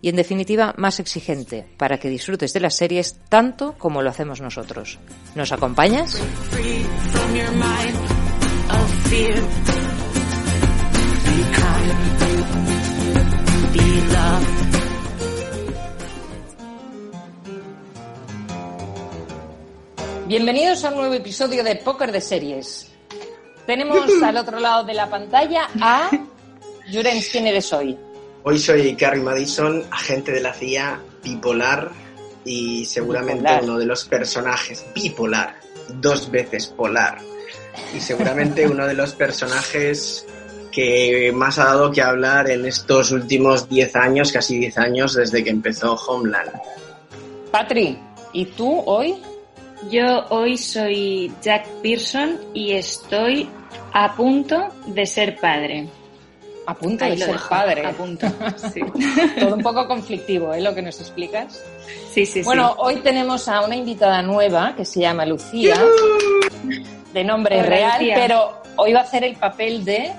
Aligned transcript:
y 0.00 0.08
en 0.08 0.16
definitiva 0.16 0.74
más 0.76 1.00
exigente 1.00 1.66
para 1.76 1.98
que 1.98 2.08
disfrutes 2.08 2.52
de 2.52 2.60
las 2.60 2.76
series 2.76 3.16
tanto 3.28 3.74
como 3.78 4.02
lo 4.02 4.10
hacemos 4.10 4.40
nosotros. 4.40 4.98
¿Nos 5.34 5.52
acompañas? 5.52 6.20
Bienvenidos 20.26 20.84
a 20.84 20.90
un 20.90 20.96
nuevo 20.96 21.14
episodio 21.14 21.64
de 21.64 21.76
Póker 21.76 22.12
de 22.12 22.20
Series. 22.20 22.92
Tenemos 23.66 24.10
al 24.22 24.36
otro 24.36 24.60
lado 24.60 24.84
de 24.84 24.92
la 24.94 25.08
pantalla 25.08 25.68
a 25.80 26.10
Jurens, 26.92 27.28
¿quién 27.30 27.46
eres 27.46 27.72
hoy? 27.72 27.98
Hoy 28.44 28.58
soy 28.58 28.94
Carrie 28.94 29.22
Madison, 29.22 29.84
agente 29.90 30.32
de 30.32 30.40
la 30.40 30.54
CIA, 30.54 31.00
bipolar 31.22 31.90
y 32.44 32.84
seguramente 32.84 33.42
Bipolar. 33.42 33.64
uno 33.64 33.78
de 33.78 33.86
los 33.86 34.04
personajes 34.04 34.86
bipolar, 34.94 35.56
dos 36.00 36.30
veces 36.30 36.66
polar. 36.68 37.18
Y 37.94 38.00
seguramente 38.00 38.66
uno 38.70 38.86
de 38.86 38.94
los 38.94 39.12
personajes 39.14 40.26
que 40.70 41.32
más 41.34 41.58
ha 41.58 41.64
dado 41.64 41.90
que 41.90 42.00
hablar 42.02 42.50
en 42.50 42.64
estos 42.64 43.10
últimos 43.10 43.68
10 43.68 43.96
años, 43.96 44.32
casi 44.32 44.58
10 44.58 44.78
años 44.78 45.14
desde 45.14 45.42
que 45.42 45.50
empezó 45.50 45.94
Homeland. 45.94 46.52
Patri, 47.50 47.98
¿y 48.32 48.44
tú 48.46 48.82
hoy? 48.86 49.16
Yo 49.90 50.26
hoy 50.30 50.56
soy 50.56 51.32
Jack 51.42 51.66
Pearson 51.82 52.38
y 52.54 52.72
estoy 52.72 53.48
a 53.92 54.14
punto 54.14 54.68
de 54.86 55.06
ser 55.06 55.36
padre. 55.40 55.88
A 56.68 56.74
punto 56.74 57.02
Ahí 57.02 57.12
de 57.12 57.24
ser 57.24 57.32
dejo, 57.32 57.48
padre. 57.48 57.86
A 57.86 57.92
punto, 57.92 58.26
sí. 58.74 58.80
Todo 59.40 59.54
un 59.54 59.62
poco 59.62 59.88
conflictivo, 59.88 60.52
¿eh? 60.52 60.60
Lo 60.60 60.74
que 60.74 60.82
nos 60.82 61.00
explicas. 61.00 61.64
Sí, 62.12 62.26
sí, 62.26 62.42
Bueno, 62.42 62.74
hoy 62.78 62.96
tenemos 62.96 63.48
a 63.48 63.62
una 63.62 63.74
invitada 63.74 64.20
nueva 64.20 64.74
que 64.76 64.84
se 64.84 65.00
llama 65.00 65.24
Lucía, 65.24 65.82
de 67.14 67.24
nombre 67.24 67.60
Hola, 67.60 67.68
real, 67.68 67.98
Lucía. 68.00 68.14
pero 68.16 68.62
hoy 68.76 68.92
va 68.92 69.00
a 69.00 69.02
hacer 69.04 69.24
el 69.24 69.36
papel 69.36 69.82
de, 69.84 70.12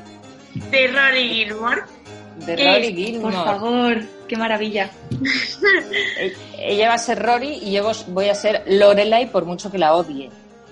de 0.72 0.88
Rory 0.88 1.30
Gilmore. 1.30 1.82
de 2.46 2.54
Eh, 2.54 2.74
Rory. 2.74 2.96
Gilmore. 2.96 3.36
Por 3.36 3.46
favor, 3.46 3.98
qué 4.28 4.36
maravilla. 4.36 4.90
E- 6.20 6.34
Ella 6.58 6.88
va 6.90 6.96
a 6.96 6.98
ser 6.98 7.22
Rory 7.22 7.60
y 7.62 7.74
yo 7.74 7.92
voy 8.08 8.30
a 8.30 8.34
ser 8.36 8.64
Lorelai 8.66 9.32
por 9.32 9.46
mucho 9.46 9.70
que 9.70 9.78
la 9.78 9.94
odie. 9.94 10.32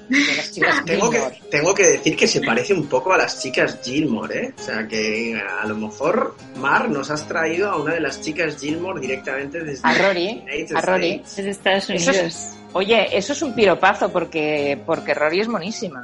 De 0.09 0.35
las 0.37 0.51
chicas 0.51 0.83
Tengo 0.85 1.09
que, 1.09 1.19
tengo 1.51 1.73
que 1.73 1.83
decir 1.87 2.15
que 2.15 2.27
se 2.27 2.41
parece 2.41 2.73
un 2.73 2.87
poco 2.87 3.13
a 3.13 3.17
las 3.17 3.41
chicas 3.41 3.79
Gilmore, 3.83 4.39
¿eh? 4.39 4.53
O 4.57 4.61
sea 4.63 4.87
que 4.87 5.35
a 5.61 5.65
lo 5.67 5.75
mejor, 5.75 6.35
Mar, 6.57 6.89
nos 6.89 7.09
has 7.11 7.27
traído 7.27 7.69
a 7.69 7.77
una 7.81 7.93
de 7.93 7.99
las 7.99 8.21
chicas 8.21 8.57
Gilmore 8.59 8.99
directamente 9.01 9.63
desde 9.63 9.81
A 9.87 9.93
Rory, 9.93 10.43
a 10.75 10.81
Rory. 10.81 11.09
States. 11.11 11.39
Es 11.39 11.45
de 11.45 11.51
Estados 11.51 11.89
Eso 11.89 12.09
Unidos. 12.11 12.25
es- 12.25 12.53
Oye, 12.73 13.17
eso 13.17 13.33
es 13.33 13.41
un 13.41 13.53
piropazo 13.55 14.11
porque, 14.11 14.79
porque 14.85 15.13
Rory 15.13 15.39
es 15.41 15.47
monísima. 15.47 16.01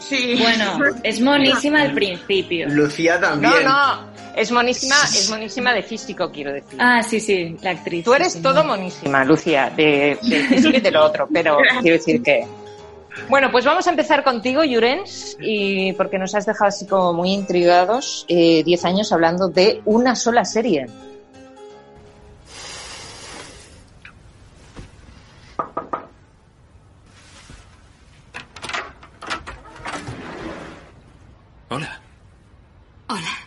Sí. 0.00 0.36
Bueno, 0.40 0.78
es 1.04 1.20
monísima 1.20 1.82
al 1.82 1.92
principio. 1.94 2.68
Lucía 2.68 3.20
también. 3.20 3.52
No, 3.64 3.96
no, 3.96 4.10
es 4.34 4.50
monísima, 4.50 4.96
es 5.04 5.28
monísima 5.30 5.72
de 5.74 5.82
físico, 5.82 6.30
quiero 6.32 6.52
decir. 6.52 6.78
Ah, 6.80 7.02
sí, 7.02 7.20
sí, 7.20 7.56
la 7.62 7.70
actriz. 7.72 8.04
Tú 8.04 8.14
eres 8.14 8.32
sí, 8.32 8.40
todo 8.42 8.64
monísima, 8.64 9.24
Lucía, 9.24 9.70
de, 9.76 10.18
de 10.22 10.44
físico 10.48 10.76
y 10.76 10.80
de 10.80 10.90
lo 10.90 11.04
otro, 11.04 11.28
pero 11.32 11.58
quiero 11.80 11.96
decir 11.98 12.22
que... 12.22 12.44
Bueno, 13.28 13.50
pues 13.50 13.64
vamos 13.64 13.86
a 13.86 13.90
empezar 13.90 14.24
contigo, 14.24 14.64
Yurens, 14.64 15.36
y 15.40 15.92
porque 15.94 16.18
nos 16.18 16.34
has 16.34 16.46
dejado 16.46 16.68
así 16.68 16.86
como 16.86 17.12
muy 17.12 17.32
intrigados, 17.32 18.24
eh, 18.28 18.62
10 18.64 18.84
años 18.84 19.12
hablando 19.12 19.48
de 19.48 19.82
una 19.84 20.16
sola 20.16 20.44
serie. 20.44 20.86
Hola. 31.68 32.00
Hola. 33.08 33.38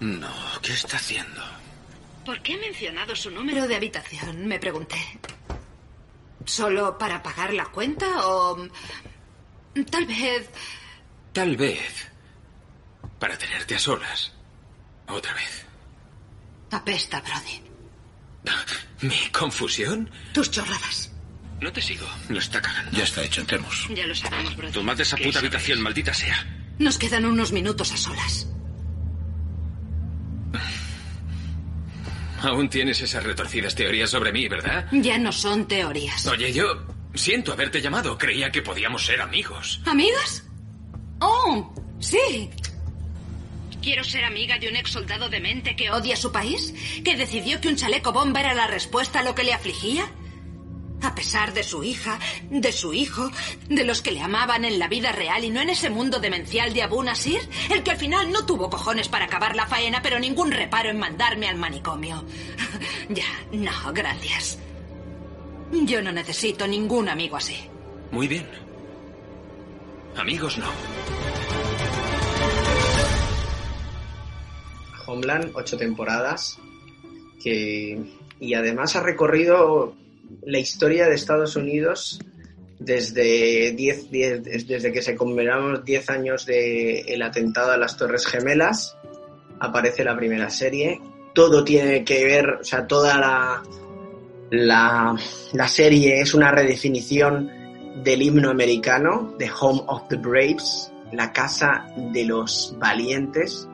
No, 0.00 0.28
¿qué 0.62 0.72
está 0.72 0.96
haciendo? 0.96 1.40
¿Por 2.24 2.40
qué 2.40 2.54
ha 2.54 2.58
mencionado 2.58 3.16
su 3.16 3.30
número 3.30 3.66
de 3.66 3.74
habitación? 3.74 4.46
Me 4.46 4.58
pregunté. 4.58 4.96
¿Solo 6.48 6.96
para 6.96 7.22
pagar 7.22 7.52
la 7.52 7.66
cuenta 7.66 8.26
o... 8.26 8.56
Tal 9.90 10.06
vez... 10.06 10.48
Tal 11.34 11.56
vez. 11.56 12.08
Para 13.18 13.36
tenerte 13.36 13.74
a 13.74 13.78
solas. 13.78 14.32
Otra 15.08 15.34
vez. 15.34 15.66
Apesta, 16.70 17.20
Brody. 17.20 17.62
¿Mi 19.02 19.28
confusión? 19.30 20.10
Tus 20.32 20.50
chorradas. 20.50 21.12
No 21.60 21.70
te 21.70 21.82
sigo. 21.82 22.06
Lo 22.30 22.38
está 22.38 22.62
cagando. 22.62 22.96
Ya 22.96 23.04
está 23.04 23.22
hecho, 23.22 23.42
entremos. 23.42 23.86
Ya 23.94 24.06
lo 24.06 24.14
sabemos, 24.14 24.56
Brody. 24.56 24.72
Tomad 24.72 24.98
esa 24.98 25.18
puta 25.18 25.40
habitación, 25.40 25.82
maldita 25.82 26.14
sea. 26.14 26.46
Nos 26.78 26.96
quedan 26.96 27.26
unos 27.26 27.52
minutos 27.52 27.92
a 27.92 27.96
solas. 27.98 28.48
Aún 32.42 32.68
tienes 32.68 33.00
esas 33.00 33.24
retorcidas 33.24 33.74
teorías 33.74 34.10
sobre 34.10 34.32
mí, 34.32 34.48
¿verdad? 34.48 34.86
Ya 34.92 35.18
no 35.18 35.32
son 35.32 35.66
teorías. 35.66 36.26
Oye, 36.26 36.52
yo 36.52 36.86
siento 37.14 37.52
haberte 37.52 37.80
llamado. 37.80 38.16
Creía 38.16 38.50
que 38.50 38.62
podíamos 38.62 39.04
ser 39.04 39.20
amigos. 39.20 39.80
¿Amigas? 39.86 40.44
Oh, 41.20 41.74
sí. 41.98 42.50
Quiero 43.82 44.04
ser 44.04 44.24
amiga 44.24 44.58
de 44.58 44.68
un 44.68 44.76
ex 44.76 44.90
soldado 44.90 45.28
demente 45.28 45.74
que 45.76 45.90
odia 45.90 46.16
su 46.16 46.30
país, 46.32 46.74
que 47.04 47.16
decidió 47.16 47.60
que 47.60 47.68
un 47.68 47.76
chaleco 47.76 48.12
bomba 48.12 48.40
era 48.40 48.54
la 48.54 48.66
respuesta 48.66 49.20
a 49.20 49.22
lo 49.22 49.34
que 49.34 49.44
le 49.44 49.52
afligía. 49.52 50.10
A 51.02 51.14
pesar 51.14 51.54
de 51.54 51.62
su 51.62 51.84
hija, 51.84 52.18
de 52.50 52.72
su 52.72 52.92
hijo, 52.92 53.30
de 53.68 53.84
los 53.84 54.02
que 54.02 54.10
le 54.10 54.20
amaban 54.20 54.64
en 54.64 54.78
la 54.78 54.88
vida 54.88 55.12
real 55.12 55.44
y 55.44 55.50
no 55.50 55.60
en 55.60 55.70
ese 55.70 55.90
mundo 55.90 56.18
demencial 56.18 56.72
de 56.72 56.82
Abu 56.82 57.02
Nasir, 57.02 57.40
el 57.70 57.82
que 57.82 57.92
al 57.92 57.96
final 57.98 58.32
no 58.32 58.44
tuvo 58.44 58.68
cojones 58.68 59.08
para 59.08 59.26
acabar 59.26 59.54
la 59.54 59.66
faena, 59.66 60.02
pero 60.02 60.18
ningún 60.18 60.50
reparo 60.50 60.90
en 60.90 60.98
mandarme 60.98 61.48
al 61.48 61.56
manicomio. 61.56 62.24
ya, 63.08 63.24
no, 63.52 63.92
gracias. 63.92 64.58
Yo 65.72 66.02
no 66.02 66.12
necesito 66.12 66.66
ningún 66.66 67.08
amigo 67.08 67.36
así. 67.36 67.56
Muy 68.10 68.26
bien. 68.26 68.46
Amigos 70.16 70.58
no. 70.58 70.66
Homeland, 75.06 75.52
ocho 75.54 75.76
temporadas, 75.76 76.58
que, 77.42 77.98
y 78.40 78.54
además 78.54 78.96
ha 78.96 79.02
recorrido 79.02 79.94
la 80.42 80.58
historia 80.58 81.08
de 81.08 81.14
Estados 81.14 81.56
Unidos 81.56 82.20
desde, 82.78 83.72
10, 83.72 84.10
10 84.10 84.66
desde 84.66 84.92
que 84.92 85.02
se 85.02 85.16
conmemoramos 85.16 85.84
10 85.84 86.10
años 86.10 86.46
del 86.46 87.20
atentado 87.22 87.72
a 87.72 87.76
las 87.76 87.96
Torres 87.96 88.26
Gemelas, 88.26 88.96
aparece 89.60 90.04
la 90.04 90.16
primera 90.16 90.50
serie, 90.50 91.00
todo 91.34 91.64
tiene 91.64 92.04
que 92.04 92.24
ver, 92.24 92.58
o 92.60 92.64
sea, 92.64 92.86
toda 92.86 93.18
la, 93.18 93.62
la, 94.50 95.16
la 95.52 95.68
serie 95.68 96.20
es 96.20 96.34
una 96.34 96.50
redefinición 96.50 97.50
del 98.02 98.22
himno 98.22 98.50
americano, 98.50 99.34
The 99.38 99.50
Home 99.60 99.82
of 99.86 100.08
the 100.08 100.16
Braves, 100.16 100.92
la 101.12 101.32
casa 101.32 101.86
de 101.96 102.24
los 102.24 102.76
valientes, 102.78 103.68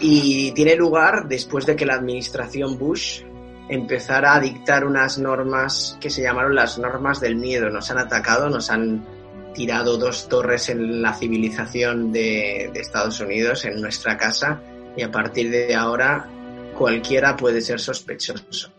y 0.00 0.52
tiene 0.52 0.76
lugar 0.76 1.28
después 1.28 1.66
de 1.66 1.76
que 1.76 1.86
la 1.86 1.94
administración 1.94 2.78
Bush 2.78 3.22
empezara 3.68 4.34
a 4.34 4.40
dictar 4.40 4.84
unas 4.84 5.18
normas 5.18 5.96
que 6.00 6.10
se 6.10 6.22
llamaron 6.22 6.54
las 6.54 6.78
normas 6.78 7.20
del 7.20 7.36
miedo. 7.36 7.70
Nos 7.70 7.90
han 7.90 7.98
atacado, 7.98 8.48
nos 8.48 8.70
han 8.70 9.04
tirado 9.54 9.96
dos 9.96 10.28
torres 10.28 10.68
en 10.68 11.00
la 11.00 11.14
civilización 11.14 12.12
de, 12.12 12.70
de 12.72 12.80
Estados 12.80 13.20
Unidos, 13.20 13.64
en 13.64 13.80
nuestra 13.80 14.16
casa, 14.16 14.60
y 14.96 15.02
a 15.02 15.10
partir 15.10 15.50
de 15.50 15.74
ahora 15.74 16.28
cualquiera 16.76 17.36
puede 17.36 17.60
ser 17.60 17.80
sospechoso. 17.80 18.72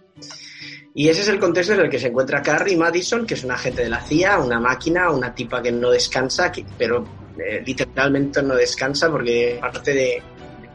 Y 0.97 1.09
ese 1.09 1.21
es 1.21 1.27
el 1.27 1.39
contexto 1.39 1.73
en 1.73 1.81
el 1.81 1.89
que 1.89 1.99
se 1.99 2.07
encuentra 2.07 2.41
Carrie 2.41 2.77
Madison, 2.77 3.25
que 3.25 3.33
es 3.33 3.43
un 3.43 3.51
agente 3.51 3.83
de 3.83 3.89
la 3.89 3.99
CIA, 3.99 4.39
una 4.39 4.61
máquina, 4.61 5.11
una 5.11 5.35
tipa 5.35 5.61
que 5.61 5.71
no 5.71 5.91
descansa, 5.91 6.51
pero 6.77 7.05
eh, 7.37 7.61
literalmente 7.65 8.41
no 8.41 8.55
descansa 8.55 9.11
porque 9.11 9.59
aparte 9.61 9.93
de 9.93 10.23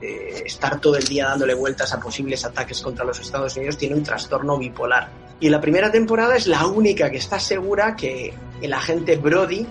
eh, 0.00 0.42
estar 0.46 0.80
todo 0.80 0.96
el 0.96 1.04
día 1.04 1.26
dándole 1.26 1.54
vueltas 1.54 1.92
a 1.92 2.00
posibles 2.00 2.44
ataques 2.44 2.80
contra 2.80 3.04
los 3.04 3.18
Estados 3.20 3.56
Unidos, 3.56 3.76
tiene 3.76 3.94
un 3.94 4.02
trastorno 4.02 4.58
bipolar. 4.58 5.08
Y 5.40 5.48
la 5.48 5.60
primera 5.60 5.90
temporada 5.90 6.36
es 6.36 6.46
la 6.46 6.66
única 6.66 7.10
que 7.10 7.16
está 7.18 7.38
segura 7.38 7.96
que 7.96 8.32
el 8.60 8.72
agente 8.72 9.16
Brody, 9.16 9.66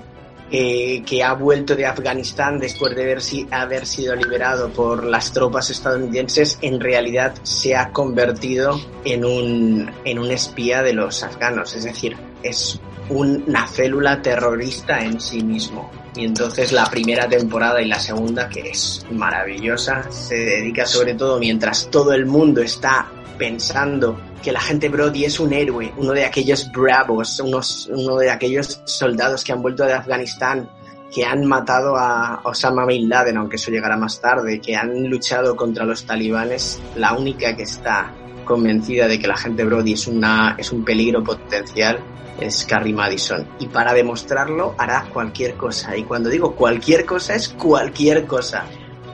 eh, 0.52 1.04
que 1.06 1.24
ha 1.24 1.34
vuelto 1.34 1.76
de 1.76 1.86
Afganistán 1.86 2.58
después 2.60 2.96
de 2.96 3.04
haber, 3.04 3.22
si- 3.22 3.48
haber 3.52 3.86
sido 3.86 4.16
liberado 4.16 4.70
por 4.70 5.04
las 5.04 5.32
tropas 5.32 5.70
estadounidenses, 5.70 6.58
en 6.64 6.80
realidad 6.80 7.36
se 7.44 7.76
ha 7.76 7.92
convertido 7.92 8.80
en 9.06 9.24
un 9.26 10.32
espía 10.32 10.82
de 10.82 10.94
los 10.94 11.22
afganos. 11.22 11.76
Es 11.76 11.84
decir, 11.84 12.18
es 12.42 12.80
una 13.10 13.68
célula 13.68 14.22
terrorista 14.22 15.00
en 15.00 15.20
sí 15.20 15.44
mismo. 15.44 15.92
Y 16.16 16.26
entonces 16.26 16.72
la 16.72 16.86
primera 16.86 17.28
temporada 17.28 17.82
y 17.82 17.88
la 17.88 18.00
segunda, 18.00 18.50
que 18.50 18.70
es 18.70 19.06
maravillosa, 19.12 20.12
se 20.12 20.36
dedica 20.36 20.86
sobre 20.86 21.14
todo 21.14 21.40
mientras 21.40 21.90
todo 21.90 22.14
el 22.14 22.26
mundo 22.26 22.62
está 22.62 23.08
pensando 23.38 24.20
que 24.44 24.52
la 24.52 24.60
gente 24.60 24.90
Brody 24.90 25.26
es 25.26 25.40
un 25.40 25.54
héroe, 25.54 25.94
uno 25.98 26.14
de 26.14 26.26
aquellos 26.26 26.72
bravos, 26.72 27.40
unos, 27.40 27.90
uno 27.92 28.18
de 28.18 28.30
aquellos 28.30 28.82
soldados 28.86 29.44
que 29.44 29.52
han 29.52 29.62
vuelto 29.62 29.86
de 29.86 29.94
Afganistán, 29.94 30.70
que 31.14 31.26
han 31.26 31.46
matado 31.46 31.96
a 31.98 32.42
Osama 32.44 32.86
Bin 32.86 33.10
Laden, 33.10 33.38
aunque 33.38 33.56
eso 33.56 33.72
llegará 33.72 33.98
más 33.98 34.22
tarde, 34.22 34.62
que 34.62 34.76
han 34.76 35.10
luchado 35.10 35.56
contra 35.56 35.86
los 35.86 36.06
talibanes, 36.06 36.80
la 36.96 37.14
única 37.14 37.56
que 37.56 37.64
está 37.64 38.14
convencida 38.46 39.08
de 39.08 39.20
que 39.20 39.28
la 39.28 39.38
gente 39.38 39.64
Brody 39.64 39.94
es, 39.94 40.08
una, 40.08 40.56
es 40.58 40.72
un 40.72 40.84
peligro 40.84 41.24
potencial 41.24 42.00
es 42.42 42.66
Carrie 42.66 42.94
Madison. 42.94 43.48
Y 43.60 43.68
para 43.68 43.94
demostrarlo 43.94 44.76
hará 44.78 45.06
cualquier 45.14 45.56
cosa. 45.56 45.96
Y 45.96 46.04
cuando 46.04 46.30
digo 46.30 46.56
cualquier 46.56 47.06
cosa 47.06 47.36
es 47.36 47.50
cualquier 47.50 48.26
cosa. 48.26 48.66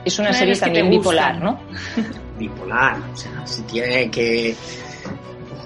Es 0.04 0.18
una 0.18 0.32
serie 0.32 0.54
también 0.66 0.86
bipolar, 0.98 1.38
¿no? 1.42 1.60
bipolar. 2.38 2.96
O 3.12 3.16
sea, 3.16 3.46
si 3.46 3.62
tiene 3.62 4.10
que 4.10 4.54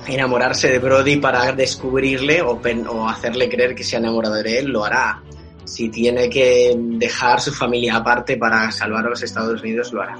enamorarse 0.06 0.68
de 0.68 0.78
Brody 0.78 1.16
para 1.16 1.52
descubrirle 1.52 2.42
o, 2.42 2.58
pen- 2.60 2.86
o 2.86 3.08
hacerle 3.08 3.48
creer 3.48 3.74
que 3.74 3.84
se 3.84 3.96
ha 3.96 3.98
enamorado 3.98 4.34
de 4.42 4.58
él, 4.58 4.66
lo 4.68 4.84
hará. 4.84 5.22
Si 5.64 5.88
tiene 5.88 6.28
que 6.28 6.74
dejar 6.76 7.40
su 7.40 7.52
familia 7.52 7.96
aparte 7.96 8.36
para 8.36 8.70
salvar 8.72 9.06
a 9.06 9.10
los 9.10 9.22
Estados 9.22 9.60
Unidos, 9.62 9.92
lo 9.92 10.02
hará. 10.02 10.16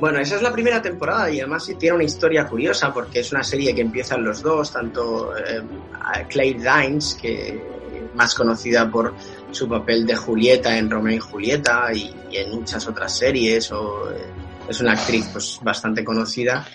Bueno, 0.00 0.18
esa 0.18 0.36
es 0.36 0.42
la 0.42 0.52
primera 0.52 0.82
temporada 0.82 1.30
y 1.30 1.40
además 1.40 1.70
tiene 1.78 1.94
una 1.94 2.04
historia 2.04 2.46
curiosa 2.46 2.92
porque 2.92 3.20
es 3.20 3.32
una 3.32 3.42
serie 3.42 3.74
que 3.74 3.80
empiezan 3.80 4.24
los 4.24 4.42
dos, 4.42 4.72
tanto 4.72 5.36
eh, 5.36 5.62
a 6.00 6.24
Claire 6.24 6.62
Danes, 6.62 7.16
que 7.20 7.62
más 8.14 8.34
conocida 8.34 8.90
por 8.90 9.14
su 9.50 9.68
papel 9.68 10.04
de 10.06 10.14
Julieta 10.16 10.76
en 10.76 10.90
Romeo 10.90 11.16
y 11.16 11.20
Julieta 11.20 11.88
y, 11.92 12.14
y 12.30 12.36
en 12.36 12.50
muchas 12.50 12.86
otras 12.86 13.16
series, 13.16 13.70
o 13.72 14.10
eh, 14.10 14.16
es 14.68 14.80
una 14.80 14.92
actriz 14.92 15.26
pues 15.32 15.58
bastante 15.62 16.04
conocida. 16.04 16.66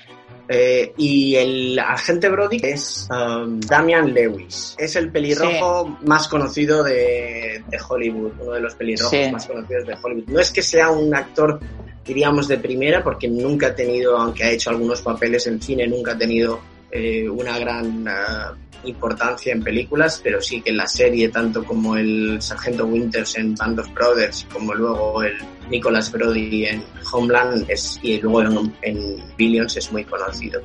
Eh, 0.51 0.94
y 0.98 1.36
el 1.36 1.77
agente 1.77 2.27
Brody 2.27 2.60
es 2.63 3.07
um, 3.12 3.60
Damian 3.60 4.12
Lewis. 4.12 4.75
Es 4.80 4.95
el 4.95 5.12
pelirrojo 5.12 6.00
más 6.06 6.27
conocido 6.27 6.83
de, 6.83 7.63
de 7.68 7.77
Hollywood, 7.88 8.31
uno 8.39 8.54
de 8.54 8.60
los 8.60 8.74
pelirrojos 8.74 9.12
Sí. 9.12 9.31
más 9.31 9.45
conocidos 9.45 9.86
de 9.86 9.95
Hollywood. 10.01 10.27
No 10.30 10.39
es 10.39 10.51
que 10.51 10.63
sea 10.63 10.89
un 10.89 11.13
actor, 11.13 11.60
diríamos, 12.06 12.48
de 12.48 12.57
primera, 12.57 13.04
porque 13.04 13.28
nunca 13.28 13.68
ha 13.68 13.75
tenido, 13.75 14.18
aunque 14.18 14.44
ha 14.44 14.51
hecho 14.51 14.69
algunos 14.69 15.01
papeles 15.01 15.48
en 15.48 15.62
cine, 15.62 15.88
nunca 15.88 16.13
ha 16.13 16.18
tenido 16.18 16.60
eh, 16.92 17.30
una 17.30 17.57
gran 17.60 18.07
ah, 18.07 18.54
importancia 18.84 19.54
en 19.54 19.63
películas, 19.63 20.19
pero 20.24 20.42
sí 20.42 20.62
que 20.62 20.69
en 20.69 20.78
la 20.78 20.88
serie, 20.88 21.30
tanto 21.30 21.63
como 21.63 21.96
el 21.98 22.42
Sargento 22.42 22.86
Winters 22.86 23.38
en 23.38 23.56
Band 23.56 23.80
of 23.80 23.94
Brothers, 23.94 24.48
como 24.51 24.74
luego 24.74 25.24
el 25.24 25.38
Nicholas 25.69 26.12
Brody 26.12 26.66
en 26.66 26.84
Homeland 27.12 27.69
es, 27.69 28.00
y 28.02 28.19
luego 28.19 28.42
en, 28.42 28.74
en 28.81 29.24
Billions 29.38 29.78
es 29.78 29.92
muy 29.92 30.04
conocido. 30.04 30.62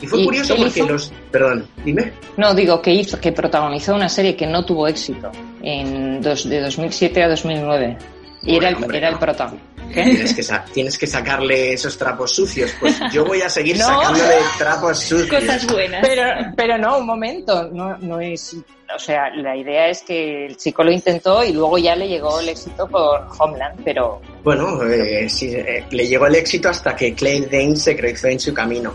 Y 0.00 0.06
fue 0.06 0.20
¿Y 0.20 0.24
curioso 0.24 0.56
porque 0.56 0.80
hizo? 0.80 0.88
los... 0.88 1.12
Perdón, 1.30 1.66
dime. 1.84 2.12
No, 2.36 2.54
digo 2.54 2.82
que 2.82 2.92
hizo, 2.92 3.18
que 3.18 3.32
protagonizó 3.32 3.94
una 3.94 4.08
serie 4.08 4.36
que 4.36 4.46
no 4.46 4.64
tuvo 4.64 4.86
éxito 4.88 5.30
en 5.62 6.20
dos, 6.20 6.48
de 6.48 6.60
2007 6.60 7.22
a 7.22 7.28
2009. 7.28 7.98
Y 8.44 8.56
era 8.56 8.68
el, 8.70 8.76
Hombre, 8.76 8.98
era. 8.98 9.18
Tienes 9.92 10.32
que, 10.34 10.42
sa- 10.42 10.64
tienes 10.72 10.96
que 10.96 11.06
sacarle 11.06 11.74
esos 11.74 11.98
trapos 11.98 12.34
sucios. 12.34 12.74
Pues 12.80 12.98
yo 13.12 13.24
voy 13.26 13.42
a 13.42 13.50
seguir 13.50 13.76
No. 13.78 13.84
sacándole 13.84 14.34
trapos 14.58 14.98
sucios. 15.00 15.28
Cosas 15.40 15.66
buenas. 15.66 16.00
Pero, 16.06 16.22
pero 16.56 16.78
no, 16.78 16.98
un 16.98 17.06
momento, 17.06 17.68
no, 17.70 17.96
no 17.98 18.18
es, 18.18 18.56
o 18.94 18.98
sea, 18.98 19.28
la 19.36 19.54
idea 19.54 19.88
es 19.88 20.02
que 20.02 20.46
el 20.46 20.56
chico 20.56 20.82
lo 20.82 20.90
intentó 20.90 21.44
y 21.44 21.52
luego 21.52 21.76
ya 21.76 21.94
le 21.94 22.08
llegó 22.08 22.40
el 22.40 22.48
éxito 22.48 22.88
por 22.88 23.26
Homeland, 23.38 23.80
pero 23.84 24.20
Bueno, 24.42 24.82
eh, 24.84 25.28
sí, 25.28 25.52
eh, 25.54 25.84
le 25.90 26.06
llegó 26.06 26.26
el 26.26 26.36
éxito 26.36 26.70
hasta 26.70 26.96
que 26.96 27.14
Clay 27.14 27.42
Danes 27.42 27.82
se 27.82 27.94
cruzó 27.96 28.28
en 28.28 28.40
su 28.40 28.54
camino. 28.54 28.92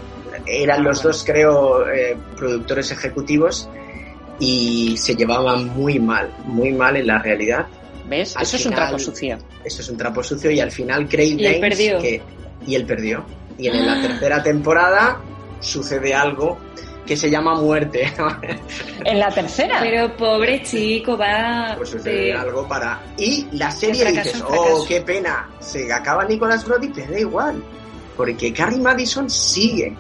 Eran 0.48 0.84
los 0.84 1.04
dos, 1.04 1.24
creo, 1.24 1.88
eh, 1.90 2.18
productores 2.36 2.90
ejecutivos 2.92 3.70
y 4.40 4.96
se 4.98 5.16
llevaban 5.16 5.68
muy 5.76 6.00
mal, 6.00 6.32
muy 6.46 6.72
mal 6.72 6.96
en 6.98 7.06
la 7.08 7.20
realidad. 7.20 7.66
¿Ves? 8.08 8.36
Al 8.38 8.44
Eso 8.44 8.58
es 8.58 8.66
un 8.66 8.74
trapo 8.74 9.00
sucio. 9.00 9.38
Eso 9.64 9.82
es 9.82 9.90
un 9.90 9.98
trapo 9.98 10.24
sucio 10.24 10.52
y 10.52 10.60
al 10.60 10.72
final 10.72 11.08
Craig 11.08 11.36
Y 11.40 11.46
él 11.46 11.60
perdió. 11.60 12.00
que 12.00 12.22
y 12.66 12.76
él 12.76 12.86
perdió. 12.86 13.26
Y 13.58 13.68
en 13.68 13.86
la 13.86 14.02
tercera 14.02 14.44
temporada 14.44 15.20
sucede 15.60 16.14
algo 16.14 16.58
que 17.06 17.16
se 17.18 17.30
llama 17.30 17.56
muerte. 17.56 18.12
En 19.06 19.20
la 19.20 19.30
tercera. 19.30 19.80
Pero 19.80 20.18
pobre 20.18 20.62
chico, 20.64 21.18
va. 21.18 21.74
pues 21.78 21.90
sucede 21.90 22.26
de- 22.26 22.34
algo 22.34 22.68
para 22.68 23.00
y 23.18 23.48
la 23.54 23.72
serie 23.72 24.02
fracaso 24.06 24.30
dices, 24.30 24.44
oh, 24.50 24.86
qué 24.88 25.00
pena, 25.02 25.50
se 25.60 25.92
acaba 25.94 26.26
Nicolas 26.26 26.66
Brody, 26.66 26.90
pero 26.94 27.12
da 27.14 27.20
igual, 27.20 27.64
porque 28.18 28.52
Carrie 28.52 28.80
Madison 28.80 29.30
sigue 29.30 29.96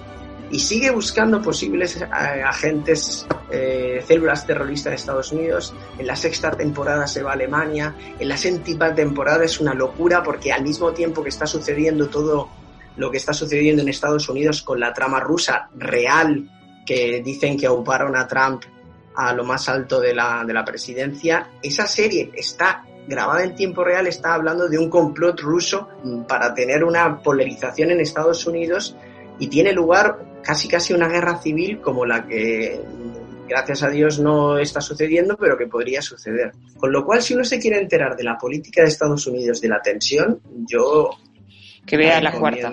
y 0.50 0.60
sigue 0.60 0.92
buscando 0.92 1.42
posibles 1.42 2.02
eh, 2.02 2.06
agentes, 2.44 3.28
eh, 3.52 4.04
células 4.08 4.46
terroristas 4.46 4.92
de 4.92 4.96
Estados 4.96 5.32
Unidos. 5.32 5.74
En 5.98 6.08
la 6.08 6.16
sexta 6.16 6.52
temporada 6.52 7.08
se 7.08 7.24
va 7.24 7.32
a 7.32 7.34
Alemania. 7.34 7.94
En 8.20 8.30
la 8.30 8.38
séptima 8.38 8.94
temporada 8.96 9.44
es 9.44 9.60
una 9.60 9.74
locura 9.74 10.24
porque 10.24 10.52
al 10.52 10.64
mismo 10.64 10.92
tiempo 10.94 11.24
que 11.24 11.30
está 11.30 11.46
sucediendo 11.46 12.08
todo 12.08 12.50
lo 12.96 13.12
que 13.12 13.18
está 13.18 13.34
sucediendo 13.34 13.82
en 13.82 13.90
Estados 13.90 14.28
Unidos 14.30 14.62
con 14.62 14.80
la 14.80 14.94
trama 14.94 15.20
rusa 15.20 15.70
real, 15.76 16.50
que 16.86 17.22
dicen 17.24 17.58
que 17.58 17.68
auparon 17.68 18.16
a 18.16 18.28
Trump 18.28 18.64
a 19.16 19.34
lo 19.34 19.44
más 19.44 19.68
alto 19.70 20.00
de 20.00 20.14
la, 20.16 20.44
de 20.46 20.54
la 20.54 20.64
presidencia, 20.64 21.50
esa 21.62 21.88
serie 21.88 22.32
está 22.34 22.84
grabada 23.08 23.44
en 23.44 23.56
tiempo 23.56 23.84
real, 23.84 24.08
está 24.08 24.34
hablando 24.34 24.68
de 24.68 24.78
un 24.78 24.90
complot 24.90 25.40
ruso 25.40 25.90
mm, 26.04 26.24
para 26.24 26.54
tener 26.54 26.84
una 26.84 27.22
polarización 27.22 27.92
en 27.92 28.02
Estados 28.02 28.46
Unidos 28.46 28.96
y 29.40 29.48
tiene 29.48 29.72
lugar 29.74 30.40
casi 30.44 30.68
casi 30.68 30.94
una 30.94 31.08
guerra 31.08 31.40
civil 31.40 31.80
como 31.82 32.06
la 32.06 32.26
que 32.26 32.82
gracias 33.48 33.84
a 33.84 33.90
Dios 33.90 34.20
no 34.20 34.58
está 34.58 34.82
sucediendo, 34.82 35.38
pero 35.38 35.58
que 35.58 35.68
podría 35.68 36.02
suceder. 36.02 36.52
Con 36.78 36.92
lo 36.92 37.06
cual, 37.06 37.22
si 37.22 37.34
uno 37.34 37.44
se 37.44 37.60
quiere 37.60 37.80
enterar 37.80 38.16
de 38.16 38.24
la 38.24 38.38
política 38.38 38.82
de 38.82 38.90
Estados 38.90 39.26
Unidos, 39.28 39.62
de 39.62 39.70
la 39.70 39.82
tensión, 39.82 40.42
yo 40.68 41.12
Que 41.86 41.98
vea 41.98 42.22
la 42.22 42.34
cuarta. 42.34 42.72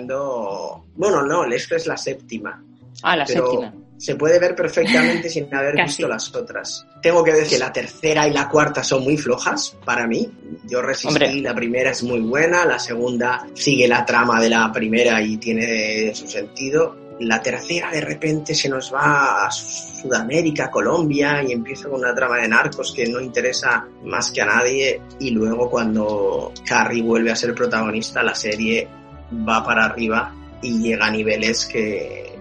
Bueno, 0.95 1.23
no, 1.23 1.45
esta 1.45 1.75
es 1.75 1.87
la 1.87 1.97
séptima 1.97 2.61
Ah, 3.03 3.15
la 3.15 3.25
pero 3.25 3.51
séptima. 3.51 3.73
Se 3.97 4.15
puede 4.15 4.39
ver 4.39 4.55
perfectamente 4.55 5.29
sin 5.29 5.53
haber 5.53 5.75
Casi. 5.75 5.87
visto 5.87 6.07
las 6.07 6.35
otras. 6.35 6.85
Tengo 7.01 7.23
que 7.23 7.33
decir, 7.33 7.59
la 7.59 7.71
tercera 7.71 8.27
y 8.27 8.31
la 8.33 8.47
cuarta 8.49 8.83
son 8.83 9.03
muy 9.03 9.17
flojas 9.17 9.75
para 9.85 10.07
mí. 10.07 10.29
Yo 10.67 10.81
resistí, 10.81 11.07
Hombre. 11.07 11.41
la 11.41 11.53
primera 11.55 11.91
es 11.91 12.03
muy 12.03 12.19
buena, 12.19 12.65
la 12.65 12.79
segunda 12.79 13.45
sigue 13.53 13.87
la 13.87 14.05
trama 14.05 14.41
de 14.41 14.49
la 14.49 14.71
primera 14.71 15.21
y 15.21 15.37
tiene 15.37 16.13
su 16.13 16.27
sentido. 16.27 17.03
La 17.21 17.41
tercera 17.41 17.91
de 17.91 18.01
repente 18.01 18.53
se 18.53 18.67
nos 18.67 18.93
va 18.93 19.45
a 19.45 19.51
Sudamérica, 19.51 20.69
Colombia 20.69 21.41
y 21.47 21.53
empieza 21.53 21.87
con 21.87 22.01
una 22.01 22.13
trama 22.13 22.37
de 22.39 22.49
narcos 22.49 22.91
que 22.93 23.07
no 23.07 23.21
interesa 23.21 23.87
más 24.03 24.31
que 24.31 24.41
a 24.41 24.45
nadie 24.45 25.01
y 25.19 25.29
luego 25.31 25.69
cuando 25.69 26.51
Carrie 26.65 27.01
vuelve 27.01 27.31
a 27.31 27.35
ser 27.37 27.55
protagonista 27.55 28.21
la 28.21 28.35
serie 28.35 28.87
va 29.47 29.63
para 29.63 29.85
arriba 29.85 30.33
y 30.61 30.79
llega 30.81 31.05
a 31.07 31.11
niveles 31.11 31.65
que 31.65 32.34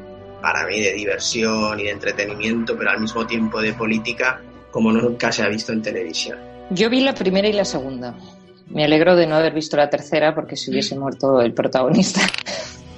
para 0.45 0.67
mí 0.67 0.79
de 0.79 0.93
diversión 0.93 1.81
y 1.81 1.85
de 1.85 1.91
entretenimiento, 1.93 2.77
pero 2.77 2.91
al 2.91 3.01
mismo 3.01 3.27
tiempo 3.27 3.63
de 3.63 3.73
política, 3.73 4.43
como 4.71 4.93
nunca 4.93 5.33
se 5.33 5.43
ha 5.43 5.49
visto 5.49 5.73
en 5.73 5.81
televisión. 5.81 6.39
Yo 6.69 6.91
vi 6.91 7.01
la 7.01 7.15
primera 7.15 7.49
y 7.49 7.55
la 7.55 7.65
segunda. 7.65 8.15
Me 8.69 8.85
alegro 8.85 9.17
de 9.17 9.27
no 9.27 9.37
haber 9.37 9.55
visto 9.55 9.79
la 9.79 9.89
tercera 9.89 10.35
porque 10.35 10.55
si 10.55 10.71
hubiese 10.71 10.99
muerto 10.99 11.41
el 11.41 11.55
protagonista 11.55 12.21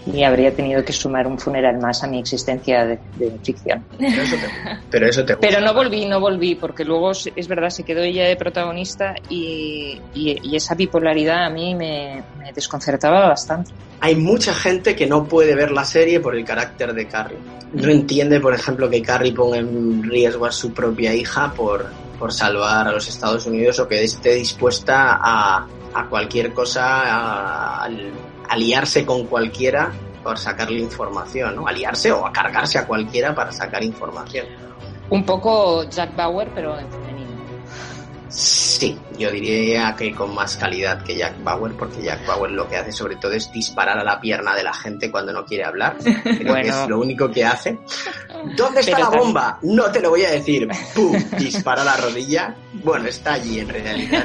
y 0.07 0.23
habría 0.23 0.55
tenido 0.55 0.85
que 0.85 0.93
sumar 0.93 1.27
un 1.27 1.39
funeral 1.39 1.79
más 1.79 2.03
a 2.05 2.07
mi 2.07 2.19
existencia 2.21 2.85
de, 2.87 2.99
de 3.17 3.39
ficción. 3.43 3.85
Pero 3.99 4.23
eso 4.23 4.37
te, 4.37 4.79
pero 4.91 5.07
eso 5.09 5.25
te 5.25 5.35
gusta. 5.35 5.49
Pero 5.49 5.61
no 5.65 5.75
volví, 5.75 6.07
no 6.07 6.21
volví, 6.21 6.55
porque 6.55 6.85
luego 6.85 7.11
es 7.13 7.49
verdad, 7.49 7.71
se 7.71 7.83
quedó 7.83 8.03
ella 8.03 8.27
de 8.27 8.37
protagonista 8.37 9.15
y, 9.29 10.01
y- 10.15 10.39
y 10.43 10.57
esa 10.57 10.75
bipolaridad 10.75 11.45
a 11.45 11.51
mí 11.51 11.75
me, 11.75 12.23
me 12.39 12.53
desconcertaba 12.53 13.29
bastante. 13.29 13.73
Hay 14.01 14.15
mucha 14.15 14.55
gente 14.55 14.95
que 14.95 15.07
no 15.07 15.25
puede 15.25 15.55
ver 15.55 15.71
la 15.73 15.85
serie 15.85 16.21
por 16.21 16.37
el 16.37 16.45
carácter 16.45 16.93
de 16.95 17.07
Carrie. 17.09 17.39
No 17.73 17.91
entiende, 17.91 18.39
por 18.41 18.55
ejemplo, 18.55 18.89
que 18.89 19.03
Carrie 19.03 19.33
ponga 19.33 19.57
en 19.59 20.03
riesgo 20.05 20.47
a 20.47 20.53
su 20.53 20.73
propia 20.73 21.13
hija 21.15 21.53
por, 21.53 21.87
por 22.19 22.33
salvar 22.33 22.87
a 22.87 22.93
los 22.93 23.09
Estados 23.09 23.45
Unidos 23.47 23.79
o 23.81 23.89
que 23.89 24.05
esté 24.05 24.35
dispuesta 24.35 25.19
a, 25.21 25.67
a 25.95 26.09
cualquier 26.09 26.53
cosa 26.53 26.85
a- 26.85 27.83
al, 27.85 28.13
aliarse 28.49 29.05
con 29.07 29.27
cualquiera 29.27 29.93
por 30.23 30.39
sacarle 30.39 30.81
información, 30.81 31.57
¿no? 31.57 31.67
Aliarse 31.69 32.11
o 32.13 32.27
a 32.27 32.33
cargarse 32.33 32.79
a 32.79 32.87
cualquiera 32.87 33.35
para 33.35 33.53
sacar 33.53 33.83
información. 33.85 34.47
Un 35.11 35.25
poco 35.25 35.85
Jack 35.89 36.17
Bauer, 36.17 36.49
pero 36.55 36.79
en 36.79 36.91
femenino. 36.91 37.27
Sí, 38.29 38.99
yo 39.17 39.31
diría 39.31 39.95
que 39.97 40.13
con 40.13 40.35
más 40.35 40.57
calidad 40.57 41.03
que 41.05 41.15
Jack 41.17 41.43
Bauer, 41.45 41.73
porque 41.75 42.03
Jack 42.03 42.27
Bauer 42.27 42.51
lo 42.51 42.69
que 42.69 42.77
hace 42.77 42.91
sobre 42.93 43.17
todo 43.17 43.33
es 43.33 43.51
disparar 43.53 43.99
a 43.99 44.05
la 44.05 44.21
pierna 44.21 44.55
de 44.55 44.65
la 44.65 44.75
gente 44.75 45.11
cuando 45.13 45.33
no 45.33 45.45
quiere 45.47 45.65
hablar. 45.65 45.97
Creo 46.25 46.55
que 46.57 46.69
es 46.69 46.89
lo 46.89 46.99
único 46.99 47.31
que 47.31 47.45
hace. 47.45 47.79
¿Dónde 48.57 48.81
está 48.81 48.93
Pero 48.97 48.99
la 48.99 49.05
también- 49.05 49.23
bomba? 49.23 49.59
No 49.63 49.85
te 49.93 50.01
lo 50.01 50.11
voy 50.11 50.25
a 50.25 50.31
decir. 50.33 50.69
¡Pum! 50.95 51.17
Dispara 51.39 51.85
la 51.85 51.97
rodilla. 51.97 52.55
Bueno, 52.73 53.07
está 53.09 53.35
allí 53.35 53.61
en 53.61 53.69
realidad. 53.69 54.25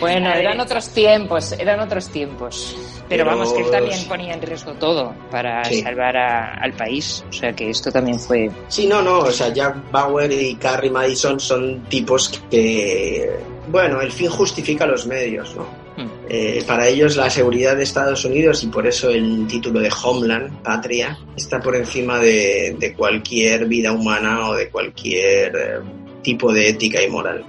Bueno, 0.00 0.30
eran 0.30 0.60
otros 0.60 0.90
tiempos, 0.90 1.52
eran 1.52 1.80
otros 1.80 2.10
tiempos. 2.10 2.76
Pero, 3.08 3.24
Pero- 3.24 3.36
vamos, 3.38 3.52
que 3.54 3.62
él 3.62 3.70
también 3.70 3.98
ponía 4.06 4.34
en 4.34 4.42
riesgo 4.42 4.72
todo 4.74 5.14
para 5.30 5.64
Sí. 5.64 5.80
salvar 5.80 6.16
a- 6.16 6.54
al 6.54 6.72
país. 6.74 7.24
O 7.28 7.32
sea 7.32 7.52
que 7.54 7.70
esto 7.70 7.90
también 7.90 8.18
fue. 8.20 8.50
Sí, 8.68 8.86
no, 8.86 9.00
no, 9.02 9.20
o 9.20 9.30
sea, 9.32 9.52
Jack 9.52 9.90
Bauer 9.90 10.30
y 10.30 10.54
Carrie 10.56 10.90
Madison 10.90 11.40
son 11.40 11.84
tipos 11.88 12.28
que, 12.50 13.30
bueno, 13.70 14.00
el 14.00 14.12
fin 14.12 14.28
justifica 14.28 14.84
los 14.86 15.06
medios, 15.06 15.54
¿no? 15.56 15.62
Hmm. 15.96 16.08
Eh, 16.28 16.62
para 16.66 16.86
ellos 16.86 17.16
la 17.16 17.28
seguridad 17.30 17.76
de 17.76 17.82
Estados 17.84 18.24
Unidos 18.24 18.62
y 18.62 18.66
por 18.68 18.86
eso 18.86 19.08
el 19.10 19.46
título 19.48 19.80
de 19.80 19.90
Homeland, 20.04 20.62
Patria, 20.62 21.18
está 21.36 21.60
por 21.60 21.74
encima 21.76 22.18
de, 22.20 22.76
de 22.78 22.92
cualquier 22.92 23.66
vida 23.66 23.90
humana 23.92 24.50
o 24.50 24.54
de 24.54 24.68
cualquier 24.68 25.56
eh, 25.56 25.80
tipo 26.22 26.52
de 26.52 26.68
ética 26.68 27.02
y 27.02 27.08
moral. 27.08 27.42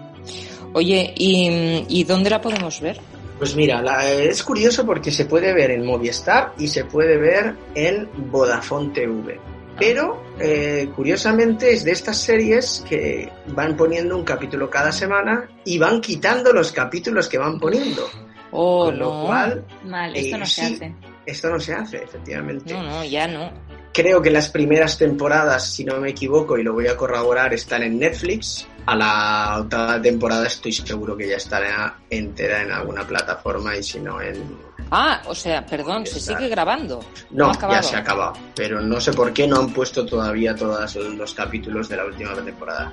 Oye, 0.74 1.14
¿y, 1.18 1.84
y 1.90 2.04
dónde 2.06 2.30
la 2.30 2.40
podemos 2.42 2.80
ver? 2.80 3.00
Pues 3.40 3.56
mira, 3.56 3.82
la- 3.82 4.08
es 4.12 4.44
curioso 4.44 4.86
porque 4.86 5.12
se 5.12 5.26
puede 5.26 5.54
ver 5.54 5.72
en 5.72 5.86
Movistar 5.86 6.54
y 6.60 6.68
se 6.68 6.86
puede 6.86 7.18
ver 7.18 7.56
en 7.74 8.08
Vodafone 8.30 8.90
TV. 8.90 9.40
Pero, 9.80 10.22
eh, 10.38 10.90
curiosamente, 10.94 11.72
es 11.72 11.86
de 11.86 11.92
estas 11.94 12.18
series 12.18 12.84
que 12.88 13.32
van 13.48 13.78
poniendo 13.78 14.18
un 14.18 14.26
capítulo 14.26 14.70
cada 14.70 14.92
semana 14.92 15.48
y 15.64 15.78
van 15.80 16.02
quitando 16.02 16.52
los 16.52 16.74
capítulos 16.74 17.28
que 17.30 17.38
van 17.38 17.60
poniendo. 17.60 18.06
Oh, 18.52 18.86
Con 18.86 18.98
lo 18.98 19.14
no. 19.14 19.26
cual, 19.28 19.64
Mal, 19.86 20.16
esto 20.16 20.36
Eh, 20.36 20.40
no 20.40 20.46
se 20.48 20.66
sí. 20.66 20.74
hace. 20.74 20.96
esto 21.28 21.50
no 21.52 21.60
se 21.60 21.74
hace, 21.76 21.98
efectivamente. 22.04 22.74
No, 22.74 22.82
no, 22.82 23.06
ya 23.06 23.28
no. 23.28 23.52
Creo 23.92 24.22
que 24.22 24.30
las 24.30 24.50
primeras 24.50 24.98
temporadas, 24.98 25.74
si 25.74 25.84
no 25.84 26.00
me 26.00 26.12
equivoco, 26.12 26.58
y 26.58 26.64
lo 26.64 26.74
voy 26.74 26.88
a 26.88 26.96
corroborar, 26.96 27.54
están 27.54 27.84
en 27.84 28.00
Netflix. 28.00 28.68
A 28.86 28.96
la 28.96 29.58
octava 29.60 30.02
temporada 30.02 30.48
estoy 30.48 30.72
seguro 30.72 31.18
que 31.18 31.28
ya 31.28 31.38
estará 31.38 32.00
entera 32.10 32.62
en 32.62 32.72
alguna 32.72 33.06
plataforma 33.06 33.76
y 33.76 33.84
si 33.84 34.00
no 34.00 34.22
en... 34.22 34.58
Ah, 34.92 35.22
o 35.28 35.36
sea, 35.36 35.64
perdón, 35.66 36.06
se 36.06 36.20
sigue 36.20 36.48
grabando. 36.48 37.04
No, 37.32 37.52
ha 37.52 37.72
ya 37.72 37.84
se 37.84 37.96
ha 37.96 38.00
acabado. 38.00 38.34
Pero 38.56 38.82
no 38.82 39.00
sé 39.00 39.14
por 39.14 39.34
qué 39.34 39.48
no 39.48 39.60
han 39.60 39.72
puesto 39.72 40.06
todavía 40.06 40.56
todos 40.56 40.96
los 40.96 41.34
capítulos 41.34 41.90
de 41.90 41.98
la 41.98 42.06
última 42.06 42.34
temporada. 42.34 42.92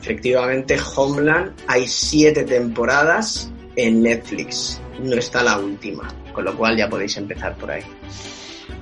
Efectivamente, 0.00 0.78
Homeland 0.96 1.54
hay 1.68 1.86
siete 1.86 2.44
temporadas 2.44 3.50
en 3.76 4.02
Netflix. 4.02 4.80
No 5.00 5.14
está 5.16 5.42
la 5.42 5.58
última. 5.58 6.08
Con 6.32 6.44
lo 6.44 6.56
cual 6.56 6.76
ya 6.76 6.88
podéis 6.88 7.16
empezar 7.16 7.56
por 7.56 7.70
ahí. 7.70 7.84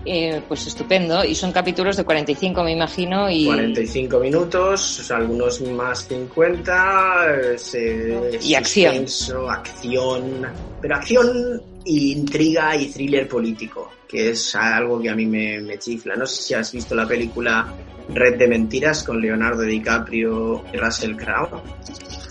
Eh, 0.04 0.42
pues 0.46 0.66
estupendo. 0.66 1.24
Y 1.24 1.34
son 1.34 1.52
capítulos 1.52 1.96
de 1.96 2.04
45, 2.04 2.62
me 2.62 2.72
imagino. 2.72 3.30
Y, 3.30 3.46
45 3.46 4.18
minutos, 4.20 5.10
algunos 5.10 5.60
más 5.62 6.06
50. 6.06 7.26
es, 7.54 7.74
eh, 7.74 8.38
Y 8.42 8.54
acción. 8.54 9.06
acción. 9.48 10.46
Pero 10.80 10.94
acción, 10.94 11.62
y 11.84 12.12
intriga 12.12 12.76
y 12.76 12.86
thriller 12.86 13.28
político, 13.28 13.90
que 14.08 14.30
es 14.30 14.54
algo 14.54 15.00
que 15.00 15.10
a 15.10 15.14
mí 15.14 15.26
me, 15.26 15.60
me 15.60 15.78
chifla. 15.78 16.16
No 16.16 16.26
sé 16.26 16.42
si 16.42 16.54
has 16.54 16.72
visto 16.72 16.94
la 16.94 17.06
película 17.06 17.72
Red 18.08 18.36
de 18.38 18.48
Mentiras 18.48 19.02
con 19.02 19.20
Leonardo 19.20 19.62
DiCaprio 19.62 20.64
y 20.72 20.76
Russell 20.76 21.16
Crowe. 21.16 21.62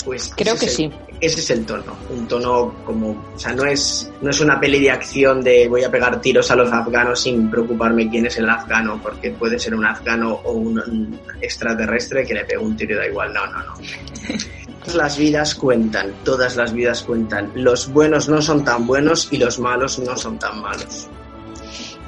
Pues 0.06 0.34
Creo 0.36 0.56
que 0.58 0.68
sí. 0.68 0.92
ese 1.22 1.40
es 1.40 1.50
el 1.50 1.66
tono, 1.66 1.96
un 2.10 2.28
tono 2.28 2.74
como, 2.86 3.12
o 3.12 3.40
sea, 3.40 3.54
no 3.54 3.66
es, 3.66 4.12
no 4.22 4.30
es 4.30 4.42
una 4.42 4.60
peli 4.60 4.80
de 4.82 4.92
acción 4.92 5.42
de 5.42 5.68
voy 5.68 5.84
a 5.84 5.92
pegar 5.92 6.20
tiros 6.20 6.52
a 6.52 6.56
los 6.56 6.72
afganos 6.72 7.22
sin 7.22 7.50
preocuparme 7.50 8.10
quién 8.10 8.26
es 8.26 8.38
el 8.38 8.50
afgano, 8.50 9.00
porque 9.02 9.32
puede 9.32 9.58
ser 9.58 9.76
un 9.76 9.86
afgano 9.86 10.42
o 10.44 10.52
un, 10.52 11.20
extraterrestre 11.42 12.26
que 12.26 12.34
le 12.34 12.46
pega 12.46 12.62
un 12.62 12.76
tiro 12.76 12.96
y 12.96 12.98
da 12.98 13.08
igual, 13.08 13.34
no, 13.34 13.46
no, 13.48 13.60
no. 13.60 13.74
Todas 14.84 14.96
las 14.96 15.18
vidas 15.18 15.56
cuentan, 15.56 16.14
todas 16.26 16.58
las 16.58 16.74
vidas 16.74 17.04
cuentan. 17.04 17.52
Los 17.56 17.88
buenos 17.88 18.28
no 18.28 18.42
son 18.42 18.66
tan 18.66 18.86
buenos 18.86 19.30
y 19.32 19.38
los 19.38 19.58
malos 19.58 19.98
no 20.00 20.18
son 20.18 20.38
tan 20.38 20.62
malos. 20.62 21.08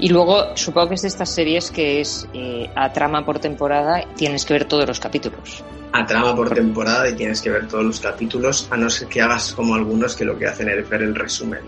Y 0.05 0.09
luego 0.09 0.55
supongo 0.55 0.89
que 0.89 0.95
es 0.95 1.01
de 1.01 1.07
estas 1.07 1.33
series 1.33 1.71
que 1.71 2.00
es 2.00 2.27
eh, 2.31 2.69
a 2.75 2.93
trama 2.93 3.25
por 3.25 3.39
temporada. 3.39 4.03
Tienes 4.15 4.45
que 4.45 4.53
ver 4.53 4.65
todos 4.65 4.85
los 4.88 5.00
capítulos. 5.00 5.63
A 5.93 6.05
trama 6.05 6.35
por 6.35 6.53
temporada 6.53 7.09
y 7.09 7.15
tienes 7.15 7.41
que 7.41 7.50
ver 7.50 7.67
todos 7.67 7.83
los 7.83 8.00
capítulos, 8.00 8.67
a 8.69 8.77
no 8.77 8.88
ser 8.88 9.07
que 9.07 9.19
hagas 9.24 9.53
como 9.55 9.74
algunos 9.74 10.15
que 10.15 10.24
lo 10.24 10.38
que 10.38 10.45
hacen 10.45 10.69
es 10.69 10.88
ver 10.88 11.01
el 11.01 11.15
resumen. 11.15 11.62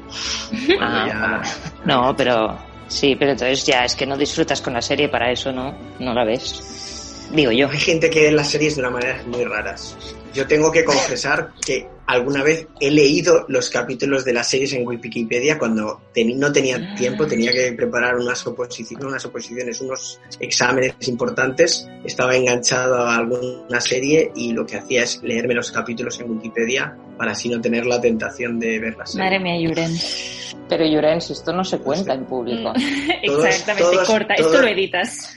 Ah, 0.79 1.08
ya- 1.08 1.41
No, 1.86 2.15
pero 2.15 2.56
sí, 2.88 3.15
pero 3.17 3.32
entonces 3.32 3.65
ya 3.65 3.86
es 3.86 3.96
que 3.96 4.06
no 4.06 4.15
disfrutas 4.15 4.62
con 4.62 4.74
la 4.74 4.84
serie 4.84 5.10
para 5.10 5.32
eso, 5.32 5.51
¿no? 5.51 5.74
No 5.98 6.13
la 6.13 6.24
ves. 6.24 7.25
Digo 7.32 7.51
yo. 7.51 7.67
Hay 7.72 7.79
gente 7.79 8.08
que 8.12 8.22
ve 8.25 8.32
las 8.34 8.51
series 8.51 8.75
de 8.75 8.82
una 8.82 8.91
manera 8.91 9.20
muy 9.25 9.44
raras. 9.46 9.96
Yo 10.38 10.46
tengo 10.48 10.72
que 10.72 10.86
confesar 10.86 11.51
que 11.65 11.88
alguna 12.06 12.44
vez 12.44 12.67
he 12.79 12.91
leído 12.91 13.46
los 13.50 13.72
capítulos 13.72 14.24
de 14.24 14.34
las 14.34 14.48
series 14.48 14.72
en 14.74 14.88
Wikipedia 14.88 15.58
cuando 15.58 16.01
no 16.15 16.51
tenía 16.53 16.94
tiempo, 16.96 17.25
tenía 17.25 17.51
que 17.51 17.74
preparar 17.74 18.15
unas 18.17 18.46
oposiciones, 18.46 19.03
unas 19.06 19.25
oposiciones, 19.25 19.82
unos 19.82 20.20
exámenes 20.39 20.94
importantes. 21.08 21.89
Estaba 22.06 22.36
enganchado 22.36 22.98
a 22.98 23.15
alguna 23.15 23.82
serie 23.82 24.32
y 24.36 24.53
lo 24.53 24.63
que 24.65 24.77
hacía 24.77 25.03
es 25.03 25.22
leerme 25.24 25.56
los 25.56 25.72
capítulos 25.72 26.20
en 26.20 26.29
Wikipedia 26.29 26.96
para 27.17 27.32
así 27.32 27.50
no 27.50 27.60
tener 27.60 27.88
la 27.88 28.00
tentación 28.00 28.60
de 28.60 28.79
ver 28.79 28.96
la 28.96 29.06
serie. 29.08 29.24
Madre 29.25 29.39
mía, 29.39 29.60
Yuren. 29.67 29.91
Pero 30.70 30.86
Llorens, 30.86 31.29
esto 31.29 31.53
no 31.53 31.63
se 31.63 31.79
cuenta 31.79 32.13
en 32.13 32.25
público. 32.25 32.74
Todos- 33.25 33.46
Exactamente, 33.46 33.84
todos- 33.91 34.08
corta. 34.08 34.34
Esto 34.34 34.62
lo 34.62 34.67
editas. 34.67 35.36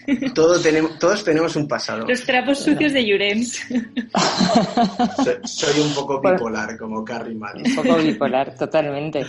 Tenemos, 0.63 0.99
todos 0.99 1.25
tenemos 1.25 1.57
un 1.57 1.69
pasado. 1.69 2.07
Los 2.07 2.25
trapos 2.25 2.59
sucios 2.59 2.93
de 2.93 3.07
Yurens. 3.07 3.61
Soy, 5.17 5.39
soy 5.45 5.81
un 5.81 5.95
poco 5.95 6.21
bipolar 6.21 6.77
como 6.77 7.05
Carrie 7.05 7.35
Madison. 7.35 7.79
Un 7.79 7.89
poco 7.89 8.03
bipolar, 8.03 8.55
totalmente. 8.55 9.27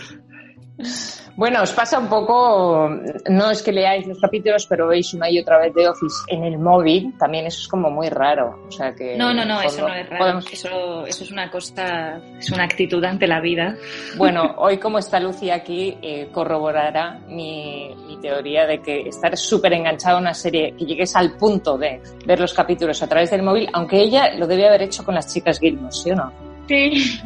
Bueno, 1.36 1.62
os 1.62 1.72
pasa 1.72 1.98
un 2.00 2.08
poco, 2.08 2.90
no 3.30 3.52
es 3.52 3.62
que 3.62 3.72
leáis 3.72 4.06
los 4.08 4.20
capítulos, 4.20 4.66
pero 4.68 4.88
veis 4.88 5.14
una 5.14 5.30
y 5.30 5.40
otra 5.40 5.60
vez 5.60 5.74
de 5.74 5.88
Office 5.88 6.16
en 6.28 6.44
el 6.44 6.58
móvil, 6.58 7.14
también 7.18 7.46
eso 7.46 7.62
es 7.62 7.68
como 7.68 7.90
muy 7.90 8.10
raro. 8.10 8.64
O 8.68 8.72
sea 8.72 8.94
que 8.94 9.16
No, 9.16 9.34
no, 9.34 9.46
no, 9.46 9.62
eso 9.62 9.88
no 9.88 9.94
es 9.94 10.10
raro. 10.10 10.24
podemos- 10.24 10.52
Eso, 10.52 11.06
eso 11.06 11.24
es 11.24 11.32
una 11.32 11.50
cosa, 11.52 12.20
es 12.40 12.52
una 12.52 12.64
actitud 12.64 13.04
ante 13.04 13.28
la 13.28 13.40
vida. 13.40 13.76
Bueno, 14.18 14.56
hoy 14.58 14.78
como 14.78 14.98
está 15.00 15.20
Lucía 15.20 15.56
aquí, 15.56 15.98
eh, 16.02 16.30
corroborará 16.34 17.20
mi, 17.28 17.96
mi 18.08 18.18
teoría 18.20 18.66
de 18.66 18.82
que 18.82 19.02
estar 19.08 19.38
súper 19.38 19.74
enganchado 19.74 20.18
a 20.18 20.20
una 20.22 20.34
serie, 20.34 20.74
que 20.78 20.86
llegues 20.86 21.16
al 21.16 21.38
punto 21.38 21.78
de 21.78 22.02
ver 22.26 22.40
los 22.40 22.54
capítulos 22.54 23.02
a 23.04 23.08
través 23.08 23.30
del 23.32 23.44
móvil, 23.44 23.70
aunque 23.74 23.98
ella 24.02 24.34
lo 24.36 24.48
debe 24.48 24.68
haber 24.68 24.82
hecho 24.84 25.06
con 25.06 25.16
las 25.16 25.32
chicas 25.34 25.60
Gilmore, 25.60 25.94
¿sí 25.94 26.12
o 26.12 26.16
no? 26.16 26.32
Sí. 26.68 27.20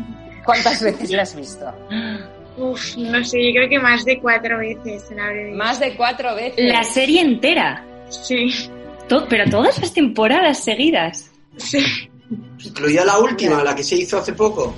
¿Cuántas 0.43 0.81
veces 0.83 1.09
la 1.11 1.23
has 1.23 1.35
visto? 1.35 1.65
Uf, 2.57 2.95
no 2.97 3.23
sé, 3.23 3.37
yo 3.51 3.55
creo 3.57 3.69
que 3.69 3.79
más 3.79 4.05
de 4.05 4.19
cuatro 4.19 4.57
veces 4.59 5.05
la 5.15 5.25
habré 5.27 5.43
visto. 5.45 5.57
Más 5.57 5.79
de 5.79 5.93
cuatro 5.95 6.35
veces. 6.35 6.71
La 6.71 6.83
serie 6.83 7.21
entera. 7.21 7.83
Sí. 8.09 8.69
To- 9.09 9.27
pero 9.27 9.49
todas 9.49 9.79
las 9.79 9.93
temporadas 9.93 10.63
seguidas. 10.63 11.31
Sí. 11.57 11.83
Incluía 12.63 13.03
la 13.05 13.19
última, 13.19 13.63
la 13.63 13.75
que 13.75 13.83
se 13.83 13.95
hizo 13.95 14.17
hace 14.17 14.33
poco. 14.33 14.73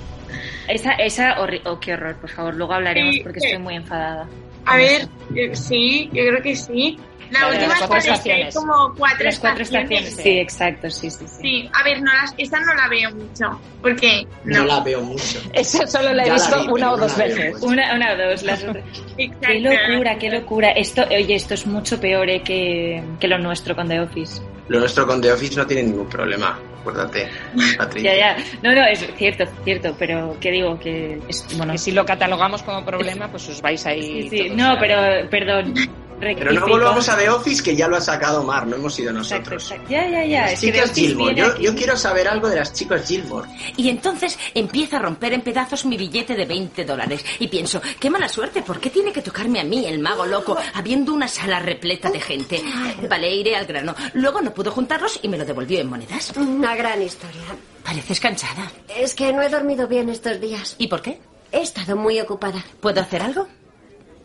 Esa, 0.68 0.92
esa, 0.94 1.36
horri- 1.38 1.62
oh, 1.64 1.80
qué 1.80 1.94
horror, 1.94 2.16
por 2.16 2.28
favor, 2.30 2.54
luego 2.54 2.74
hablaremos 2.74 3.14
Sí, 3.14 3.20
porque 3.22 3.38
estoy 3.38 3.58
muy 3.58 3.76
enfadada. 3.76 4.28
A 4.66 4.76
ver, 4.76 5.08
eh, 5.34 5.54
sí, 5.56 6.10
yo 6.12 6.26
creo 6.26 6.42
que 6.42 6.54
sí. 6.54 6.98
La, 7.30 7.40
La 7.40 7.48
última 7.48 7.68
las 7.68 7.78
cuatro 7.80 7.96
es 7.98 8.04
estaciones. 8.06 8.54
como 8.54 8.94
cuatro 8.96 9.24
Las 9.24 9.38
cuatro 9.38 9.62
estaciones. 9.62 10.08
estaciones. 10.08 10.22
Sí, 10.22 10.38
exacto, 10.40 10.90
sí, 10.90 11.10
sí, 11.10 11.24
sí. 11.28 11.36
Sí, 11.42 11.70
a 11.72 11.82
ver, 11.84 12.00
no 12.02 12.12
las, 12.12 12.34
esa 12.38 12.60
no 12.60 12.74
la 12.74 12.88
veo 12.88 13.10
mucho. 13.14 13.60
Porque 13.82 14.26
No, 14.44 14.58
no. 14.60 14.64
la 14.66 14.80
veo 14.80 15.02
mucho. 15.02 15.40
Eso 15.52 15.86
solo 15.86 16.12
la 16.14 16.22
he 16.22 16.26
Ya 16.26 16.32
la 16.32 16.38
visto 16.38 16.56
vi, 16.58 16.62
pero 16.64 16.74
una 16.74 16.92
o 16.92 16.96
no 16.96 17.02
dos 17.02 17.18
la 17.18 17.24
veo 17.24 17.36
veces. 17.36 17.62
Una, 17.62 17.94
una 17.94 18.12
o 18.12 18.16
dos, 18.16 18.42
las. 18.42 18.64
Qué 19.16 19.60
locura, 19.60 20.18
qué 20.18 20.30
locura. 20.30 20.70
Esto, 20.70 21.04
oye, 21.10 21.34
esto 21.34 21.54
es 21.54 21.66
mucho 21.66 22.00
peor 22.00 22.28
eh, 22.30 22.42
que, 22.42 23.02
que 23.20 23.28
lo 23.28 23.38
nuestro 23.38 23.74
con 23.76 23.88
The 23.88 24.00
Office. 24.00 24.40
Lo 24.68 24.80
nuestro 24.80 25.06
con 25.06 25.20
The 25.20 25.32
Office 25.32 25.56
no 25.56 25.66
tiene 25.66 25.82
ningún 25.84 26.08
problema, 26.08 26.58
acuérdate, 26.80 27.28
Patricia. 27.78 28.14
Ya, 28.14 28.36
ya. 28.36 28.44
No, 28.62 28.74
no, 28.74 28.86
es 28.86 29.04
cierto, 29.16 29.44
cierto, 29.64 29.94
pero 29.98 30.36
que 30.40 30.50
digo 30.50 30.78
que 30.78 31.18
es, 31.28 31.46
bueno, 31.56 31.72
Que 31.72 31.78
si 31.78 31.90
lo 31.92 32.04
catalogamos 32.04 32.62
como 32.62 32.84
problema, 32.84 33.28
pues 33.28 33.48
os 33.48 33.60
vais 33.62 33.84
ahí. 33.86 34.28
Sí, 34.28 34.28
sí, 34.28 34.50
no, 34.50 34.72
a- 34.72 34.78
pero 34.78 35.28
perdón. 35.30 35.74
Pero 36.20 36.52
no 36.52 36.66
volvamos 36.66 37.08
a 37.08 37.16
The 37.16 37.28
Office, 37.28 37.62
que 37.62 37.76
ya 37.76 37.86
lo 37.86 37.96
ha 37.96 38.00
sacado 38.00 38.42
Mar, 38.42 38.66
no 38.66 38.76
hemos 38.76 38.94
sido 38.94 39.12
nosotros. 39.12 39.72
Ya, 39.88 40.08
ya, 40.08 40.24
ya. 40.24 40.46
Las 40.46 40.60
chicas 40.60 40.92
Gilmore. 40.92 41.34
Yo, 41.34 41.56
yo, 41.58 41.74
quiero 41.74 41.96
saber 41.96 42.26
algo 42.28 42.48
de 42.48 42.56
las 42.56 42.72
chicas 42.72 43.06
Gilmore. 43.06 43.48
Y 43.76 43.88
entonces 43.88 44.38
empieza 44.54 44.96
a 44.96 45.00
romper 45.00 45.32
en 45.32 45.42
pedazos 45.42 45.84
mi 45.84 45.96
billete 45.96 46.34
de 46.34 46.44
20 46.44 46.84
dólares. 46.84 47.24
Y 47.38 47.48
pienso, 47.48 47.80
qué 48.00 48.10
mala 48.10 48.28
suerte, 48.28 48.62
¿por 48.62 48.80
qué 48.80 48.90
tiene 48.90 49.12
que 49.12 49.22
tocarme 49.22 49.60
a 49.60 49.64
mí, 49.64 49.86
el 49.86 50.00
mago 50.00 50.26
loco, 50.26 50.56
habiendo 50.74 51.14
una 51.14 51.28
sala 51.28 51.60
repleta 51.60 52.10
de 52.10 52.20
gente? 52.20 52.62
Vale, 53.08 53.34
iré 53.34 53.54
al 53.54 53.66
grano. 53.66 53.94
Luego 54.14 54.40
no 54.40 54.52
pudo 54.52 54.72
juntarlos 54.72 55.20
y 55.22 55.28
me 55.28 55.38
lo 55.38 55.44
devolvió 55.44 55.78
en 55.80 55.88
monedas. 55.88 56.32
Una 56.36 56.74
gran 56.74 57.00
historia. 57.00 57.42
Pareces 57.84 58.18
cansada. 58.18 58.70
Es 58.88 59.14
que 59.14 59.32
no 59.32 59.42
he 59.42 59.48
dormido 59.48 59.86
bien 59.86 60.08
estos 60.08 60.40
días. 60.40 60.74
¿Y 60.78 60.88
por 60.88 61.00
qué? 61.00 61.20
He 61.52 61.60
estado 61.62 61.96
muy 61.96 62.20
ocupada. 62.20 62.64
¿Puedo 62.80 63.00
hacer 63.00 63.22
algo? 63.22 63.46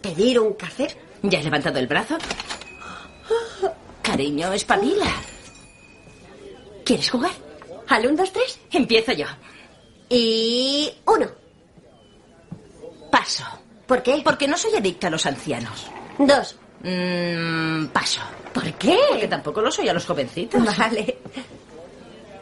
¿Pedir 0.01 0.39
un 0.39 0.53
café? 0.53 0.87
¿Ya 1.23 1.39
has 1.39 1.45
levantado 1.45 1.79
el 1.79 1.87
brazo? 1.87 2.17
Cariño, 4.01 4.51
espabila. 4.51 5.11
¿Quieres 6.83 7.09
jugar? 7.09 7.31
¿Al 7.87 8.05
1, 8.05 8.17
2, 8.17 8.33
3? 8.33 8.59
Empiezo 8.71 9.13
yo. 9.13 9.25
Y. 10.09 10.91
uno. 11.05 11.27
Paso. 13.09 13.45
¿Por 13.87 14.03
qué? 14.03 14.21
Porque 14.23 14.47
no 14.47 14.57
soy 14.57 14.75
adicta 14.75 15.07
a 15.07 15.09
los 15.09 15.25
ancianos. 15.25 15.87
Dos. 16.17 16.57
Mm, 16.83 17.85
paso. 17.87 18.21
¿Por 18.53 18.73
qué? 18.73 18.97
Porque 19.09 19.27
tampoco 19.27 19.61
lo 19.61 19.71
soy 19.71 19.87
a 19.87 19.93
los 19.93 20.05
jovencitos. 20.05 20.63
Vale. 20.77 21.17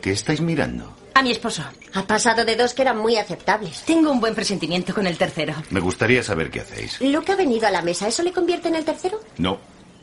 ¿Qué 0.01 0.11
estáis 0.11 0.41
mirando? 0.41 1.00
A 1.13 1.21
mi 1.23 1.31
esposo. 1.31 1.63
Ha 1.93 2.07
pasado 2.07 2.45
de 2.45 2.55
dos 2.55 2.73
que 2.73 2.81
eran 2.83 2.97
muy 2.97 3.17
aceptables. 3.17 3.83
Tengo 3.83 4.11
un 4.11 4.19
buen 4.19 4.33
presentimiento 4.33 4.93
con 4.93 5.05
el 5.07 5.17
tercero. 5.17 5.53
Me 5.69 5.79
gustaría 5.79 6.23
saber 6.23 6.49
qué 6.49 6.61
hacéis. 6.61 7.01
Luke 7.01 7.31
ha 7.31 7.35
venido 7.35 7.67
a 7.67 7.71
la 7.71 7.81
mesa. 7.81 8.07
¿Eso 8.07 8.23
le 8.23 8.31
convierte 8.31 8.69
en 8.69 8.75
el 8.75 8.85
tercero? 8.85 9.19
No. 9.37 9.59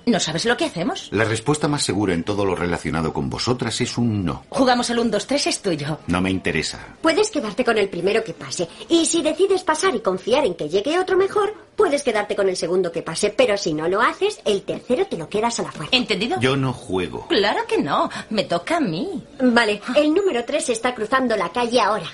¿No 0.08 0.18
sabes 0.18 0.46
lo 0.46 0.56
que 0.56 0.64
hacemos? 0.64 1.08
La 1.12 1.24
respuesta 1.24 1.68
más 1.68 1.82
segura 1.82 2.14
en 2.14 2.24
todo 2.24 2.46
lo 2.46 2.54
relacionado 2.54 3.12
con 3.12 3.28
vosotras 3.28 3.78
es 3.82 3.98
un 3.98 4.24
no. 4.24 4.44
Jugamos 4.48 4.88
al 4.90 5.00
1, 5.00 5.10
2, 5.10 5.26
3, 5.26 5.46
es 5.48 5.60
tuyo. 5.60 5.98
No 6.06 6.22
me 6.22 6.30
interesa. 6.30 6.96
Puedes 7.02 7.30
quedarte 7.30 7.62
con 7.62 7.76
el 7.76 7.90
primero 7.90 8.24
que 8.24 8.32
pase. 8.32 8.66
Y 8.88 9.04
si 9.04 9.20
decides 9.20 9.64
pasar 9.64 9.94
y 9.94 10.00
confiar 10.00 10.46
en 10.46 10.54
que 10.54 10.70
llegue 10.70 10.98
otro 10.98 11.18
mejor, 11.18 11.52
puedes 11.76 12.02
quedarte 12.02 12.34
con 12.34 12.48
el 12.48 12.56
segundo 12.56 12.90
que 12.90 13.02
pase. 13.02 13.34
Pero 13.36 13.58
si 13.58 13.74
no 13.74 13.86
lo 13.86 14.00
haces, 14.00 14.40
el 14.46 14.62
tercero 14.62 15.06
te 15.06 15.18
lo 15.18 15.28
quedas 15.28 15.60
a 15.60 15.64
la 15.64 15.72
fuerza. 15.72 15.94
¿Entendido? 15.94 16.40
Yo 16.40 16.56
no 16.56 16.72
juego. 16.72 17.26
Claro 17.28 17.60
que 17.68 17.76
no. 17.76 18.08
Me 18.30 18.44
toca 18.44 18.78
a 18.78 18.80
mí. 18.80 19.22
Vale, 19.42 19.82
el 19.94 20.14
número 20.14 20.42
tres 20.46 20.70
está 20.70 20.94
cruzando 20.94 21.36
la 21.36 21.50
calle 21.50 21.80
ahora. 21.82 22.10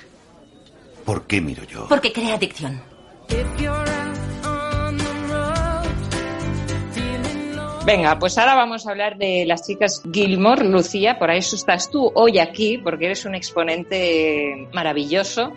¿Por 1.04 1.28
qué 1.28 1.40
miro 1.40 1.62
yo? 1.62 1.86
Porque 1.88 2.12
crea 2.12 2.34
adicción. 2.34 2.82
Venga, 7.84 8.18
pues 8.18 8.38
ahora 8.38 8.54
vamos 8.54 8.86
a 8.86 8.90
hablar 8.92 9.18
de 9.18 9.44
las 9.46 9.66
chicas 9.66 10.02
Gilmore. 10.10 10.64
Lucía, 10.64 11.18
por 11.18 11.30
eso 11.30 11.54
estás 11.54 11.90
tú 11.90 12.10
hoy 12.14 12.38
aquí, 12.38 12.78
porque 12.78 13.04
eres 13.04 13.26
un 13.26 13.34
exponente 13.34 14.68
maravilloso 14.72 15.52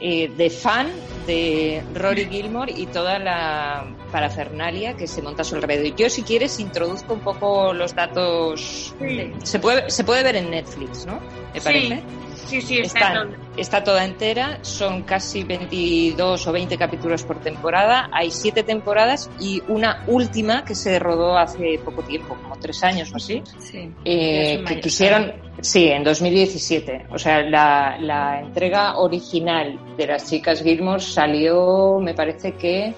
eh, 0.00 0.28
de 0.36 0.50
fan 0.50 0.90
de 1.28 1.80
Rory 1.94 2.26
Gilmore 2.26 2.72
y 2.76 2.86
toda 2.86 3.20
la 3.20 3.86
parafernalia 4.10 4.96
que 4.96 5.06
se 5.06 5.22
monta 5.22 5.42
a 5.42 5.44
su 5.44 5.54
alrededor. 5.54 5.94
Yo, 5.94 6.10
si 6.10 6.22
quieres, 6.22 6.58
introduzco 6.58 7.14
un 7.14 7.20
poco 7.20 7.72
los 7.72 7.94
datos. 7.94 8.92
Se, 9.44 9.60
puede, 9.60 9.90
se 9.90 10.02
puede 10.02 10.24
ver 10.24 10.36
en 10.36 10.50
Netflix, 10.50 11.06
¿no? 11.06 11.20
Me 11.54 11.60
parece. 11.60 12.02
Sí, 12.46 12.60
sí, 12.62 12.78
está, 12.80 13.12
está, 13.12 13.28
toda 13.84 14.04
entera. 14.04 14.58
Son 14.62 15.02
casi 15.02 15.44
22 15.44 16.46
o 16.46 16.52
20 16.52 16.78
capítulos 16.78 17.22
por 17.24 17.40
temporada. 17.40 18.08
Hay 18.12 18.30
siete 18.30 18.62
temporadas 18.62 19.30
y 19.38 19.62
una 19.68 20.04
última 20.06 20.64
que 20.64 20.74
se 20.74 20.98
rodó 20.98 21.36
hace 21.36 21.78
poco 21.84 22.02
tiempo, 22.02 22.36
como 22.42 22.56
tres 22.56 22.82
años 22.82 23.12
o 23.12 23.16
así. 23.16 23.42
Sí. 23.58 23.90
Eh, 24.04 24.64
que 24.66 24.80
quisieron, 24.80 25.32
sí, 25.60 25.88
en 25.88 26.04
2017. 26.04 27.06
O 27.10 27.18
sea, 27.18 27.42
la, 27.42 27.98
la 28.00 28.40
entrega 28.40 28.96
original 28.96 29.78
de 29.96 30.06
las 30.06 30.28
chicas 30.30 30.62
Gilmore 30.62 31.02
salió, 31.02 31.98
me 32.00 32.14
parece 32.14 32.52
que 32.52 32.94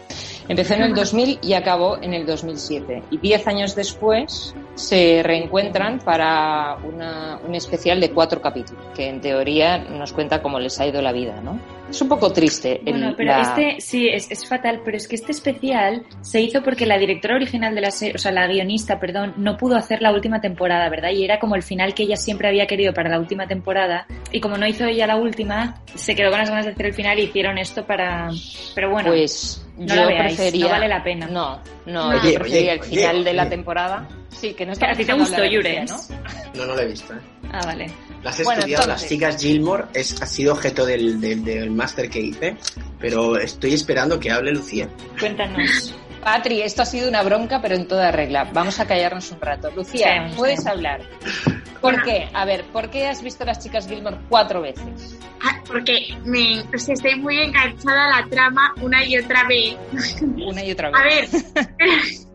empezó 0.49 0.75
en 0.75 0.83
el 0.83 0.95
2000 0.95 1.39
y 1.43 1.55
acabó 1.55 1.99
en 2.01 2.15
el 2.15 2.27
2007. 2.27 3.03
Y 3.11 3.19
diez 3.19 3.47
años 3.47 3.75
después 3.75 4.55
se 4.75 5.23
reencuentran 5.23 5.99
para 5.99 6.77
una, 6.85 7.39
un 7.47 7.55
especial 7.55 8.01
de 8.01 8.11
cuatro 8.11 8.41
capítulos, 8.41 8.85
que 8.95 9.09
en 9.09 9.21
teoría 9.21 9.79
nos 9.79 10.13
cuenta 10.13 10.43
cómo 10.43 10.59
les 10.59 10.81
ha 10.81 10.87
ido 10.87 11.03
la 11.03 11.13
vida, 11.13 11.41
¿no? 11.43 11.59
Es 11.93 12.01
un 12.01 12.09
poco 12.09 12.33
triste. 12.33 12.81
el- 12.87 12.93
Bueno, 12.93 13.15
pero 13.17 13.33
la- 13.33 13.43
este 13.43 13.81
sí, 13.81 14.09
es, 14.09 14.31
es 14.31 14.47
fatal, 14.49 14.81
pero 14.85 14.97
es 14.97 15.07
que 15.07 15.15
este 15.15 15.31
especial 15.33 16.03
se 16.23 16.41
hizo 16.41 16.63
porque 16.63 16.87
la 16.87 16.97
directora 16.97 17.37
original 17.37 17.75
de 17.75 17.81
la 17.83 17.91
serie, 17.91 18.15
o 18.15 18.19
sea, 18.19 18.33
la 18.33 18.47
guionista, 18.47 18.99
perdón, 18.99 19.35
no 19.37 19.57
pudo 19.59 19.77
hacer 19.77 20.01
la 20.01 20.11
última 20.11 20.41
temporada, 20.41 20.89
¿verdad? 20.89 21.11
Y 21.11 21.23
era 21.23 21.39
como 21.39 21.55
el 21.55 21.63
final 21.63 21.93
que 21.95 22.05
ella 22.05 22.17
siempre 22.17 22.49
había 22.49 22.67
querido 22.67 22.95
para 22.95 23.11
la 23.11 23.19
última 23.19 23.47
temporada. 23.47 24.07
Y 24.33 24.41
como 24.41 24.57
no 24.57 24.67
hizo 24.67 24.87
ella 24.87 25.07
la 25.07 25.17
última, 25.17 25.83
se 25.95 26.15
quedó 26.15 26.31
con 26.31 26.39
las 26.41 26.49
ganas 26.49 26.65
de 26.65 26.73
hacer 26.73 26.87
el 26.87 26.95
final 26.95 27.19
y 27.19 27.25
hicieron 27.25 27.59
esto 27.59 27.85
para... 27.85 28.31
Pero 28.75 28.91
bueno, 28.91 29.11
Pues 29.11 29.63
no 29.77 29.87
yo 29.87 29.95
la 29.97 30.07
veáis, 30.07 30.35
prefería. 30.37 30.65
no 30.65 30.71
vale 30.71 30.89
la 30.89 31.05
pena. 31.05 31.27
No, 31.27 31.61
no, 31.85 32.09
Oye, 32.09 32.33
yo 32.33 32.39
prefería 32.41 32.61
oye, 32.61 32.73
el 32.73 32.83
final 32.83 33.17
oye, 33.17 33.25
de 33.25 33.33
la 33.35 33.43
oye. 33.43 33.51
temporada. 33.51 34.09
Sí, 34.31 34.55
que 34.55 34.65
no 34.67 34.73
Que 34.75 34.87
a 34.87 34.93
ti 34.95 35.05
te 35.05 35.13
gustó, 35.13 35.45
Yurens. 35.45 35.91
¿no? 36.11 36.17
No, 36.55 36.67
no 36.67 36.75
lo 36.75 36.81
he 36.81 36.87
visto. 36.87 37.13
¿eh? 37.15 37.19
Ah, 37.53 37.61
vale. 37.65 37.91
Las 38.23 38.39
he 38.41 38.45
Bueno, 38.45 38.61
estudiado, 38.61 38.85
entonces- 38.85 39.03
las 39.03 39.09
chicas 39.11 39.43
Gilmore 39.43 39.85
es, 39.95 40.21
ha 40.23 40.27
sido 40.27 40.53
objeto 40.53 40.85
del, 40.87 41.21
del, 41.21 41.45
del 41.45 41.71
máster 41.71 42.09
que 42.11 42.21
hice, 42.21 42.57
pero 42.99 43.37
estoy 43.39 43.75
esperando 43.75 44.19
que 44.21 44.31
hable 44.31 44.53
Lucía. 44.53 44.89
Cuéntanos. 45.19 45.95
Patri, 46.23 46.63
esto 46.63 46.83
ha 46.83 46.87
sido 46.87 47.09
una 47.09 47.23
bronca, 47.23 47.61
pero 47.61 47.75
en 47.75 47.89
toda 47.89 48.13
regla. 48.13 48.45
Vamos 48.53 48.79
a 48.79 48.87
callarnos 48.87 49.33
un 49.33 49.41
rato. 49.41 49.71
Lucía, 49.73 50.29
Sí, 50.31 50.37
puedes 50.37 50.63
sí. 50.63 50.69
hablar. 50.69 51.01
¿Por 51.81 52.01
qué? 52.05 52.29
A 52.33 52.45
ver, 52.45 52.65
¿por 52.73 52.91
qué 52.91 53.09
has 53.09 53.23
visto 53.23 53.45
las 53.45 53.59
chicas 53.59 53.89
Gilmore 53.89 54.19
cuatro 54.29 54.61
veces? 54.63 55.19
Ah, 55.45 55.61
Porque 55.67 56.17
me, 56.25 56.63
sea, 56.79 56.95
estoy 56.95 57.17
muy 57.17 57.39
enganchada 57.39 58.07
a 58.07 58.21
la 58.21 58.27
trama 58.29 58.75
una 58.81 59.05
y 59.05 59.17
otra 59.19 59.45
vez. 59.49 59.77
Una 60.47 60.65
y 60.65 60.71
otra 60.73 60.91
vez. 60.91 61.01
A 61.01 61.03
ver, 61.05 61.29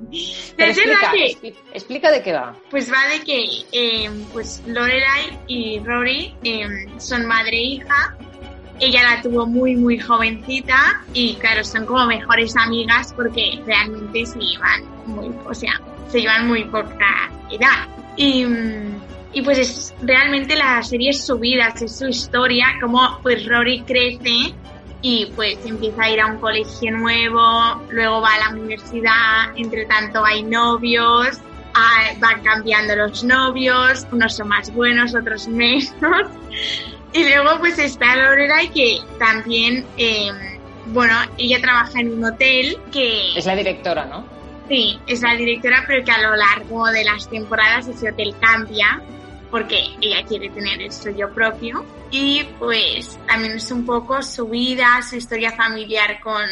Pero 0.58 0.72
explica, 0.72 1.12
que 1.12 1.26
expli- 1.34 1.56
explica 1.74 2.12
de 2.12 2.22
qué 2.24 2.34
va. 2.34 2.56
pues 2.70 2.92
va 2.92 3.08
de 3.10 3.22
que 3.24 3.46
eh, 3.72 4.10
pues 4.34 4.62
Lorelai 4.66 5.40
y 5.48 5.80
Rory 5.80 6.34
eh, 6.44 6.66
son 6.98 7.26
madre 7.26 7.58
e 7.58 7.64
hija. 7.64 8.18
Ella 8.80 9.02
la 9.04 9.22
tuvo 9.22 9.46
muy 9.48 9.76
muy 9.76 9.98
jovencita 10.00 11.04
y 11.14 11.36
claro, 11.36 11.64
son 11.64 11.86
como 11.86 12.06
mejores 12.06 12.56
amigas 12.58 13.12
porque 13.14 13.60
realmente 13.66 14.26
se 14.26 14.38
llevan 14.40 14.84
muy, 15.08 15.34
o 15.46 15.54
sea, 15.54 15.82
se 16.10 16.22
llevan 16.22 16.48
muy 16.48 16.64
poca 16.66 17.32
edad. 17.52 17.88
Y, 18.16 18.46
mm, 18.46 19.02
y 19.34 19.42
pues 19.42 19.58
es 19.58 19.94
realmente 20.02 20.56
la 20.56 20.82
serie 20.84 21.10
es 21.12 21.26
su 21.26 21.38
vida, 21.38 21.74
es 21.80 21.98
su 21.98 22.08
historia, 22.08 22.68
como 22.82 23.20
pues 23.22 23.46
Rory 23.46 23.82
crece 23.82 24.54
y 25.02 25.32
pues 25.36 25.58
empieza 25.66 26.04
a 26.04 26.10
ir 26.10 26.22
a 26.22 26.28
un 26.28 26.40
colegio 26.40 26.92
nuevo, 26.92 27.82
luego 27.90 28.22
va 28.22 28.34
a 28.34 28.40
la 28.40 28.50
universidad, 28.58 29.56
entre 29.56 29.86
tanto 29.86 30.24
hay 30.26 30.44
novios, 30.44 31.40
van 32.20 32.42
cambiando 32.42 32.96
los 32.96 33.24
novios, 33.24 34.08
unos 34.12 34.36
son 34.36 34.48
más 34.48 34.74
buenos, 34.74 35.16
otros 35.16 35.48
menos. 35.48 35.94
Y 37.14 37.24
luego 37.24 37.58
pues 37.60 37.80
está 37.80 38.16
Lorelai 38.18 38.70
que 38.70 39.00
también, 39.18 39.86
eh, 39.98 40.30
bueno, 40.88 41.16
ella 41.38 41.60
trabaja 41.62 42.02
en 42.02 42.14
un 42.14 42.26
hotel 42.26 42.78
que... 42.92 43.38
Es 43.38 43.46
la 43.46 43.56
directora, 43.56 44.06
¿no? 44.06 44.26
Sí, 44.68 45.00
es 45.08 45.22
la 45.22 45.34
directora, 45.34 45.86
pero 45.88 46.04
que 46.04 46.12
a 46.12 46.22
lo 46.22 46.36
largo 46.36 46.86
de 46.88 47.06
las 47.06 47.30
temporadas 47.30 47.88
ese 47.88 48.12
hotel 48.12 48.36
cambia 48.42 49.02
porque 49.50 49.82
ella 50.02 50.24
quiere 50.28 50.50
tener 50.50 50.82
el 50.82 50.92
suyo 50.92 51.34
propio. 51.34 51.86
Y 52.12 52.44
pues 52.60 53.18
también 53.28 53.58
es 53.58 53.72
un 53.72 53.86
poco 53.86 54.22
su 54.22 54.48
vida, 54.48 55.02
su 55.08 55.16
historia 55.18 55.52
familiar 55.52 56.20
con, 56.22 56.44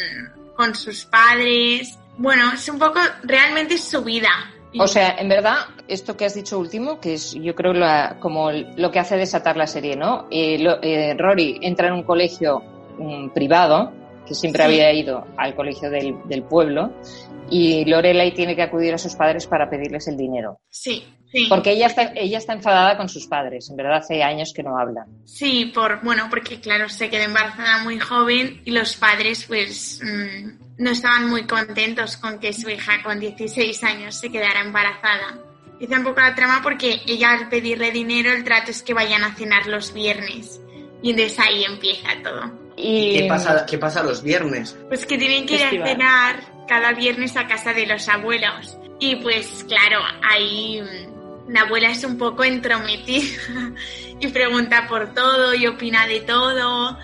con 0.55 0.75
sus 0.75 1.05
padres. 1.05 1.97
Bueno, 2.17 2.51
es 2.53 2.67
un 2.69 2.79
poco, 2.79 2.99
realmente 3.23 3.77
su 3.77 4.03
vida. 4.03 4.29
O 4.77 4.87
sea, 4.87 5.15
en 5.17 5.29
verdad, 5.29 5.67
esto 5.87 6.17
que 6.17 6.25
has 6.25 6.33
dicho 6.35 6.59
último, 6.59 6.99
que 6.99 7.13
es 7.13 7.33
yo 7.33 7.55
creo 7.55 7.71
la- 7.73 8.17
como 8.19 8.51
lo 8.51 8.91
que 8.91 8.99
hace 8.99 9.15
desatar 9.15 9.55
la 9.55 9.67
serie, 9.67 9.95
¿no? 9.95 10.27
Eh, 10.29 10.57
eh, 10.81 11.15
Rory 11.17 11.59
entra 11.61 11.87
en 11.87 11.93
un 11.93 12.03
colegio 12.03 12.61
mm, 12.97 13.29
privado, 13.29 13.93
que 14.25 14.33
siempre 14.35 14.63
Sí. 14.63 14.67
había 14.69 14.93
ido 14.93 15.25
al 15.37 15.55
colegio 15.55 15.89
del, 15.89 16.15
del 16.25 16.43
pueblo, 16.43 16.93
y 17.49 17.85
Lorelai 17.85 18.33
tiene 18.33 18.55
que 18.55 18.63
acudir 18.63 18.93
a 18.93 18.97
sus 18.97 19.15
padres 19.15 19.45
para 19.47 19.69
pedirles 19.69 20.07
el 20.07 20.17
dinero. 20.17 20.59
sí, 20.69 21.05
sí. 21.31 21.45
Porque 21.49 21.71
ella 21.71 21.87
está, 21.87 22.11
ella 22.15 22.37
está 22.37 22.53
enfadada 22.53 22.97
con 22.97 23.07
sus 23.09 23.27
padres, 23.27 23.69
en 23.69 23.75
verdad 23.75 23.97
hace 23.97 24.23
años 24.23 24.51
que 24.55 24.63
no 24.63 24.77
hablan. 24.79 25.05
Sí, 25.25 25.71
por, 25.75 26.01
bueno, 26.03 26.27
porque 26.29 26.59
claro, 26.61 26.87
se 26.89 27.09
quedó 27.09 27.23
embarazada 27.23 27.83
muy 27.83 27.99
joven 27.99 28.61
y 28.65 28.71
los 28.71 28.95
padres 28.95 29.43
pues 29.45 29.99
mm, 30.03 30.81
no 30.83 30.89
estaban 30.91 31.29
muy 31.29 31.45
contentos 31.45 32.17
con 32.17 32.39
que 32.39 32.53
su 32.53 32.69
hija 32.69 33.03
con 33.03 33.19
16 33.19 33.83
años 33.83 34.15
se 34.15 34.31
quedara 34.31 34.61
embarazada. 34.61 35.39
Dice 35.79 35.95
un 35.95 36.03
poco 36.05 36.21
la 36.21 36.33
trama 36.33 36.61
porque 36.63 37.01
ella 37.05 37.31
al 37.31 37.49
pedirle 37.49 37.91
dinero 37.91 38.31
el 38.31 38.43
trato 38.45 38.71
es 38.71 38.81
que 38.81 38.93
vayan 38.93 39.23
a 39.23 39.35
cenar 39.35 39.67
los 39.67 39.93
viernes 39.93 40.61
y 41.01 41.11
entonces 41.11 41.37
ahí 41.39 41.65
empieza 41.65 42.09
todo. 42.23 42.64
Y, 42.77 43.19
¿Qué 43.19 43.25
pasa, 43.27 43.65
¿Qué 43.65 43.77
pasa 43.77 44.03
los 44.03 44.21
viernes? 44.21 44.77
Pues 44.89 45.05
que 45.05 45.17
tienen 45.17 45.45
que 45.45 45.55
ir 45.55 45.61
a 45.63 45.69
Festival. 45.69 45.89
cenar 45.89 46.35
cada 46.67 46.91
viernes 46.93 47.37
a 47.37 47.47
casa 47.47 47.73
de 47.73 47.85
los 47.85 48.07
abuelos. 48.09 48.77
Y 48.99 49.15
pues 49.17 49.65
claro, 49.67 49.99
ahí 50.29 50.81
mm, 50.81 51.51
la 51.53 51.61
abuela 51.61 51.89
es 51.91 52.03
un 52.03 52.17
poco 52.17 52.43
entrometida 52.43 53.37
y 54.19 54.27
pregunta 54.27 54.85
por 54.89 55.13
todo 55.13 55.53
y 55.53 55.67
opina 55.67 56.05
de 56.07 56.21
todo. 56.21 56.97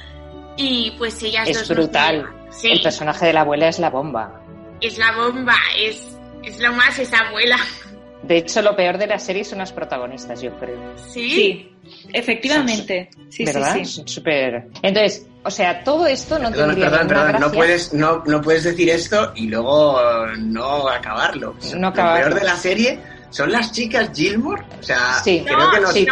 Y 0.58 0.92
pues 0.98 1.22
ellas 1.24 1.48
Es 1.48 1.60
dos 1.60 1.70
brutal. 1.78 2.30
Sí, 2.50 2.70
El 2.72 2.82
personaje 2.82 3.28
de 3.28 3.34
la 3.34 3.42
abuela 3.42 3.70
es 3.70 3.80
la 3.80 3.90
bomba. 3.90 4.42
es 4.82 4.98
la 4.98 5.14
bomba, 5.14 5.56
es, 5.78 6.18
es 6.44 6.60
lo 6.60 6.74
más 6.74 7.00
esa 7.00 7.20
abuela. 7.20 7.58
De 8.24 8.38
hecho, 8.38 8.62
lo 8.62 8.76
peor 8.76 8.98
de 9.00 9.08
la 9.08 9.18
serie 9.18 9.44
son 9.44 9.58
las 9.60 9.74
protagonistas, 9.74 10.42
yo 10.44 10.56
creo. 10.60 10.94
Sí, 10.96 11.30
Sí, 11.32 11.72
efectivamente. 12.14 13.10
Sí, 13.30 13.46
¿Verdad? 13.46 13.74
sí, 13.74 13.86
sí. 13.86 13.94
Son 13.94 14.08
Súper. 14.08 14.68
Entonces, 14.84 15.28
o 15.44 15.52
sea, 15.52 15.84
todo 15.84 16.06
esto 16.08 16.38
no 16.38 16.50
Perdón, 16.52 16.68
tendría 16.76 16.90
perdón, 16.92 17.08
perdón, 17.08 17.42
no 17.42 17.52
puedes, 17.52 17.94
no, 17.94 18.24
no 18.26 18.42
puedes 18.42 18.64
decir 18.64 18.90
esto 18.90 19.32
y 19.36 19.48
luego 19.48 20.00
no 20.38 20.88
acabarlo. 20.88 21.56
No. 21.76 21.90
Lo 21.90 21.94
peor 21.94 22.34
de 22.36 22.44
la 22.44 22.56
serie 22.56 23.00
son 23.32 23.52
las 23.52 23.72
chicas 23.72 24.10
Gilmore. 24.14 24.64
O 24.80 24.84
sea, 24.84 25.20
Sí. 25.24 25.42
creo 25.46 25.58
no, 25.58 25.72
que 25.72 25.80
nos 25.80 25.94
sí. 25.94 26.08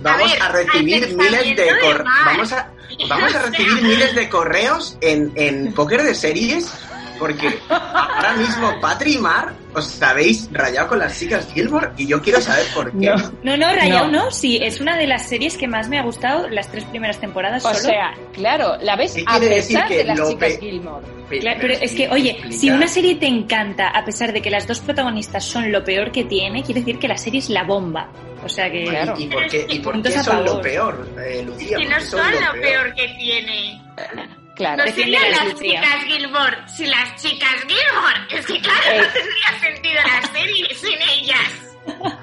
vamos 0.00 0.32
ver, 0.32 0.42
a, 0.42 0.48
recibir 0.50 1.16
miles 1.16 1.56
de 1.56 1.66
correos. 1.80 2.08
Vamos 2.26 2.52
a, 2.52 2.68
vamos 3.08 3.34
a 3.34 3.42
recibir 3.50 3.82
miles 3.82 4.14
de 4.14 4.28
correos 4.28 4.98
en, 5.00 5.32
en 5.36 5.72
póker 5.72 6.02
de 6.02 6.14
series. 6.14 6.70
Porque 7.18 7.58
ahora 7.68 8.34
mismo 8.36 8.80
Patri 8.80 9.14
y 9.14 9.18
Mar 9.18 9.52
os 9.74 10.00
habéis 10.02 10.48
rayado 10.52 10.88
con 10.88 10.98
las 10.98 11.18
chicas 11.18 11.48
Gilmore 11.52 11.90
y 11.96 12.06
yo 12.06 12.20
quiero 12.22 12.40
saber 12.40 12.64
por 12.74 12.90
qué. 12.92 13.06
No. 13.06 13.16
No, 13.42 13.56
no, 13.56 13.72
Rayado 13.74 14.06
No. 14.08 14.24
no. 14.24 14.30
Sí, 14.30 14.58
es 14.62 14.80
una 14.80 14.96
de 14.96 15.06
las 15.06 15.28
series 15.28 15.56
que 15.56 15.66
más 15.68 15.88
me 15.88 15.98
ha 15.98 16.02
gustado 16.02 16.48
las 16.48 16.70
tres 16.70 16.84
primeras 16.84 17.18
temporadas 17.20 17.64
O 17.64 17.68
solo. 17.68 17.80
sea, 17.80 18.14
claro, 18.32 18.76
la 18.80 18.96
ves 18.96 19.12
¿Qué 19.14 19.24
a 19.26 19.38
quiere 19.38 19.54
decir 19.56 19.76
pesar 19.76 19.88
que 19.88 19.96
de 19.98 20.04
las 20.04 20.28
chicas 20.28 20.52
pe- 20.52 20.58
Gilmore. 20.60 21.06
Claro, 21.40 21.58
pero 21.62 21.74
es 21.74 21.92
que, 21.94 22.08
oye, 22.10 22.38
si 22.50 22.70
una 22.70 22.86
serie 22.86 23.14
te 23.16 23.26
encanta, 23.26 23.88
a 23.88 24.04
pesar 24.04 24.32
de 24.32 24.40
que 24.42 24.50
las 24.50 24.66
dos 24.68 24.78
protagonistas 24.80 25.44
son 25.44 25.72
lo 25.72 25.82
peor 25.82 26.12
que 26.12 26.24
tiene, 26.24 26.62
quiere 26.62 26.80
decir 26.80 26.98
que 26.98 27.08
la 27.08 27.16
serie 27.16 27.40
es 27.40 27.48
la 27.48 27.64
bomba. 27.64 28.08
O 28.44 28.48
sea 28.48 28.70
que... 28.70 28.84
Claro. 28.84 29.14
¿Y, 29.18 29.26
por 29.26 29.48
qué, 29.48 29.66
y 29.68 29.78
por 29.80 30.02
qué 30.02 30.10
son 30.22 30.44
lo 30.44 30.60
peor, 30.60 31.08
eh, 31.18 31.42
Lucía? 31.44 31.78
que 31.78 31.84
¿Por 31.86 31.92
no 31.94 32.00
son 32.02 32.20
lo 32.32 32.60
peor 32.60 32.94
que 32.94 33.08
tiene. 33.18 33.82
Claro. 34.54 34.84
No 34.84 34.92
serían 34.92 35.30
la 35.32 35.44
las 35.44 35.54
chicas 35.60 36.04
Gilmore, 36.06 36.56
si 36.68 36.86
las 36.86 37.22
chicas 37.22 37.50
Gilmore. 37.66 38.20
Es 38.30 38.46
que 38.46 38.60
claro, 38.60 38.80
Eh. 38.86 38.98
no 39.00 39.12
tendría 39.12 39.60
sentido 39.60 40.00
la 40.02 40.22
serie 40.38 40.74
sin 40.74 41.02
ellas. 41.02 41.63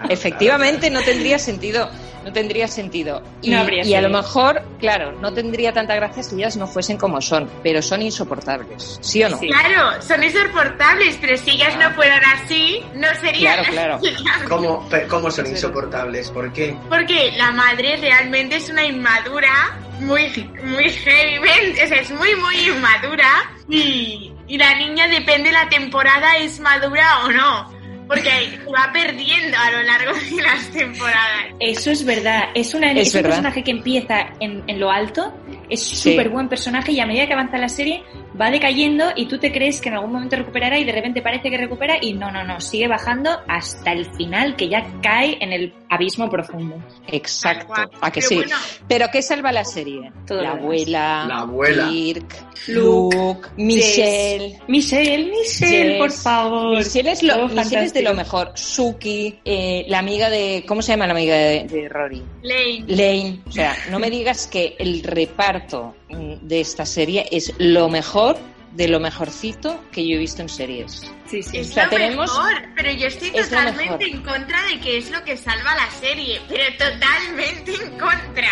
Efectivamente, 0.10 0.90
no 0.90 1.02
tendría 1.02 1.40
sentido. 1.40 1.90
No 2.24 2.32
tendría 2.32 2.68
sentido. 2.68 3.24
Y, 3.42 3.50
No 3.50 3.62
habría 3.62 3.84
y 3.84 3.96
a 3.96 4.02
lo 4.02 4.10
mejor, 4.10 4.62
claro, 4.80 5.12
no 5.14 5.34
tendría 5.34 5.74
tanta 5.74 5.96
gracia 5.96 6.22
si 6.22 6.36
ellas 6.36 6.56
no 6.56 6.68
fuesen 6.68 6.98
como 6.98 7.20
son, 7.20 7.50
pero 7.64 7.82
son 7.82 8.04
insoportables. 8.04 9.00
¿Sí 9.02 9.24
o 9.24 9.30
no? 9.30 9.40
Sí. 9.40 9.48
Claro, 9.48 10.02
son 10.02 10.24
insoportables, 10.24 11.18
pero 11.20 11.36
si 11.38 11.52
ellas 11.52 11.76
no 11.78 11.90
fueran 11.92 12.22
así, 12.26 12.84
no 12.94 13.08
serían 13.20 13.64
Claro, 13.66 14.00
claro. 14.00 14.88
¿Cómo, 15.10 15.32
son 15.32 15.48
insoportables? 15.48 16.30
¿Por 16.30 16.54
qué? 16.54 16.76
Porque 16.90 17.32
la 17.38 17.52
madre 17.52 17.98
realmente 17.98 18.58
es 18.58 18.70
una 18.70 18.86
inmadura 18.86 19.80
muy, 20.00 20.30
muy 20.64 20.90
heavy, 20.90 21.72
o 21.72 21.88
sea, 21.88 22.02
es 22.02 22.12
muy, 22.12 22.36
muy 22.36 22.70
inmadura. 22.70 23.30
Y, 23.68 24.32
y 24.48 24.58
la 24.58 24.76
niña, 24.76 25.08
depende 25.08 25.52
la 25.52 25.70
temporada, 25.70 26.38
es 26.38 26.60
madura 26.60 27.26
o 27.26 27.30
no. 27.30 27.81
Porque 28.12 28.60
va 28.70 28.92
perdiendo 28.92 29.58
a 29.58 29.72
lo 29.72 29.84
largo 29.84 30.12
de 30.14 30.42
las 30.42 30.70
temporadas. 30.72 31.46
Eso 31.62 31.92
es 31.92 32.04
verdad. 32.04 32.50
Es, 32.54 32.74
una, 32.74 32.92
Es 32.92 33.08
es, 33.08 33.16
un 33.16 33.22
personaje 33.22 33.64
que 33.64 33.72
empieza 33.72 34.34
en, 34.42 34.62
en 34.68 34.80
lo 34.82 34.92
alto, 34.92 35.34
es 35.72 35.82
Sí. 35.84 36.12
súper 36.12 36.30
buen 36.30 36.48
personaje 36.50 36.92
y 36.92 37.00
a 37.00 37.06
medida 37.06 37.26
que 37.26 37.34
avanza 37.34 37.58
la 37.58 37.70
serie 37.70 38.04
va 38.40 38.52
decayendo 38.52 39.06
y 39.16 39.26
tú 39.28 39.40
te 39.40 39.52
crees 39.52 39.82
que 39.82 39.90
en 39.90 39.96
algún 39.96 40.12
momento 40.14 40.36
recuperará 40.36 40.78
y 40.80 40.84
de 40.84 40.92
repente 40.92 41.22
parece 41.22 41.50
que 41.50 41.58
recupera 41.58 41.96
y 42.02 42.14
no, 42.14 42.32
no, 42.32 42.44
no, 42.44 42.60
sigue 42.62 42.88
bajando 42.88 43.32
hasta 43.48 43.92
el 43.92 44.06
final 44.14 44.56
que 44.56 44.70
ya 44.70 44.86
cae 45.02 45.38
en 45.42 45.52
el 45.54 45.74
abismo 45.90 46.30
profundo. 46.30 46.76
Exacto. 47.08 47.74
¿A 48.02 48.12
que 48.12 48.20
Pero 48.22 48.28
sí? 48.28 48.36
bueno. 48.36 48.56
Pero 48.88 49.08
¿qué 49.12 49.22
salva 49.22 49.52
la 49.52 49.66
serie? 49.66 50.12
Todo 50.28 50.42
la 50.42 50.52
abuela, 50.52 51.26
La 51.28 51.40
abuela. 51.40 51.88
Kirk, 51.90 52.36
Luke, 52.68 53.16
Luke, 53.18 53.50
Michelle. 53.58 54.60
Michelle, 54.68 55.32
Michelle, 55.32 55.98
por 55.98 56.12
favor. 56.12 56.78
Michelle 56.78 57.12
es, 57.12 57.24
lo, 57.24 57.48
Michelle 57.48 57.86
es 57.86 57.94
de 57.94 58.02
lo 58.02 58.14
mejor. 58.14 58.52
Suki, 58.56 59.40
eh, 59.44 59.86
la 59.88 60.00
amiga 60.00 60.30
de. 60.30 60.64
¿Cómo 60.68 60.82
se 60.82 60.94
llama 60.94 61.08
la 61.08 61.14
amiga 61.14 61.36
de, 61.36 61.64
de 61.66 61.90
Rory? 61.90 62.22
Lane. 62.44 62.84
Lane. 62.88 63.40
O 63.48 63.52
sea, 63.52 63.76
no 63.90 64.00
me 64.00 64.10
digas 64.10 64.48
que 64.48 64.76
el 64.80 65.04
reparto 65.04 65.61
mm, 66.10 66.34
de 66.48 66.62
esta 66.62 66.86
serie 66.86 67.26
es 67.32 67.54
lo 67.58 67.90
mejor 67.90 68.38
de 68.72 68.88
lo 68.88 69.00
mejorcito 69.02 69.84
que 69.92 70.08
yo 70.08 70.16
he 70.16 70.20
visto 70.20 70.42
en 70.42 70.48
series. 70.50 71.12
Sí, 71.28 71.44
sí. 71.44 71.58
Es 71.58 71.72
O 71.72 71.74
sea, 71.74 71.84
lo 71.86 71.90
tenemos- 71.90 72.32
mejor, 72.32 72.54
pero 72.76 72.92
yo 72.92 73.08
estoy 73.08 73.32
es 73.34 73.50
totalmente 73.50 74.06
en 74.06 74.22
contra 74.24 74.64
de 74.68 74.80
que 74.80 74.98
es 74.98 75.12
lo 75.12 75.22
que 75.26 75.36
salva 75.36 75.76
la 75.76 75.90
serie, 75.92 76.40
pero 76.48 76.64
totalmente 76.78 77.74
en 77.74 77.90
contra. 78.00 78.50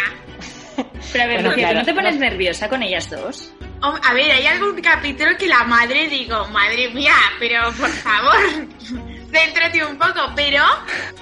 Pero 1.12 1.24
a 1.24 1.28
ver, 1.28 1.36
Bueno, 1.42 1.50
Lucía, 1.50 1.68
¿tú 1.68 1.72
claro, 1.74 1.80
¿no 1.80 1.86
te 1.86 1.94
pones 1.94 2.16
no- 2.16 2.22
nerviosa 2.22 2.70
con 2.70 2.84
ellas 2.84 3.10
dos? 3.10 3.52
Oh, 3.82 3.96
A 4.04 4.14
ver, 4.14 4.32
hay 4.32 4.46
algún 4.46 4.80
capítulo 4.82 5.32
que 5.38 5.48
la 5.48 5.64
madre 5.66 6.08
digo, 6.08 6.46
madre 6.50 6.90
mía, 6.92 7.16
pero 7.40 7.64
por 7.74 7.90
favor, 7.90 8.36
céntrate 9.32 9.84
un 9.86 9.98
poco, 9.98 10.20
pero 10.36 10.64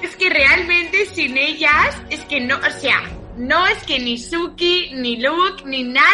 es 0.01 0.15
que 0.15 0.29
realmente 0.29 1.05
sin 1.07 1.37
ellas, 1.37 1.95
es 2.09 2.21
que 2.25 2.39
no, 2.39 2.57
o 2.57 2.79
sea, 2.79 3.01
no 3.37 3.65
es 3.67 3.83
que 3.83 3.99
ni 3.99 4.17
Suki, 4.17 4.91
ni 4.93 5.17
Luke, 5.17 5.63
ni 5.65 5.83
nada, 5.83 6.07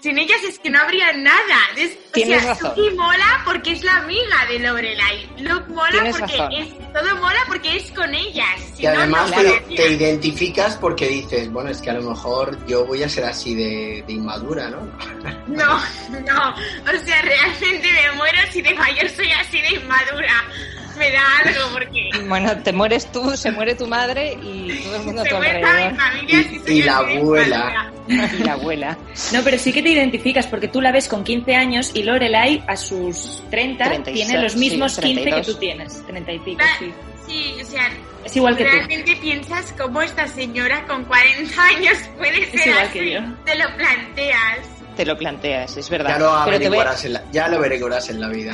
sin 0.00 0.18
ellas 0.18 0.42
es 0.46 0.58
que 0.58 0.68
no 0.70 0.78
habría 0.80 1.12
nada. 1.14 1.58
Es- 1.76 1.96
o 2.14 2.20
sea, 2.26 2.38
razón. 2.38 2.74
Suki 2.76 2.90
mola 2.90 3.42
porque 3.44 3.72
es 3.72 3.82
la 3.82 3.96
amiga 3.96 4.46
de 4.48 4.58
Lorelai, 4.60 5.28
Luke 5.38 5.64
mola 5.68 5.90
Tienes 5.90 6.16
porque 6.18 6.36
razón. 6.36 6.52
es, 6.52 6.92
todo 6.92 7.16
mola 7.16 7.38
porque 7.48 7.76
es 7.76 7.90
con 7.90 8.14
ellas. 8.14 8.46
Si 8.76 8.82
Y 8.82 8.86
no, 8.86 8.92
además 8.92 9.30
no 9.30 9.42
te, 9.74 9.92
identificas 9.92 10.76
porque 10.76 11.08
dices, 11.08 11.50
bueno, 11.50 11.70
es 11.70 11.80
que 11.80 11.90
a 11.90 11.94
lo 11.94 12.02
mejor 12.10 12.64
yo 12.66 12.84
voy 12.84 13.02
a 13.02 13.08
ser 13.08 13.24
así 13.24 13.54
de, 13.54 14.04
de 14.06 14.12
inmadura, 14.12 14.68
¿no? 14.68 14.78
No, 15.48 15.78
no. 16.26 16.50
O 16.50 17.04
sea, 17.04 17.22
realmente 17.22 17.88
me 17.92 18.12
muero 18.16 18.38
si 18.52 18.60
de 18.62 18.74
mayor 18.74 19.08
soy 19.10 19.30
así 19.32 19.60
de 19.60 19.70
inmadura. 19.76 20.44
Me 20.98 21.10
da 21.10 21.22
algo 21.44 21.60
porque 21.72 22.10
Bueno, 22.28 22.56
te 22.62 22.72
mueres 22.72 23.10
tú, 23.10 23.36
se 23.36 23.50
muere 23.50 23.74
tu 23.74 23.86
madre 23.86 24.38
y 24.42 24.82
todo 24.84 24.96
el 24.96 25.02
mundo 25.02 25.22
a 25.22 25.24
tu 25.24 25.38
mi 25.38 25.46
alrededor. 25.46 25.96
familia 25.96 26.40
Y- 26.66 26.72
y 26.72 26.82
la 26.82 26.96
abuela. 26.98 27.92
Y 28.06 28.42
la 28.42 28.52
abuela. 28.52 28.98
No, 29.32 29.42
pero 29.42 29.58
sí 29.58 29.72
que 29.72 29.82
te 29.82 29.88
identificas 29.90 30.46
porque 30.46 30.68
tú 30.68 30.80
la 30.80 30.92
ves 30.92 31.08
con 31.08 31.24
15 31.24 31.54
años 31.54 31.90
y 31.94 32.02
Lorelai 32.02 32.62
a 32.68 32.76
sus 32.76 33.42
30 33.50 33.84
36, 33.86 34.26
tiene 34.26 34.42
los 34.42 34.56
mismos 34.56 34.92
sí, 34.94 35.00
15 35.02 35.24
que 35.24 35.30
32. 35.30 35.46
tú 35.54 35.60
tienes, 35.60 36.06
30 36.06 36.32
y 36.32 36.38
pico, 36.40 36.60
Va- 36.62 36.78
sí. 36.78 36.92
Sí, 37.26 37.54
o 37.62 37.64
sea, 37.64 37.88
Es 38.22 38.36
igual 38.36 38.54
que 38.54 38.64
tú. 38.64 38.70
realmente 38.70 39.16
piensas 39.16 39.72
cómo 39.78 40.02
esta 40.02 40.26
señora 40.28 40.84
con 40.86 41.04
40 41.06 41.64
años 41.64 41.96
puede 42.18 42.44
ser 42.50 42.68
igual 42.68 42.84
así. 42.86 42.98
que 42.98 43.12
yo. 43.14 43.20
Te 43.46 43.54
lo 43.54 43.64
planteas. 43.76 44.58
Te 44.94 45.06
lo 45.06 45.16
planteas, 45.16 45.76
es 45.78 45.88
verdad. 45.88 46.10
Ya 46.10 46.18
lo 46.18 46.26
Pero 46.26 46.42
te 46.44 46.48
voy 46.50 46.54
averiguarás, 46.78 47.04
en 47.06 47.12
la, 47.14 47.22
ya 47.32 47.48
lo 47.48 47.56
averiguarás 47.56 48.10
en 48.10 48.20
la 48.20 48.28
vida. 48.28 48.52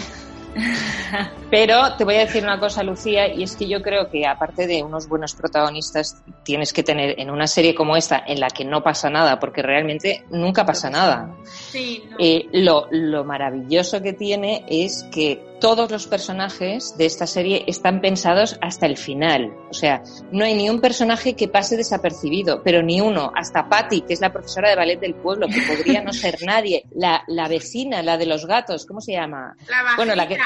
Pero 1.51 1.97
te 1.97 2.05
voy 2.05 2.17
a 2.17 2.21
decir 2.21 2.43
una 2.43 2.59
cosa, 2.59 2.83
Lucía, 2.83 3.33
y 3.33 3.43
es 3.43 3.57
que 3.57 3.67
yo 3.67 3.83
creo 3.83 4.09
que 4.11 4.27
aparte 4.27 4.67
de 4.67 4.83
unos 4.83 5.09
buenos 5.09 5.35
protagonistas, 5.35 6.23
tienes 6.45 6.73
que 6.73 6.83
tener 6.83 7.19
en 7.19 7.31
una 7.31 7.47
serie 7.47 7.75
como 7.75 7.97
esta, 7.97 8.23
en 8.27 8.41
la 8.41 8.49
que 8.49 8.65
no 8.65 8.83
pasa 8.83 9.11
nada, 9.11 9.41
porque 9.41 9.63
realmente 9.63 10.25
nunca 10.31 10.65
pasa 10.65 10.91
nada. 10.91 11.35
Sí, 11.45 12.05
no. 12.11 12.17
Eh, 12.19 12.49
lo, 12.53 12.87
lo 12.91 13.25
maravilloso 13.25 14.01
que 14.01 14.13
tiene 14.13 14.65
es 14.69 15.05
que 15.13 15.50
todos 15.61 15.91
los 15.91 16.07
personajes 16.07 16.97
de 16.97 17.05
esta 17.07 17.27
serie 17.27 17.65
están 17.67 18.01
pensados 18.01 18.59
hasta 18.61 18.87
el 18.87 18.97
final. 18.97 19.53
O 19.71 19.75
sea, 19.75 20.03
no 20.33 20.45
hay 20.45 20.55
ni 20.55 20.71
un 20.71 20.81
personaje 20.81 21.35
que 21.35 21.49
pase 21.49 21.77
desapercibido, 21.77 22.63
pero 22.63 22.83
ni 22.83 23.01
uno. 23.01 23.31
Hasta 23.37 23.69
Patty, 23.69 24.01
que 24.03 24.15
es 24.15 24.21
la 24.21 24.33
profesora 24.33 24.71
de 24.71 24.77
ballet 24.77 24.99
del 24.99 25.15
pueblo, 25.15 25.47
que 25.49 25.61
podría 25.69 26.03
no 26.03 26.13
ser 26.13 26.39
nadie. 26.45 26.85
La, 26.93 27.23
la 27.29 27.47
vecina, 27.47 28.03
la 28.03 28.17
de 28.17 28.27
los 28.27 28.47
gatos, 28.47 28.87
¿cómo 28.87 29.01
se 29.01 29.13
llama? 29.13 29.55
la 29.69 29.97
bueno, 29.97 30.15
la 30.15 30.27
que- 30.27 30.39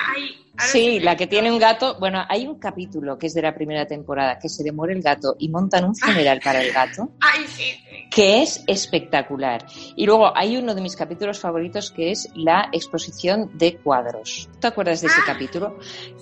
Sí, 0.57 1.01
la 1.01 1.17
que 1.17 1.27
tiene 1.27 1.51
un 1.51 1.59
gato. 1.59 1.97
Bueno, 1.99 2.25
hay 2.29 2.47
un 2.47 2.61
capítulo 2.61 3.19
que 3.19 3.27
es 3.27 3.35
de 3.35 3.43
la 3.43 3.53
primera 3.55 3.87
temporada 3.87 4.39
que 4.39 4.49
se 4.49 4.71
muere 4.71 4.95
el 4.95 5.03
gato 5.03 5.35
y 5.39 5.49
montan 5.49 5.85
un 5.85 5.97
funeral 5.97 6.41
para 6.45 6.63
el 6.63 6.73
gato 6.73 7.09
Ay, 7.21 7.45
sí, 7.49 7.73
sí. 7.91 7.94
Que 8.11 8.43
es 8.43 8.63
espectacular. 8.67 9.67
Y 9.97 10.07
luego 10.07 10.37
hay 10.37 10.57
uno 10.57 10.75
de 10.75 10.81
mis 10.81 10.97
capítulos 10.97 11.39
favoritos 11.39 11.91
que 11.91 12.11
es 12.11 12.29
la 12.35 12.69
exposición 12.73 13.51
de 13.55 13.77
cuadros. 13.77 14.49
¿Te 14.61 14.69
acuerdas 14.69 15.01
de 15.01 15.09
ese 15.09 15.21
Ah. 15.21 15.25
capítulo? 15.27 15.79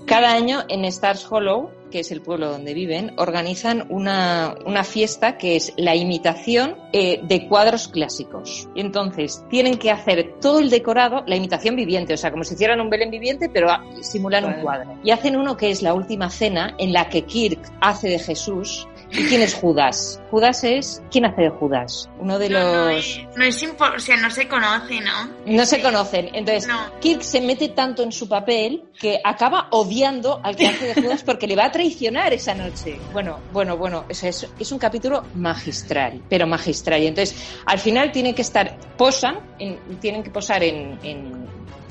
Cada 0.06 0.32
año 0.32 0.60
en 0.68 0.84
Stars 0.86 1.26
Hollow, 1.30 1.70
que 1.90 2.00
es 2.00 2.10
el 2.10 2.22
pueblo 2.22 2.50
donde 2.50 2.72
viven, 2.72 3.12
organizan 3.18 3.86
una, 3.90 4.54
una 4.64 4.82
fiesta 4.82 5.36
que 5.36 5.56
es 5.56 5.74
la 5.76 5.94
imitación 5.94 6.76
eh, 6.92 7.20
de 7.22 7.46
cuadros 7.48 7.88
clásicos. 7.88 8.68
Y 8.74 8.80
entonces 8.80 9.44
tienen 9.50 9.76
que 9.78 9.90
hacer 9.90 10.36
todo 10.40 10.58
el 10.58 10.70
decorado, 10.70 11.22
la 11.26 11.36
imitación 11.36 11.76
viviente, 11.76 12.14
o 12.14 12.16
sea, 12.16 12.30
como 12.30 12.44
si 12.44 12.54
hicieran 12.54 12.80
un 12.80 12.88
Belén 12.88 13.10
viviente, 13.10 13.50
pero 13.50 13.68
simulan 14.00 14.44
un 14.46 14.54
cuadro. 14.62 14.98
Y 15.04 15.10
hacen 15.10 15.36
uno 15.36 15.56
que 15.56 15.70
es 15.70 15.82
la 15.82 15.92
última 15.92 16.30
cena, 16.30 16.74
en 16.78 16.92
la 16.92 17.08
que 17.10 17.22
Kirk 17.26 17.60
hace 17.80 18.08
de 18.08 18.18
Jesús 18.18 18.88
¿Y 19.12 19.25
quién 19.25 19.42
es 19.42 19.55
Judas? 19.55 20.20
Judas 20.31 20.64
es... 20.64 21.03
¿Quién 21.11 21.27
hace 21.27 21.42
de 21.42 21.51
Judas? 21.51 22.09
Uno 22.18 22.38
de 22.38 22.48
No, 22.48 22.61
no 22.72 22.85
los... 22.92 22.96
es, 23.05 23.20
no 23.37 23.44
es 23.44 23.62
impo- 23.62 23.94
o 23.94 23.98
sea, 24.01 24.16
no 24.16 24.31
se 24.31 24.48
conoce, 24.48 25.01
¿no? 25.01 25.29
No 25.46 25.66
se 25.66 25.83
conocen. 25.83 26.31
Entonces, 26.35 26.66
No. 26.66 26.79
Kirk 27.01 27.20
se 27.22 27.40
mete 27.42 27.68
tanto 27.68 28.03
en 28.03 28.11
su 28.12 28.29
papel 28.29 28.85
que 28.98 29.20
acaba 29.22 29.68
odiando 29.70 30.40
al 30.42 30.57
que 30.57 30.66
hace 30.66 30.94
de 30.94 31.03
Judas 31.03 31.22
porque 31.25 31.46
le 31.46 31.57
va 31.57 31.66
a 31.66 31.72
traicionar 31.72 32.33
esa 32.33 32.55
noche. 32.55 32.98
Bueno, 33.12 33.38
bueno, 33.53 33.77
bueno, 33.77 34.05
o 34.11 34.14
sea, 34.14 34.31
es, 34.31 34.46
es 34.59 34.72
un 34.72 34.79
capítulo 34.79 35.25
magistral, 35.35 36.22
pero 36.29 36.46
magistral. 36.46 37.03
Y 37.03 37.09
entonces, 37.09 37.37
al 37.66 37.79
final 37.79 38.12
tienen 38.12 38.35
que 38.35 38.42
estar, 38.42 38.77
posan, 38.96 39.38
en- 39.59 39.79
tienen 40.01 40.22
que 40.22 40.31
posar 40.31 40.62
en... 40.64 40.98
en- 41.03 41.42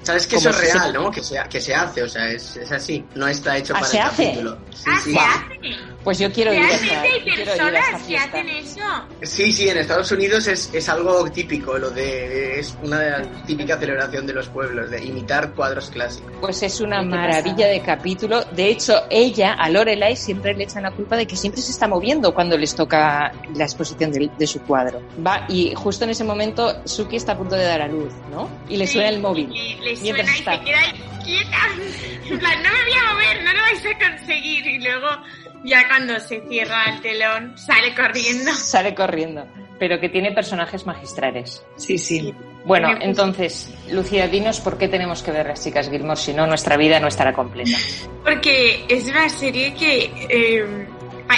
Sabes 0.04 0.26
que 0.26 0.38
eso 0.38 0.50
es 0.50 0.56
si 0.56 0.66
se- 0.66 0.74
real, 0.74 0.94
¿no? 0.94 1.12
Que 1.12 1.22
se, 1.24 1.40
que 1.48 1.62
se 1.62 1.76
hace, 1.76 2.02
o 2.02 2.10
sea, 2.10 2.28
es, 2.28 2.58
es 2.58 2.72
así. 2.72 3.06
No 3.14 3.28
está 3.28 3.56
hecho 3.56 3.74
Ah, 3.76 3.82
para 3.82 3.88
¿se 3.92 3.98
el 3.98 4.04
hace? 4.04 4.24
capítulo. 4.26 4.58
Sí, 4.72 4.84
Ah, 4.88 5.00
sí. 5.04 5.14
se 5.14 5.20
hace. 5.20 5.78
Pues 6.04 6.18
yo 6.20 6.32
quiero 6.32 6.54
ir 6.54 6.62
a 6.62 6.70
esa, 6.70 6.86
Realmente 6.86 7.32
hay 7.32 7.46
personas 7.46 8.02
que 8.08 8.18
hacen 8.18 8.50
eso. 8.50 8.82
Sí, 9.22 9.52
sí, 9.54 9.70
en 9.70 9.78
Estados 9.78 10.12
Unidos 10.12 10.48
es, 10.48 10.74
es 10.74 10.90
algo 10.90 11.30
típico, 11.32 11.78
lo 11.78 11.90
de 11.92 12.60
es 12.60 12.76
una 12.84 13.00
de 13.00 13.12
las 13.12 13.46
típica 13.46 13.78
celebración 13.78 14.26
de 14.26 14.34
los 14.34 14.48
pueblos, 14.50 14.90
de 14.90 15.04
imitar 15.04 15.54
cuadros 15.54 15.90
clásicos. 15.92 16.32
Pues 16.42 16.64
es 16.64 16.82
una 16.82 17.02
maravilla 17.02 17.56
pasada. 17.56 17.72
de 17.72 17.82
capítulo. 17.82 18.44
De 18.46 18.70
hecho, 18.70 19.04
ella, 19.10 19.54
a 19.54 19.70
Lorelai, 19.70 20.16
siempre 20.16 20.54
le 20.54 20.64
echan 20.64 20.84
la 20.84 20.92
culpa 20.92 21.16
de 21.16 21.28
que 21.28 21.36
siempre 21.36 21.62
se 21.62 21.72
está 21.72 21.88
moviendo 21.88 22.34
cuando 22.34 22.58
les 22.58 22.76
toca 22.76 23.32
la 23.56 23.64
exposición 23.64 24.12
de, 24.12 24.30
de 24.38 24.48
su 24.48 24.62
cuadro. 24.62 25.02
Va, 25.26 25.46
y 25.50 25.74
justo 25.76 26.04
en 26.06 26.12
ese 26.12 26.24
momento, 26.24 26.82
Suki 26.86 27.16
está 27.16 27.34
a 27.34 27.38
punto 27.38 27.56
de 27.56 27.66
dar 27.66 27.82
a 27.82 27.88
luz, 27.88 28.14
¿no? 28.32 28.50
Y 28.68 28.78
le 28.78 28.88
suena 28.88 29.10
el 29.10 29.20
móvil. 29.20 29.52
Y 29.52 29.76
le 29.76 29.96
suena 29.96 30.24
Mientras 30.24 30.36
y 30.36 30.40
está. 30.40 30.58
se 30.58 30.64
queda 30.64 30.80
quieta. 31.24 31.58
En 32.32 32.40
plan, 32.40 32.64
no 32.64 32.70
me 32.70 32.84
voy 32.84 32.94
a 32.94 33.14
mover, 33.14 33.44
no 33.44 33.52
lo 33.54 33.60
vais 33.62 33.86
a 33.86 34.10
conseguir. 34.10 34.66
Y 34.66 34.80
luego, 34.80 35.08
ya 35.63 35.88
cuando 35.88 36.19
se 36.19 36.41
cierra 36.47 36.86
el 36.93 37.02
telón, 37.02 37.58
sale 37.58 37.93
corriendo. 37.95 38.52
Sale 38.54 38.95
corriendo. 38.95 39.45
Pero 39.80 40.00
que 40.00 40.10
tiene 40.10 40.32
personajes 40.32 40.86
magistrales. 40.86 41.65
Sí, 41.76 41.97
sí. 41.97 42.34
Bueno, 42.65 42.89
entonces, 43.02 43.74
Lucía, 43.91 44.28
dinos 44.28 44.60
por 44.60 44.78
qué 44.78 44.88
tenemos 44.88 45.24
que 45.24 45.32
ver 45.32 45.47
las 45.47 45.63
chicas 45.63 45.89
Gilmore, 45.89 46.19
si 46.19 46.34
no, 46.34 46.45
nuestra 46.45 46.78
vida 46.78 47.00
no 47.00 47.08
estará 47.08 47.34
completa. 47.34 47.78
Porque 48.24 48.86
es 48.88 49.08
una 49.08 49.28
serie 49.30 49.74
que 49.74 50.12
eh, 50.30 50.88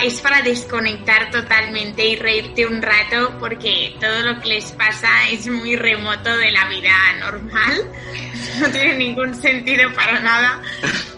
es 0.01 0.21
para 0.21 0.41
desconectar 0.41 1.29
totalmente 1.32 2.06
y 2.08 2.15
reírte 2.15 2.65
un 2.65 2.82
rato 2.82 3.38
porque 3.39 3.95
todo 3.99 4.21
lo 4.21 4.41
que 4.41 4.49
les 4.49 4.71
pasa 4.71 5.10
es 5.29 5.47
muy 5.47 5.75
remoto 5.75 6.36
de 6.38 6.51
la 6.51 6.67
vida 6.67 6.95
normal. 7.19 7.73
No 8.60 8.69
tiene 8.69 8.97
ningún 8.97 9.34
sentido 9.34 9.91
para 9.93 10.19
nada. 10.19 10.62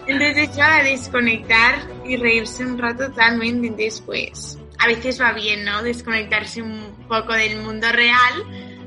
Entonces 0.06 0.48
es 0.48 0.56
para 0.56 0.82
desconectar 0.82 1.86
y 2.04 2.16
reírse 2.16 2.64
un 2.64 2.78
rato 2.78 3.08
totalmente. 3.08 3.90
Pues 4.06 4.58
a 4.78 4.86
veces 4.86 5.20
va 5.20 5.32
bien, 5.32 5.64
¿no? 5.64 5.82
Desconectarse 5.82 6.62
un 6.62 7.06
poco 7.08 7.32
del 7.34 7.58
mundo 7.58 7.90
real. 7.92 8.44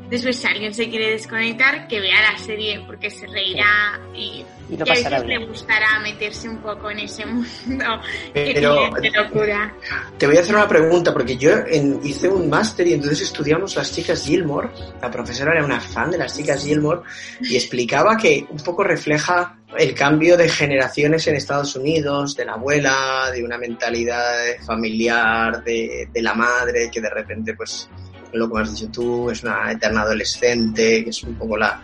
Después 0.09 0.37
si 0.37 0.47
alguien 0.47 0.73
se 0.73 0.89
quiere 0.89 1.11
desconectar, 1.11 1.87
que 1.87 1.99
vea 1.99 2.31
la 2.31 2.37
serie 2.37 2.81
porque 2.87 3.09
se 3.11 3.27
reirá 3.27 3.99
y 4.15 4.43
Y 4.69 4.77
lo 4.77 4.85
y 4.85 4.89
a 4.89 4.93
veces 4.93 5.25
le 5.25 5.45
gustará 5.45 5.99
meterse 5.99 6.49
un 6.49 6.57
poco 6.57 6.89
en 6.89 6.99
ese 6.99 7.25
mundo 7.25 7.45
que 8.33 8.51
Pero- 8.55 8.89
tiene 8.91 9.01
de 9.01 9.11
locura. 9.11 9.73
Te 10.17 10.25
voy 10.27 10.37
a 10.37 10.41
hacer 10.41 10.55
una 10.55 10.67
pregunta, 10.67 11.13
porque 11.13 11.37
yo 11.37 11.51
en- 11.67 11.99
hice 12.03 12.27
un 12.27 12.49
máster 12.49 12.87
y 12.87 12.93
entonces 12.93 13.21
estudiamos 13.21 13.75
las 13.75 13.93
chicas 13.93 14.23
Gilmore. 14.25 14.69
La 15.01 15.11
profesora 15.11 15.53
era 15.53 15.63
una 15.63 15.79
fan 15.79 16.09
de 16.11 16.17
las 16.17 16.35
chicas 16.35 16.63
Gilmore 16.63 17.01
y 17.41 17.55
explicaba 17.55 18.17
que 18.17 18.45
un 18.49 18.57
poco 18.59 18.83
refleja 18.83 19.55
el 19.77 19.93
cambio 19.93 20.35
de 20.35 20.49
generaciones 20.49 21.27
en 21.27 21.35
Estados 21.35 21.75
Unidos, 21.75 22.35
de 22.35 22.45
la 22.45 22.53
abuela, 22.53 23.29
de 23.31 23.43
una 23.43 23.59
mentalidad 23.59 24.33
familiar, 24.65 25.63
de, 25.63 26.09
de 26.11 26.21
la 26.23 26.33
madre, 26.33 26.89
que 26.91 26.99
de 26.99 27.09
repente, 27.11 27.53
pues, 27.53 27.87
lo 28.33 28.51
que 28.51 28.61
has 28.61 28.73
dicho 28.73 28.91
tú, 28.91 29.29
es 29.29 29.43
una 29.43 29.71
eterna 29.71 30.01
adolescente, 30.01 31.03
que 31.03 31.09
es 31.09 31.23
un 31.23 31.35
poco 31.35 31.57
la, 31.57 31.81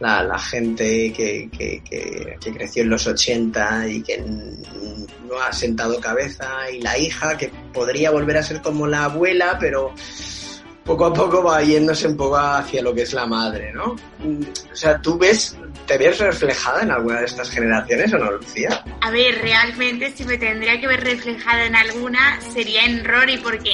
la, 0.00 0.38
gente 0.38 1.12
que, 1.12 1.48
que, 1.50 1.82
que, 1.82 2.52
creció 2.52 2.82
en 2.82 2.90
los 2.90 3.06
80 3.06 3.88
y 3.88 4.02
que 4.02 4.18
no 4.18 5.40
ha 5.40 5.52
sentado 5.52 6.00
cabeza, 6.00 6.70
y 6.70 6.80
la 6.80 6.98
hija 6.98 7.36
que 7.36 7.50
podría 7.72 8.10
volver 8.10 8.38
a 8.38 8.42
ser 8.42 8.60
como 8.60 8.86
la 8.86 9.04
abuela, 9.04 9.56
pero 9.60 9.94
poco 10.84 11.06
a 11.06 11.12
poco 11.12 11.42
va 11.42 11.62
yéndose 11.62 12.08
un 12.08 12.16
poco 12.16 12.36
hacia 12.36 12.82
lo 12.82 12.94
que 12.94 13.02
es 13.02 13.12
la 13.12 13.26
madre, 13.26 13.72
¿no? 13.72 13.96
O 14.72 14.76
sea, 14.76 15.00
¿tú 15.00 15.16
ves, 15.16 15.56
te 15.86 15.96
ves 15.96 16.18
reflejada 16.18 16.82
en 16.82 16.90
alguna 16.90 17.20
de 17.20 17.26
estas 17.26 17.50
generaciones 17.50 18.12
o 18.12 18.18
no, 18.18 18.32
Lucía? 18.32 18.84
A 19.00 19.10
ver, 19.10 19.40
realmente 19.40 20.12
si 20.14 20.24
me 20.24 20.38
tendría 20.38 20.80
que 20.80 20.88
ver 20.88 21.04
reflejada 21.04 21.64
en 21.66 21.76
alguna 21.76 22.40
sería 22.52 22.84
en 22.84 23.04
Rory 23.04 23.38
porque 23.38 23.70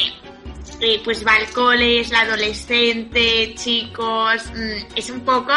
eh, 0.80 1.00
pues 1.04 1.26
va 1.26 1.34
al 1.34 1.48
cole, 1.50 2.00
es 2.00 2.10
la 2.10 2.20
adolescente, 2.20 3.54
chicos, 3.56 4.44
mm, 4.54 4.96
es 4.96 5.10
un 5.10 5.20
poco... 5.20 5.52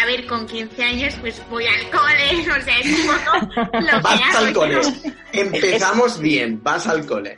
A 0.00 0.06
ver, 0.06 0.28
con 0.28 0.46
15 0.46 0.84
años 0.84 1.14
pues 1.20 1.42
voy 1.50 1.66
al 1.66 1.90
cole, 1.90 2.48
o 2.56 2.62
sea, 2.62 2.78
es 2.78 3.00
un 3.00 3.06
poco 3.06 3.80
lo 3.80 3.84
que 3.84 4.00
Vas 4.00 4.20
hago, 4.22 4.46
al 4.46 4.52
cole. 4.52 4.74
¿no? 4.76 5.12
Empezamos 5.32 6.20
bien, 6.20 6.62
vas 6.62 6.86
al 6.86 7.04
cole. 7.04 7.36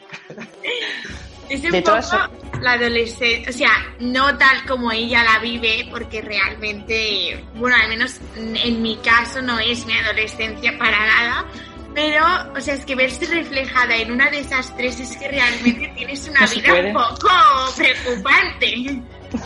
Es 1.49 1.65
un 1.65 1.71
De 1.71 1.81
poco 1.81 1.99
todas 1.99 2.31
la 2.61 2.73
adolescencia, 2.73 3.51
o 3.51 3.53
sea, 3.53 3.95
no 3.99 4.37
tal 4.37 4.65
como 4.67 4.93
ella 4.93 5.25
la 5.25 5.39
vive, 5.39 5.89
porque 5.91 6.21
realmente, 6.21 7.45
bueno, 7.55 7.77
al 7.77 7.89
menos 7.89 8.21
en 8.37 8.83
mi 8.83 8.97
caso 8.97 9.41
no 9.41 9.59
es 9.59 9.87
mi 9.87 9.95
adolescencia 9.95 10.77
para 10.79 11.07
nada, 11.07 11.47
pero, 11.95 12.25
o 12.57 12.61
sea, 12.61 12.75
es 12.75 12.85
que 12.85 12.95
verse 12.95 13.25
reflejada 13.27 13.97
en 13.97 14.13
una 14.13 14.31
de 14.31 14.41
esas 14.41 14.75
tres 14.77 15.01
es 15.01 15.17
que 15.17 15.29
realmente 15.29 15.93
tienes 15.97 16.29
una 16.29 16.41
No 16.41 16.47
vida 16.49 16.75
un 16.75 16.93
poco 16.93 17.29
preocupante. 17.77 19.01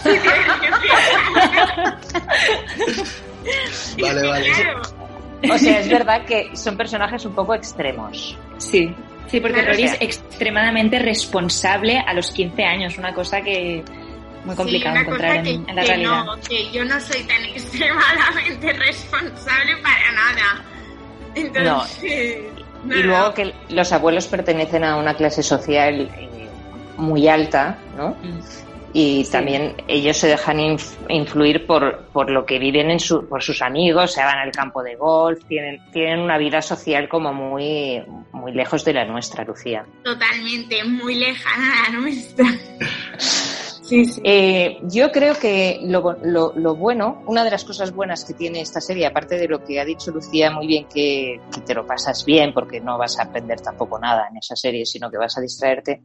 Vale, 4.01 4.21
Es 4.21 4.25
que, 4.25 4.29
vale. 4.29 4.53
claro, 4.53 4.83
O 5.51 5.59
sea, 5.59 5.81
es 5.81 5.89
verdad 5.89 6.25
que 6.25 6.57
son 6.57 6.77
personajes 6.77 7.25
un 7.27 7.35
poco 7.35 7.55
extremos. 7.55 8.37
Sí, 8.59 8.95
sí, 9.27 9.41
porque 9.41 9.55
Claro, 9.61 9.73
Rory 9.73 9.83
o 9.83 9.87
es 9.87 9.97
extremadamente 10.01 10.99
responsable 10.99 11.99
a 11.99 12.15
los 12.15 12.31
15 12.31 12.65
años, 12.65 12.97
una 12.99 13.13
cosa 13.13 13.41
que 13.43 13.85
muy 14.45 14.55
complicado 14.57 14.95
sí, 14.97 15.01
una 15.01 15.03
encontrar 15.03 15.37
cosa 15.39 15.51
en, 15.51 15.69
en 15.69 15.77
la 15.77 15.83
que 15.83 15.89
realidad. 15.89 16.25
no, 16.25 16.41
que 16.41 16.71
yo 16.73 16.85
no 16.85 17.01
soy 17.01 17.23
tan 17.25 17.45
extremadamente 17.45 18.73
responsable 18.73 19.77
para 19.83 20.13
nada. 20.13 20.65
Entonces, 21.35 22.39
no, 22.85 22.97
Y 22.97 23.03
luego 23.03 23.35
que 23.35 23.53
los 23.71 23.93
abuelos 23.93 24.27
pertenecen 24.27 24.85
a 24.85 24.97
una 24.97 25.15
clase 25.15 25.43
social 25.43 26.11
eh, 26.19 26.49
muy 26.97 27.29
alta, 27.29 27.79
¿no? 27.97 28.11
Mm. 28.11 28.41
Y 28.97 29.25
Sí. 29.25 29.33
también 29.33 29.75
ellos 29.89 30.17
se 30.17 30.29
dejan 30.29 30.59
inf- 30.59 30.95
influir 31.09 31.67
por, 31.67 32.05
por 32.13 32.31
lo 32.31 32.47
que 32.47 32.61
viven 32.61 32.91
en 32.93 33.01
su, 33.01 33.27
por 33.29 33.43
sus 33.43 33.61
amigos, 33.61 34.13
se 34.13 34.23
van 34.23 34.39
al 34.39 34.53
campo 34.53 34.85
de 34.85 34.95
golf, 34.95 35.45
tienen, 35.49 35.81
tienen 35.93 36.21
una 36.21 36.39
vida 36.39 36.63
social 36.63 37.09
como 37.09 37.33
muy, 37.33 38.01
muy 38.33 38.53
lejos 38.53 38.85
de 38.85 38.93
la 38.93 39.05
nuestra, 39.05 39.43
Lucía. 39.45 39.85
totalmente 40.05 40.85
muy 40.85 41.17
lejana 41.17 41.73
a 41.89 41.91
la 41.93 41.99
nuestra. 41.99 42.45
Sí, 43.87 44.07
sí. 44.07 44.21
Eh, 44.25 44.79
yo 44.85 45.13
creo 45.13 45.35
que 45.35 45.79
lo, 45.83 46.17
lo- 46.23 46.53
lo 46.57 46.75
bueno, 46.75 47.23
una 47.27 47.45
de 47.45 47.51
las 47.51 47.65
cosas 47.65 47.93
buenas 47.95 48.25
que 48.25 48.33
tiene 48.33 48.63
esta 48.63 48.81
serie, 48.81 49.05
aparte 49.05 49.37
de 49.37 49.47
lo 49.47 49.63
que 49.63 49.79
ha 49.79 49.85
dicho 49.85 50.11
Lucía 50.11 50.51
muy 50.51 50.67
bien, 50.67 50.87
que, 50.89 51.39
que 51.55 51.61
te 51.61 51.75
lo 51.75 51.87
pasas 51.87 52.25
bien 52.25 52.55
porque 52.55 52.81
no 52.81 52.97
vas 52.97 53.19
a 53.19 53.25
aprender 53.25 53.61
tampoco 53.61 53.99
nada 53.99 54.29
en 54.31 54.39
esa 54.39 54.57
serie, 54.57 54.87
sino 54.87 55.11
que 55.11 55.19
vas 55.19 55.37
a 55.37 55.43
distraerte, 55.43 56.01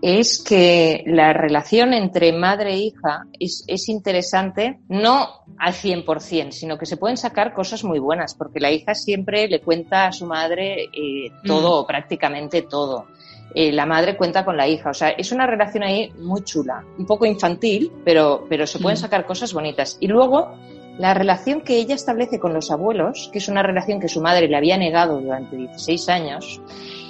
es 0.00 0.40
que 0.46 1.02
la 1.06 1.32
relación 1.32 1.94
entre 1.94 2.32
madre 2.32 2.74
e 2.74 2.78
hija 2.78 3.24
es, 3.40 3.64
es 3.66 3.88
interesante, 3.88 4.78
no 4.88 5.28
al 5.58 5.74
100%, 5.74 6.52
sino 6.52 6.78
que 6.78 6.86
se 6.86 6.96
pueden 6.96 7.16
sacar 7.16 7.54
cosas 7.54 7.82
muy 7.82 7.98
buenas, 7.98 8.34
porque 8.36 8.60
la 8.60 8.70
hija 8.70 8.94
siempre 8.94 9.48
le 9.48 9.60
cuenta 9.62 10.06
a 10.06 10.12
su 10.12 10.26
madre 10.26 10.84
eh, 10.92 11.32
todo 11.44 11.80
o 11.80 11.86
prácticamente 11.86 12.62
todo 12.62 13.06
eh, 13.54 13.72
la 13.72 13.86
madre 13.86 14.16
cuenta 14.16 14.44
con 14.44 14.56
la 14.56 14.68
hija. 14.68 14.90
O 14.90 14.94
sea, 14.94 15.10
es 15.10 15.32
una 15.32 15.46
relación 15.46 15.82
ahí 15.82 16.12
muy 16.18 16.42
chula, 16.42 16.84
un 16.98 17.06
poco 17.06 17.24
infantil, 17.26 17.90
pero, 18.04 18.44
pero 18.48 18.66
se 18.66 18.78
pueden 18.78 18.98
Mm. 18.98 19.02
sacar 19.02 19.26
cosas 19.26 19.52
bonitas. 19.52 19.96
Y 20.00 20.08
luego, 20.08 20.54
la 20.98 21.14
relación 21.14 21.60
que 21.60 21.76
ella 21.76 21.94
establece 21.94 22.38
con 22.38 22.52
los 22.54 22.70
abuelos, 22.70 23.28
que 23.32 23.38
es 23.38 23.48
una 23.48 23.62
relación 23.62 24.00
que 24.00 24.08
su 24.08 24.20
madre 24.20 24.48
le 24.48 24.56
había 24.56 24.76
negado 24.76 25.20
durante 25.20 25.56
16 25.56 26.08
años, 26.08 26.60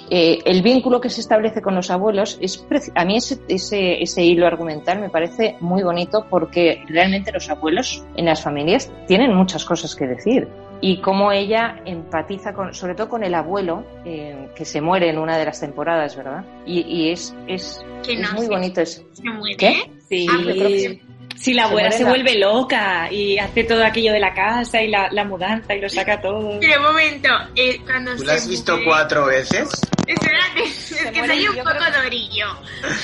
eh, 0.09 0.39
el 0.45 0.61
vínculo 0.61 1.01
que 1.01 1.09
se 1.09 1.19
establece 1.19 1.61
con 1.61 1.75
los 1.75 1.91
abuelos 1.91 2.37
es 2.41 2.65
a 2.95 3.03
mí 3.03 3.17
ese, 3.17 3.39
ese, 3.49 4.01
ese 4.01 4.23
hilo 4.23 4.47
argumental 4.47 5.01
me 5.01 5.09
parece 5.09 5.57
muy 5.59 5.83
bonito 5.83 6.25
porque 6.29 6.81
realmente 6.87 7.33
los 7.33 7.49
abuelos 7.49 8.05
en 8.15 8.23
las 8.25 8.41
familias 8.41 8.89
tienen 9.05 9.35
muchas 9.35 9.65
cosas 9.65 9.95
que 9.95 10.07
decir 10.07 10.47
y 10.81 11.01
cómo 11.01 11.31
ella 11.31 11.77
empatiza 11.85 12.53
con, 12.53 12.73
sobre 12.73 12.93
todo 12.95 13.09
con 13.09 13.23
el 13.23 13.33
abuelo 13.33 13.83
eh, 14.05 14.49
que 14.55 14.63
se 14.65 14.79
muere 14.81 15.09
en 15.09 15.17
una 15.17 15.37
de 15.37 15.45
las 15.45 15.59
temporadas, 15.59 16.15
¿verdad? 16.15 16.43
Y, 16.65 16.81
y 16.81 17.11
es, 17.11 17.33
es, 17.47 17.83
Que 18.05 18.13
es 18.13 18.19
no 18.19 18.31
muy 18.33 18.47
bonito. 18.47 18.81
Es, 18.81 19.03
Se 19.13 19.23
muere. 19.29 19.57
¿Qué? 19.57 19.91
Sí, 20.09 20.25
Ah, 20.29 20.37
próximo. 20.43 20.99
sí, 21.35 21.53
la 21.53 21.65
abuela 21.65 21.91
se 21.91 22.05
vuelve 22.05 22.37
loca 22.37 23.11
y 23.11 23.37
hace 23.39 23.63
todo 23.63 23.83
aquello 23.83 24.13
de 24.13 24.19
la 24.19 24.33
casa 24.33 24.81
y 24.81 24.87
la, 24.89 25.09
la 25.11 25.25
mudanza 25.25 25.75
y 25.75 25.81
lo 25.81 25.89
saca 25.89 26.21
todo. 26.21 26.59
Pero 26.61 26.79
un 26.79 26.85
momento, 26.85 27.29
eh, 27.55 27.79
cuando 27.83 28.11
¿Tú 28.13 28.19
se 28.19 28.25
la 28.25 28.33
has 28.33 28.47
visto 28.47 28.73
muere- 28.73 28.85
cuatro 28.85 29.25
veces? 29.25 29.69
Espérate, 30.07 30.63
es 30.63 30.95
que 31.11 31.27
soy 31.27 31.47
un 31.47 31.55
poco 31.57 31.69
creo 31.71 31.91
que- 31.91 32.01
dorillo. 32.03 32.45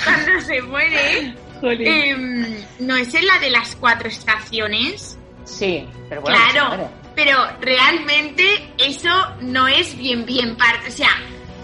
Cuando 0.05 0.41
se 0.41 0.61
muere, 0.61 1.33
Jolín. 1.61 1.87
em, 1.87 2.55
no 2.79 2.95
es 2.95 3.13
en 3.13 3.25
la 3.27 3.39
de 3.39 3.49
las 3.49 3.75
cuatro 3.75 4.07
estaciones. 4.07 5.17
Sí, 5.43 5.85
pero 6.07 6.21
bueno, 6.21 6.37
se 6.37 6.51
claro, 6.53 6.67
muere. 6.69 6.83
Pero 7.15 7.37
realmente 7.61 8.43
eso 8.77 9.09
no 9.41 9.67
es 9.67 9.97
bien, 9.97 10.25
bien 10.25 10.55
parte. 10.55 10.87
O 10.89 10.91
sea, 10.91 11.09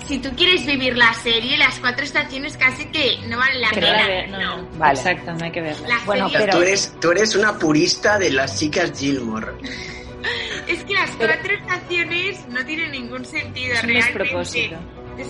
si 0.07 0.17
tú 0.19 0.29
quieres 0.35 0.65
vivir 0.65 0.97
la 0.97 1.13
serie, 1.13 1.57
las 1.57 1.79
cuatro 1.79 2.03
estaciones 2.03 2.57
casi 2.57 2.85
que 2.88 3.17
no 3.27 3.38
vale 3.38 3.59
la 3.59 3.69
pena. 3.69 3.91
la 3.93 4.07
ve- 4.07 4.27
no, 4.27 4.39
no. 4.57 4.67
Vale. 4.77 4.93
Exacto, 4.99 5.33
no 5.33 5.45
hay 5.45 5.51
que 5.51 5.62
verla. 5.62 5.88
La 5.88 5.99
Bueno, 6.05 6.29
serie- 6.29 6.45
pero- 6.47 6.57
Tú 6.57 6.63
eres, 6.63 6.95
tú 6.99 7.12
eres 7.12 7.35
una 7.35 7.57
purista 7.59 8.17
de 8.17 8.31
las 8.31 8.57
chicas 8.59 8.91
Gilmore. 8.97 9.53
Es 10.67 10.83
que 10.83 10.93
las 10.93 11.09
cuatro 11.12 11.53
estaciones 11.55 12.45
no 12.49 12.63
tienen 12.65 12.91
ningún 12.91 13.25
sentido 13.25 13.73
Es 13.73 13.83
un 13.83 13.89
realmente. 13.89 14.19
despropósito. 14.19 14.75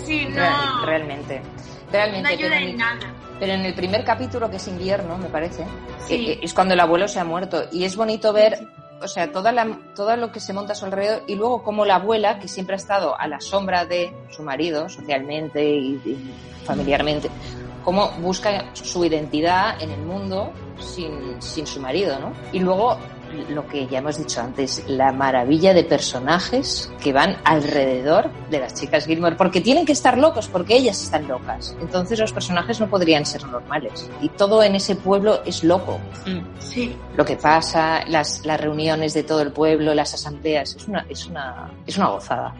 Sí, 0.04 0.24
no, 0.28 0.34
Real- 0.34 0.84
realmente. 0.86 1.40
no 1.40 1.92
Realmente, 1.92 2.28
ayuda 2.28 2.50
pero 2.50 2.66
en, 2.70 2.76
nada. 2.76 3.14
pero 3.38 3.52
en 3.54 3.64
el 3.64 3.74
primer 3.74 4.04
capítulo, 4.04 4.50
que 4.50 4.56
es 4.56 4.68
invierno, 4.68 5.16
me 5.16 5.28
parece, 5.28 5.64
Sí. 6.06 6.14
eh, 6.32 6.40
es 6.42 6.52
cuando 6.52 6.74
el 6.74 6.80
abuelo 6.80 7.08
se 7.08 7.20
ha 7.20 7.24
muerto. 7.24 7.68
Y 7.72 7.84
es 7.84 7.96
bonito 7.96 8.32
ver, 8.32 8.58
o 9.00 9.08
sea, 9.08 9.32
toda 9.32 9.52
la, 9.52 9.78
todo 9.94 10.16
lo 10.16 10.32
que 10.32 10.40
se 10.40 10.52
monta 10.52 10.72
a 10.72 10.76
su 10.76 10.84
alrededor 10.84 11.22
y 11.26 11.34
luego 11.34 11.62
como 11.62 11.84
la 11.84 11.96
abuela, 11.96 12.38
que 12.38 12.48
siempre 12.48 12.74
ha 12.74 12.76
estado 12.76 13.18
a 13.18 13.26
la 13.26 13.40
sombra 13.40 13.84
de 13.84 14.14
su 14.30 14.42
marido, 14.42 14.88
socialmente 14.88 15.64
y, 15.64 16.00
y 16.04 16.34
familiarmente, 16.64 17.30
cómo 17.84 18.10
busca 18.20 18.74
su 18.74 19.04
identidad 19.04 19.80
en 19.80 19.90
el 19.90 20.00
mundo 20.00 20.52
sin, 20.78 21.40
sin 21.40 21.66
su 21.66 21.80
marido, 21.80 22.18
¿no? 22.18 22.32
Y 22.52 22.60
luego 22.60 22.98
lo 23.48 23.66
que 23.66 23.86
ya 23.86 23.98
hemos 23.98 24.18
dicho 24.18 24.40
antes, 24.40 24.84
la 24.86 25.12
maravilla 25.12 25.74
de 25.74 25.84
personajes 25.84 26.90
que 27.02 27.12
van 27.12 27.36
alrededor 27.44 28.30
de 28.50 28.60
las 28.60 28.74
chicas 28.74 29.06
Gilmore, 29.06 29.36
porque 29.36 29.60
tienen 29.60 29.86
que 29.86 29.92
estar 29.92 30.18
locos, 30.18 30.48
porque 30.48 30.76
ellas 30.76 31.02
están 31.02 31.28
locas. 31.28 31.76
Entonces 31.80 32.18
los 32.18 32.32
personajes 32.32 32.80
no 32.80 32.88
podrían 32.88 33.26
ser 33.26 33.46
normales. 33.46 34.10
Y 34.20 34.28
todo 34.30 34.62
en 34.62 34.74
ese 34.74 34.96
pueblo 34.96 35.42
es 35.44 35.64
loco. 35.64 35.98
Mm. 36.26 36.40
Sí. 36.58 36.96
Lo 37.16 37.24
que 37.24 37.36
pasa, 37.36 38.04
las, 38.06 38.44
las 38.44 38.60
reuniones 38.60 39.14
de 39.14 39.22
todo 39.22 39.42
el 39.42 39.52
pueblo, 39.52 39.94
las 39.94 40.14
asambleas, 40.14 40.76
es 40.76 40.88
una, 40.88 41.06
es 41.08 41.26
una, 41.26 41.70
es 41.86 41.96
una 41.96 42.08
gozada. 42.08 42.54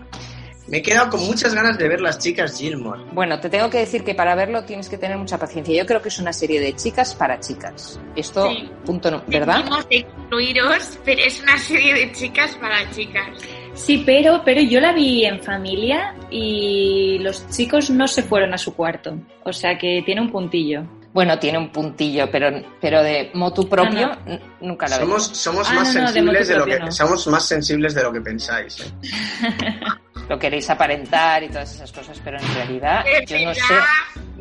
Me 0.70 0.78
he 0.78 0.82
quedado 0.82 1.10
con 1.10 1.26
muchas 1.26 1.52
ganas 1.52 1.76
de 1.78 1.88
ver 1.88 2.00
las 2.00 2.18
chicas 2.18 2.56
Gilmore. 2.56 3.02
Bueno, 3.12 3.40
te 3.40 3.50
tengo 3.50 3.68
que 3.68 3.78
decir 3.78 4.04
que 4.04 4.14
para 4.14 4.36
verlo 4.36 4.62
tienes 4.64 4.88
que 4.88 4.96
tener 4.96 5.18
mucha 5.18 5.36
paciencia. 5.36 5.74
Yo 5.76 5.84
creo 5.84 6.00
que 6.00 6.08
es 6.10 6.18
una 6.20 6.32
serie 6.32 6.60
de 6.60 6.74
chicas 6.76 7.12
para 7.14 7.40
chicas. 7.40 7.98
Esto, 8.14 8.48
Sí. 8.48 8.70
punto, 8.84 9.10
no- 9.10 9.22
¿verdad? 9.26 9.64
Excluiros, 9.90 10.98
pero 11.04 11.20
es 11.22 11.42
una 11.42 11.58
serie 11.58 11.92
de 11.94 12.12
chicas 12.12 12.54
para 12.60 12.88
chicas. 12.92 13.26
Sí, 13.74 14.02
pero, 14.06 14.42
pero 14.44 14.60
yo 14.60 14.80
la 14.80 14.92
vi 14.92 15.24
en 15.24 15.40
familia 15.42 16.14
y 16.30 17.18
los 17.20 17.48
chicos 17.50 17.90
no 17.90 18.06
se 18.06 18.22
fueron 18.22 18.54
a 18.54 18.58
su 18.58 18.74
cuarto. 18.74 19.18
O 19.44 19.52
sea 19.52 19.76
que 19.76 20.02
tiene 20.06 20.20
un 20.20 20.30
puntillo. 20.30 20.82
Bueno, 21.12 21.36
tiene 21.40 21.58
un 21.58 21.70
puntillo, 21.72 22.30
pero, 22.30 22.48
pero 22.80 23.02
de 23.02 23.30
motu 23.34 23.68
propio 23.68 24.12
Ah, 24.12 24.38
nunca 24.60 24.86
la 24.86 24.98
Somos, 24.98 25.26
veo. 25.28 25.34
somos 25.34 25.68
Ah, 25.68 25.74
más 25.74 25.94
no, 25.94 26.00
no, 26.02 26.06
de 26.06 26.12
sensibles 26.12 26.48
de, 26.48 26.56
lo 26.56 26.64
que 26.66 26.78
no. 26.78 26.92
somos 26.92 27.26
más 27.26 27.44
sensibles 27.44 27.94
de 27.94 28.02
lo 28.04 28.12
que 28.12 28.20
pensáis. 28.20 28.80
¿eh? 28.80 28.84
Lo 30.30 30.38
queréis 30.38 30.70
aparentar 30.70 31.42
y 31.42 31.48
todas 31.48 31.74
esas 31.74 31.90
cosas, 31.90 32.20
pero 32.22 32.38
en 32.38 32.54
realidad 32.54 33.02
De 33.02 33.26
yo 33.26 33.44
no 33.44 33.52
sé. 33.52 33.74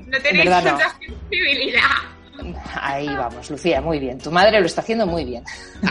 no 0.05 0.19
tenéis 0.21 0.45
verdad 0.45 0.63
no. 0.63 0.77
tanta 0.77 0.95
sensibilidad. 0.99 1.81
Ahí 2.79 3.07
vamos, 3.07 3.49
Lucía, 3.49 3.81
muy 3.81 3.97
bien. 3.97 4.19
Tu 4.19 4.29
madre 4.29 4.59
lo 4.59 4.67
está 4.67 4.81
haciendo 4.81 5.07
muy 5.07 5.25
bien. 5.25 5.43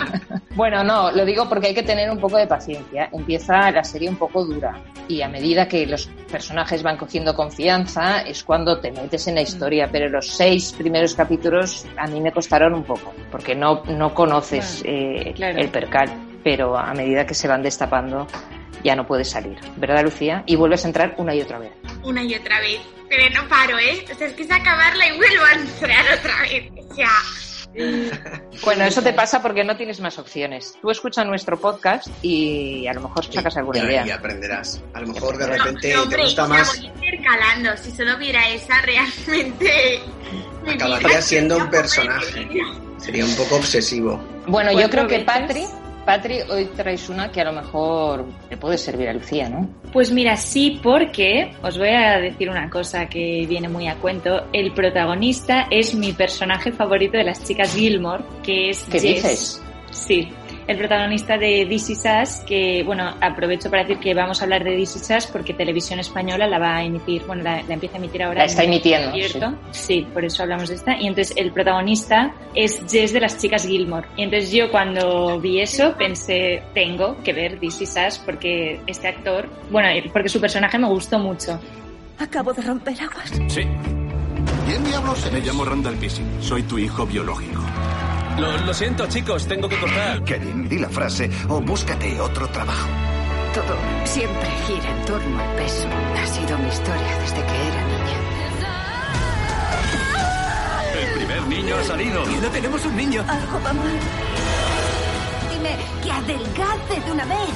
bueno, 0.55 0.85
no, 0.85 1.11
lo 1.11 1.25
digo 1.25 1.49
porque 1.49 1.67
hay 1.67 1.75
que 1.75 1.83
tener 1.83 2.09
un 2.13 2.21
poco 2.21 2.37
de 2.37 2.47
paciencia. 2.47 3.11
Empieza 3.13 3.73
la 3.73 3.83
serie 3.83 4.09
un 4.09 4.15
poco 4.15 4.45
dura 4.45 4.81
y 5.09 5.21
a 5.21 5.29
medida 5.29 5.67
que 5.67 5.85
los 5.85 6.07
personajes 6.31 6.85
van 6.85 6.97
cogiendo 6.97 7.35
confianza 7.35 8.21
es 8.21 8.45
cuando 8.45 8.79
te 8.79 8.93
metes 8.93 9.27
en 9.27 9.35
la 9.35 9.41
historia. 9.41 9.89
Pero 9.91 10.09
los 10.09 10.29
seis 10.29 10.73
primeros 10.79 11.17
capítulos 11.17 11.87
a 11.97 12.07
mí 12.07 12.21
me 12.21 12.31
costaron 12.31 12.73
un 12.73 12.85
poco 12.85 13.13
porque 13.33 13.57
no, 13.57 13.83
no 13.87 14.15
conoces 14.15 14.81
eh, 14.87 15.33
claro. 15.35 15.59
el 15.59 15.69
percal. 15.71 16.09
Pero 16.45 16.79
a 16.79 16.95
medida 16.95 17.27
que 17.27 17.35
se 17.35 17.49
van 17.49 17.65
destapando 17.65 18.29
ya 18.85 18.95
no 18.97 19.07
puedes 19.07 19.31
salir, 19.31 19.59
¿verdad, 19.77 20.03
Lucía? 20.05 20.43
Y 20.47 20.57
vuelves 20.57 20.85
a 20.85 20.89
entrar 20.89 21.15
una 21.19 21.35
y 21.35 21.41
otra 21.41 21.59
vez. 21.59 21.73
Una 22.03 22.23
y 22.23 22.35
otra 22.35 22.61
vez. 22.61 22.81
Pero 23.09 23.25
no 23.43 23.49
paro, 23.49 23.79
¿eh? 23.79 24.05
O 24.13 24.15
sea, 24.19 24.27
es 24.27 24.35
que 24.35 24.43
es 24.43 24.51
acabarla 24.51 25.07
y 25.07 25.17
vuelvo 25.17 25.45
a 25.45 25.53
entrar 25.55 26.05
otra 26.19 26.43
vez. 26.43 26.71
O 26.91 26.95
sea, 26.95 27.09
Bueno, 28.65 28.85
eso 28.85 29.03
te 29.03 29.13
pasa 29.13 29.41
porque 29.43 29.63
no 29.65 29.77
tienes 29.77 30.01
más 30.01 30.19
opciones. 30.19 30.77
Tú 30.81 30.91
escucha 30.91 31.25
nuestro 31.25 31.59
podcast 31.61 32.09
y 32.23 32.87
a 32.87 32.93
lo 32.95 33.03
mejor 33.03 33.25
sacas 33.25 33.57
alguna 33.57 33.79
Y- 33.81 33.83
idea. 33.87 34.07
Y 34.07 34.11
aprenderás. 34.11 34.83
A 34.95 35.01
lo 35.01 35.09
mejor 35.09 35.37
de 35.39 35.47
No, 35.47 35.53
repente 35.53 35.89
no, 35.95 35.95
te 35.95 36.05
hombre, 36.05 36.23
gusta 36.25 36.43
la 36.43 36.49
más. 36.49 36.77
voy 36.77 36.87
intercalando. 36.87 37.77
Si 37.77 37.91
solo 37.93 38.17
viera 38.19 38.49
esa, 38.51 38.81
realmente... 38.83 40.01
Acabaría 40.75 41.23
siendo 41.23 41.57
un 41.57 41.71
personaje. 41.71 42.49
Sería 42.99 43.25
un 43.25 43.35
poco 43.37 43.57
obsesivo. 43.57 44.21
Bueno, 44.47 44.73
yo 44.73 44.91
creo 44.91 45.07
que 45.07 45.19
veces. 45.19 45.69
Patri, 46.09 46.41
hoy 46.49 46.71
traes 46.75 47.11
una 47.11 47.31
que 47.31 47.43
a 47.43 47.45
lo 47.45 47.53
mejor 47.53 48.25
le 48.49 48.57
puede 48.57 48.79
servir 48.79 49.11
a 49.11 49.13
Lucía, 49.13 49.51
¿no? 49.51 49.69
Pues 49.93 50.11
mira, 50.11 50.39
sí, 50.39 50.81
porque 50.83 51.51
os 51.63 51.77
voy 51.77 51.91
a 51.91 52.19
decir 52.19 52.49
una 52.49 52.71
cosa 52.71 53.11
que 53.11 53.45
viene 53.47 53.69
muy 53.69 53.89
a 53.89 53.95
cuento. 53.97 54.47
El 54.55 54.73
protagonista 54.73 55.67
es 55.71 55.95
mi 55.95 56.15
personaje 56.15 56.73
favorito 56.73 57.19
de 57.19 57.25
las 57.25 57.45
chicas 57.45 57.75
Gilmore, 57.75 58.25
que 58.43 58.71
es 58.71 58.85
¿Qué 58.85 59.01
Jess. 59.01 59.03
dices? 59.03 59.63
Sí, 59.91 60.33
el 60.69 60.77
protagonista 60.77 61.39
de 61.39 61.67
This 61.67 61.91
Is 61.91 62.05
Us, 62.05 62.41
que 62.47 62.83
bueno, 62.85 63.15
aprovecho 63.23 63.71
para 63.71 63.85
decir 63.85 63.99
que 63.99 64.13
vamos 64.13 64.41
a 64.41 64.45
hablar 64.45 64.63
de 64.63 64.77
This 64.77 64.97
Is 64.97 65.11
Us 65.17 65.27
porque 65.27 65.55
Televisión 65.55 65.99
Española 65.99 66.47
la 66.47 66.59
va 66.59 66.77
a 66.77 66.85
emitir, 66.85 67.25
bueno, 67.27 67.43
la, 67.43 67.63
la 67.63 67.75
empieza 67.75 67.97
a 67.97 67.99
emitir 67.99 68.23
ahora. 68.23 68.41
La 68.41 68.45
está 68.45 68.65
en 68.65 68.75
emitiendo, 68.75 69.09
abierto. 69.09 69.55
Sí. 69.71 70.07
por 70.13 70.27
eso 70.27 70.43
hablamos 70.43 70.69
de 70.69 70.75
esta. 70.75 71.01
Y 71.01 71.07
entonces 71.07 71.35
el 71.39 71.53
protagonista 71.53 72.35
es 72.55 72.83
Jess 72.87 73.15
de 73.15 73.21
las 73.21 73.39
chicas 73.39 73.67
Gilmore. 73.67 74.07
Y 74.17 74.25
entonces 74.25 74.53
yo 74.53 74.71
cuando 74.71 75.41
vi 75.41 75.61
eso 75.61 75.95
pensé, 75.97 76.63
tengo 76.75 77.17
que 77.25 77.33
ver 77.33 77.59
This 77.59 77.81
Is 77.81 77.95
Us 78.07 78.19
porque 78.19 78.83
este 78.87 79.09
actor, 79.09 79.49
bueno, 79.71 79.89
porque 80.13 80.29
su 80.29 80.39
personaje 80.39 80.79
me 80.79 80.87
gustó 80.89 81.19
mucho. 81.19 81.59
Acabo 82.19 82.53
de 82.53 82.61
romper 82.61 83.01
aguas. 83.01 83.31
Sí. 83.49 83.63
¿Quién 84.67 84.85
diablos 84.85 85.33
Me 85.33 85.41
llamo 85.41 85.65
Randall 85.65 85.97
Pissing. 85.97 86.43
Soy 86.43 86.63
tu 86.65 86.79
hijo 86.79 87.07
biológico. 87.07 87.63
Lo, 88.39 88.57
lo 88.59 88.75
siento, 88.75 89.07
chicos. 89.09 89.47
Tengo 89.47 89.69
que 89.69 89.79
cortar. 89.79 90.23
Kevin, 90.25 90.69
di 90.69 90.79
la 90.79 90.89
frase 90.89 91.31
o 91.49 91.61
búscate 91.61 92.21
otro 92.21 92.49
trabajo. 92.49 92.89
Todo 93.55 93.77
siempre 94.05 94.49
gira 94.67 94.91
en 94.91 95.05
torno 95.05 95.41
al 95.41 95.57
peso. 95.57 95.89
Ha 95.89 96.27
sido 96.27 96.59
mi 96.59 96.69
historia 96.69 97.19
desde 97.21 97.45
que 97.45 97.69
era 97.69 97.85
niña. 97.87 98.19
El 101.01 101.15
primer 101.17 101.43
niño 101.49 101.77
ha 101.77 101.85
salido. 101.85 102.25
no 102.25 102.49
tenemos 102.49 102.85
un 102.85 102.97
niño. 102.97 103.25
Algo 103.27 103.61
va 103.65 103.73
mal. 103.73 103.99
Dime 105.53 105.77
que 106.03 106.11
adelgace 106.13 107.01
de 107.05 107.13
una 107.13 107.25
vez. 107.25 107.51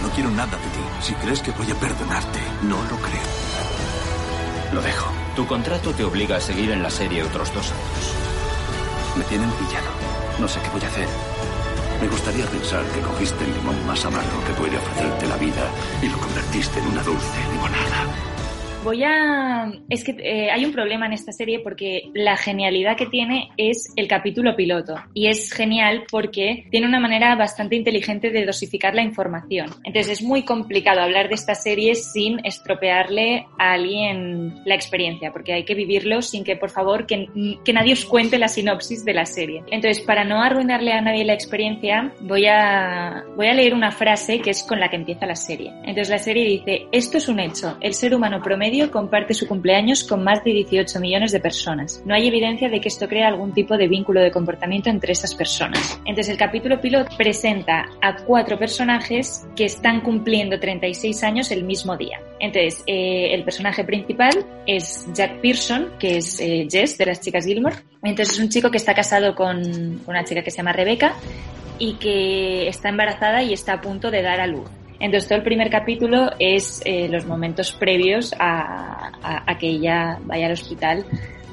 No 0.00 0.08
quiero 0.10 0.30
nada 0.30 0.56
de 0.56 0.68
ti. 0.68 0.80
Si 1.00 1.14
crees 1.14 1.40
que 1.42 1.50
voy 1.50 1.70
a 1.70 1.74
perdonarte, 1.74 2.38
no 2.62 2.76
lo 2.84 2.96
creo. 2.96 3.28
Lo 4.72 4.80
dejo. 4.80 5.10
Tu 5.36 5.46
contrato 5.46 5.92
te 5.92 6.04
obliga 6.04 6.36
a 6.36 6.40
seguir 6.40 6.70
en 6.70 6.82
la 6.82 6.90
serie 6.90 7.22
otros 7.22 7.52
dos 7.52 7.72
años. 7.72 8.33
Me 9.16 9.24
tienen 9.24 9.50
pillado. 9.52 9.90
No 10.40 10.48
sé 10.48 10.60
qué 10.60 10.70
voy 10.70 10.82
a 10.82 10.88
hacer. 10.88 11.06
Me 12.00 12.08
gustaría 12.08 12.46
pensar 12.46 12.84
que 12.86 13.00
cogiste 13.00 13.44
el 13.44 13.54
limón 13.54 13.86
más 13.86 14.04
amargo 14.04 14.44
que 14.44 14.52
puede 14.54 14.76
ofrecerte 14.76 15.28
la 15.28 15.36
vida 15.36 15.70
y 16.02 16.08
lo 16.08 16.18
convertiste 16.18 16.80
en 16.80 16.86
una 16.88 17.02
dulce 17.02 17.38
limonada. 17.52 18.33
Voy 18.84 19.02
a... 19.02 19.72
Es 19.88 20.04
que 20.04 20.14
eh, 20.18 20.50
hay 20.50 20.62
un 20.66 20.72
problema 20.72 21.06
en 21.06 21.14
esta 21.14 21.32
serie 21.32 21.60
porque 21.60 22.10
la 22.12 22.36
genialidad 22.36 22.98
que 22.98 23.06
tiene 23.06 23.48
es 23.56 23.90
el 23.96 24.06
capítulo 24.08 24.54
piloto. 24.54 24.96
Y 25.14 25.28
es 25.28 25.50
genial 25.54 26.04
porque 26.10 26.66
tiene 26.70 26.86
una 26.86 27.00
manera 27.00 27.34
bastante 27.34 27.76
inteligente 27.76 28.28
de 28.28 28.44
dosificar 28.44 28.94
la 28.94 29.02
información. 29.02 29.70
Entonces 29.84 30.20
es 30.20 30.22
muy 30.22 30.42
complicado 30.42 31.00
hablar 31.00 31.28
de 31.28 31.34
esta 31.34 31.54
serie 31.54 31.94
sin 31.94 32.44
estropearle 32.44 33.46
a 33.58 33.72
alguien 33.72 34.60
la 34.66 34.74
experiencia, 34.74 35.32
porque 35.32 35.54
hay 35.54 35.64
que 35.64 35.74
vivirlo 35.74 36.20
sin 36.20 36.44
que, 36.44 36.56
por 36.56 36.68
favor, 36.68 37.06
que, 37.06 37.26
que 37.64 37.72
nadie 37.72 37.94
os 37.94 38.04
cuente 38.04 38.38
la 38.38 38.48
sinopsis 38.48 39.02
de 39.06 39.14
la 39.14 39.24
serie. 39.24 39.62
Entonces, 39.70 40.04
para 40.04 40.24
no 40.24 40.42
arruinarle 40.42 40.92
a 40.92 41.00
nadie 41.00 41.24
la 41.24 41.32
experiencia, 41.32 42.12
voy 42.20 42.44
a, 42.46 43.24
voy 43.34 43.46
a 43.46 43.54
leer 43.54 43.72
una 43.72 43.92
frase 43.92 44.40
que 44.40 44.50
es 44.50 44.62
con 44.62 44.78
la 44.78 44.90
que 44.90 44.96
empieza 44.96 45.24
la 45.24 45.36
serie. 45.36 45.72
Entonces 45.84 46.10
la 46.10 46.18
serie 46.18 46.44
dice, 46.44 46.86
esto 46.92 47.16
es 47.16 47.28
un 47.28 47.40
hecho, 47.40 47.78
el 47.80 47.94
ser 47.94 48.14
humano 48.14 48.42
promedio 48.42 48.73
comparte 48.90 49.34
su 49.34 49.46
cumpleaños 49.46 50.04
con 50.04 50.22
más 50.22 50.42
de 50.44 50.52
18 50.52 51.00
millones 51.00 51.32
de 51.32 51.40
personas. 51.40 52.02
No 52.04 52.14
hay 52.14 52.28
evidencia 52.28 52.68
de 52.68 52.80
que 52.80 52.88
esto 52.88 53.08
crea 53.08 53.28
algún 53.28 53.52
tipo 53.52 53.76
de 53.76 53.88
vínculo 53.88 54.20
de 54.20 54.30
comportamiento 54.30 54.90
entre 54.90 55.12
esas 55.12 55.34
personas. 55.34 56.00
Entonces 56.04 56.30
el 56.30 56.38
capítulo 56.38 56.80
piloto 56.80 57.16
presenta 57.16 57.86
a 58.00 58.16
cuatro 58.16 58.58
personajes 58.58 59.46
que 59.56 59.64
están 59.64 60.00
cumpliendo 60.00 60.58
36 60.58 61.22
años 61.24 61.50
el 61.50 61.64
mismo 61.64 61.96
día. 61.96 62.20
Entonces 62.40 62.82
eh, 62.86 63.34
el 63.34 63.44
personaje 63.44 63.84
principal 63.84 64.44
es 64.66 65.06
Jack 65.14 65.40
Pearson, 65.40 65.90
que 65.98 66.18
es 66.18 66.40
eh, 66.40 66.66
Jess 66.70 66.98
de 66.98 67.06
las 67.06 67.20
chicas 67.20 67.46
Gilmore. 67.46 67.76
Entonces 68.02 68.36
es 68.36 68.42
un 68.42 68.48
chico 68.50 68.70
que 68.70 68.78
está 68.78 68.94
casado 68.94 69.34
con 69.34 70.02
una 70.06 70.24
chica 70.24 70.42
que 70.42 70.50
se 70.50 70.58
llama 70.58 70.72
Rebecca 70.72 71.14
y 71.78 71.94
que 71.94 72.68
está 72.68 72.88
embarazada 72.88 73.42
y 73.42 73.52
está 73.52 73.74
a 73.74 73.80
punto 73.80 74.10
de 74.10 74.22
dar 74.22 74.40
a 74.40 74.46
luz. 74.46 74.68
Entonces 75.04 75.28
todo 75.28 75.38
el 75.38 75.44
primer 75.44 75.68
capítulo 75.68 76.30
es 76.38 76.80
eh, 76.86 77.08
los 77.10 77.26
momentos 77.26 77.72
previos 77.72 78.34
a, 78.38 79.10
a- 79.22 79.42
a 79.50 79.58
que 79.58 79.68
ella 79.68 80.18
vaya 80.24 80.46
al 80.46 80.52
hospital 80.52 81.04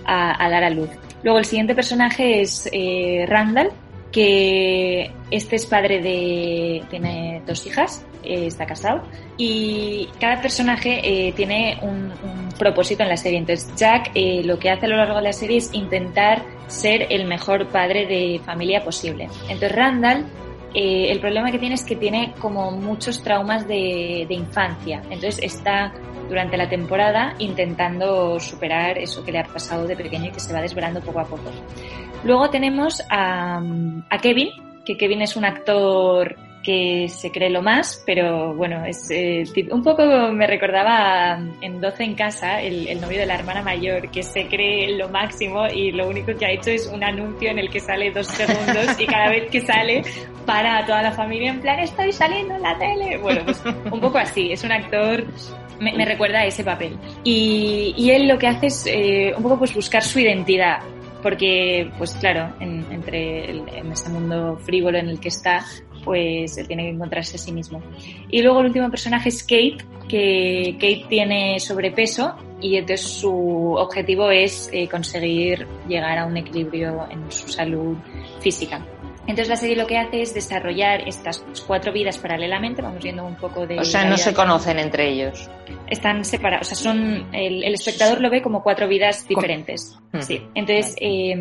a, 0.06 0.44
a 0.44 0.50
dar 0.50 0.64
a 0.64 0.70
luz. 0.70 0.90
Luego 1.24 1.38
el 1.38 1.46
siguiente 1.46 1.76
personaje 1.76 2.42
es 2.42 2.70
eh, 2.72 3.26
Randall, 3.28 3.70
que 4.12 5.12
este 5.30 5.56
es 5.58 5.66
padre 5.66 6.02
de... 6.02 6.84
tiene 6.90 7.42
dos 7.46 7.66
hijas, 7.68 8.06
eh, 8.24 8.48
está 8.48 8.66
casado, 8.66 9.04
y 9.38 10.08
cada 10.20 10.42
personaje 10.42 11.00
eh, 11.04 11.34
tiene 11.34 11.78
un, 11.82 12.12
un 12.30 12.50
propósito 12.58 13.04
en 13.04 13.10
la 13.10 13.18
serie. 13.18 13.40
Entonces 13.40 13.72
Jack 13.76 14.12
eh, 14.16 14.42
lo 14.44 14.58
que 14.60 14.70
hace 14.70 14.86
a 14.86 14.90
lo 14.90 14.98
largo 14.98 15.18
de 15.18 15.24
la 15.24 15.34
serie 15.34 15.58
es 15.58 15.74
intentar 15.74 16.42
ser 16.68 17.08
el 17.10 17.26
mejor 17.26 17.68
padre 17.68 18.06
de 18.06 18.40
familia 18.46 18.84
posible. 18.84 19.28
Entonces 19.50 19.72
Randall 19.74 20.26
eh, 20.74 21.12
el 21.12 21.20
problema 21.20 21.52
que 21.52 21.60
tiene 21.60 21.76
es 21.76 21.84
que 21.84 21.96
tiene 21.96 22.34
como 22.40 22.72
muchos 22.72 23.22
traumas 23.24 23.68
de, 23.68 24.26
de 24.28 24.34
infancia. 24.34 25.02
Entonces 25.10 25.40
está 25.42 25.94
durante 26.30 26.56
la 26.56 26.70
temporada 26.70 27.36
intentando 27.40 28.40
superar 28.40 28.98
eso 28.98 29.24
que 29.24 29.34
le 29.34 29.40
ha 29.40 29.44
pasado 29.44 29.86
de 29.86 29.98
pequeño 29.98 30.28
y 30.28 30.32
que 30.32 30.40
se 30.40 30.54
va 30.54 30.62
desvelando 30.62 31.02
poco 31.02 31.20
a 31.20 31.26
poco. 31.26 31.52
Luego 32.24 32.50
tenemos 32.50 33.04
a, 33.10 33.62
a 34.10 34.18
Kevin, 34.20 34.50
que 34.86 34.96
Kevin 34.96 35.22
es 35.22 35.36
un 35.36 35.44
actor 35.44 36.36
que 36.64 37.08
se 37.10 37.32
cree 37.32 37.50
lo 37.50 37.62
más, 37.62 38.04
pero 38.06 38.54
bueno, 38.56 38.86
es 38.86 39.10
eh, 39.10 39.44
un 39.72 39.82
poco 39.82 40.04
me 40.32 40.46
recordaba 40.46 41.40
en 41.62 41.82
12 41.82 42.04
en 42.04 42.16
casa, 42.16 42.62
el, 42.62 42.88
el 42.88 43.02
novio 43.02 43.20
de 43.20 43.26
la 43.26 43.36
hermana 43.36 43.62
mayor, 43.62 44.10
que 44.12 44.24
se 44.24 44.48
cree 44.48 44.96
lo 44.96 45.10
máximo 45.10 45.66
y 45.68 45.92
lo 45.92 46.08
único 46.08 46.34
que 46.38 46.46
ha 46.46 46.52
hecho 46.52 46.70
es 46.70 46.88
un 46.88 47.04
anuncio 47.04 47.50
en 47.50 47.60
el 47.60 47.70
que 47.70 47.80
sale 47.80 48.12
dos 48.12 48.28
segundos 48.28 49.00
y 49.00 49.06
cada 49.06 49.30
vez 49.30 49.50
que 49.50 49.62
sale 49.62 50.04
para 50.46 50.86
toda 50.86 51.02
la 51.02 51.12
familia 51.12 51.52
en 51.52 51.62
plan, 51.62 51.80
estoy 51.80 52.12
saliendo 52.12 52.56
en 52.56 52.62
la 52.62 52.78
tele. 52.78 53.18
Bueno, 53.18 53.42
pues 53.46 53.62
un 53.92 54.00
poco 54.00 54.18
así, 54.18 54.52
es 54.52 54.64
un 54.64 54.72
actor, 54.72 55.26
me, 55.80 56.06
recuerda 56.06 56.40
a 56.40 56.46
ese 56.46 56.64
papel. 56.64 56.98
Y, 57.24 57.94
y 57.98 58.12
él 58.12 58.28
lo 58.28 58.38
que 58.38 58.48
hace 58.48 58.68
es 58.68 58.86
eh, 58.88 59.34
un 59.36 59.44
poco 59.44 59.60
pues 59.60 59.74
buscar 59.74 60.04
su 60.04 60.20
identidad 60.20 60.80
porque, 61.22 61.92
pues 61.98 62.14
claro, 62.16 62.54
en, 62.60 62.86
entre 62.92 63.52
en 63.52 63.92
este 63.92 64.10
mundo 64.10 64.58
frívolo 64.58 64.98
en 64.98 65.10
el 65.10 65.20
que 65.20 65.28
está, 65.28 65.64
pues 66.04 66.58
él 66.58 66.68
tiene 66.68 66.84
que 66.84 66.90
encontrarse 66.90 67.36
a 67.36 67.40
sí 67.40 67.52
mismo. 67.52 67.82
Y 68.30 68.42
luego 68.42 68.62
el 68.62 68.68
último 68.68 68.90
personaje 68.90 69.30
es 69.30 69.44
Kate, 69.44 69.78
que 70.08 70.74
Kate 70.80 71.06
tiene 71.08 71.60
sobrepeso 71.60 72.36
y 72.60 72.78
entonces 72.78 73.08
su 73.08 73.76
objetivo 73.78 74.30
es 74.30 74.70
eh, 74.72 74.88
conseguir 74.88 75.68
llegar 75.88 76.18
a 76.18 76.26
un 76.26 76.38
equilibrio 76.38 77.08
en 77.10 77.32
su 77.32 77.48
salud 77.48 77.98
física. 78.40 78.84
Entonces 79.28 79.50
la 79.50 79.56
serie 79.56 79.76
lo 79.76 79.86
que 79.88 79.98
hace 79.98 80.22
es 80.24 80.34
desarrollar 80.34 81.08
estas 81.08 81.46
cuatro 81.68 81.94
vidas 81.94 82.18
paralelamente, 82.18 82.82
vamos 82.82 83.04
viendo 83.04 83.24
un 83.24 83.36
poco 83.36 83.68
de... 83.68 83.80
O 83.80 83.86
sea, 83.86 84.04
no 84.04 84.18
se 84.18 84.32
de- 84.32 84.36
conocen 84.36 84.80
entre 84.80 85.10
ellos. 85.10 85.50
están 85.88 86.26
separados, 86.26 86.72
o 86.72 86.76
sea, 86.76 86.92
son 86.92 87.28
el, 87.34 87.64
el 87.64 87.74
espectador 87.74 88.20
lo 88.20 88.30
ve 88.30 88.42
como 88.42 88.64
cuatro 88.64 88.88
vidas 88.88 89.28
diferentes. 89.28 89.96
Mm. 90.12 90.22
Sí. 90.22 90.42
Entonces, 90.56 90.96
eh, 91.00 91.36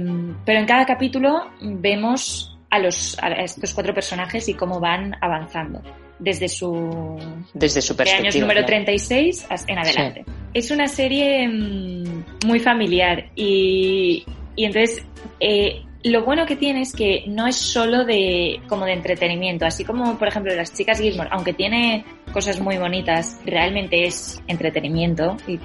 pero 0.44 0.58
en 0.60 0.66
cada 0.66 0.84
capítulo 0.84 1.50
vemos 1.60 2.58
a 2.68 2.78
los 2.78 3.18
a 3.20 3.28
estos 3.30 3.74
cuatro 3.74 3.92
personajes 3.94 4.48
y 4.48 4.54
cómo 4.54 4.78
van 4.78 5.16
avanzando 5.20 5.82
desde 6.20 6.48
su 6.48 7.18
Desde 7.54 7.80
su 7.80 7.94
de 7.94 7.96
perspectiva. 7.98 8.28
años 8.28 8.36
número 8.36 8.60
claro. 8.60 8.66
36 8.66 9.46
as- 9.48 9.64
en 9.68 9.78
adelante. 9.78 10.24
Es 10.54 10.70
una 10.70 10.86
serie 10.86 11.48
mm, 11.48 12.24
muy 12.46 12.60
familiar 12.60 13.30
y, 13.34 14.24
y 14.54 14.64
entonces 14.66 15.04
eh, 15.40 15.82
lo 16.02 16.24
bueno 16.24 16.46
que 16.46 16.56
tiene 16.56 16.82
es 16.82 16.94
que 16.94 17.24
no 17.26 17.46
es 17.46 17.56
solo 17.56 18.04
de 18.04 18.60
como 18.68 18.86
de 18.86 18.92
entretenimiento, 18.94 19.66
así 19.66 19.84
como 19.84 20.18
por 20.18 20.28
ejemplo 20.28 20.54
las 20.54 20.72
chicas 20.72 20.98
Gilmore, 20.98 21.28
aunque 21.32 21.52
tiene 21.52 22.04
cosas 22.32 22.60
muy 22.60 22.78
bonitas, 22.78 23.38
realmente 23.44 24.06
es 24.06 24.40
entretenimiento 24.46 25.36
y 25.46 25.58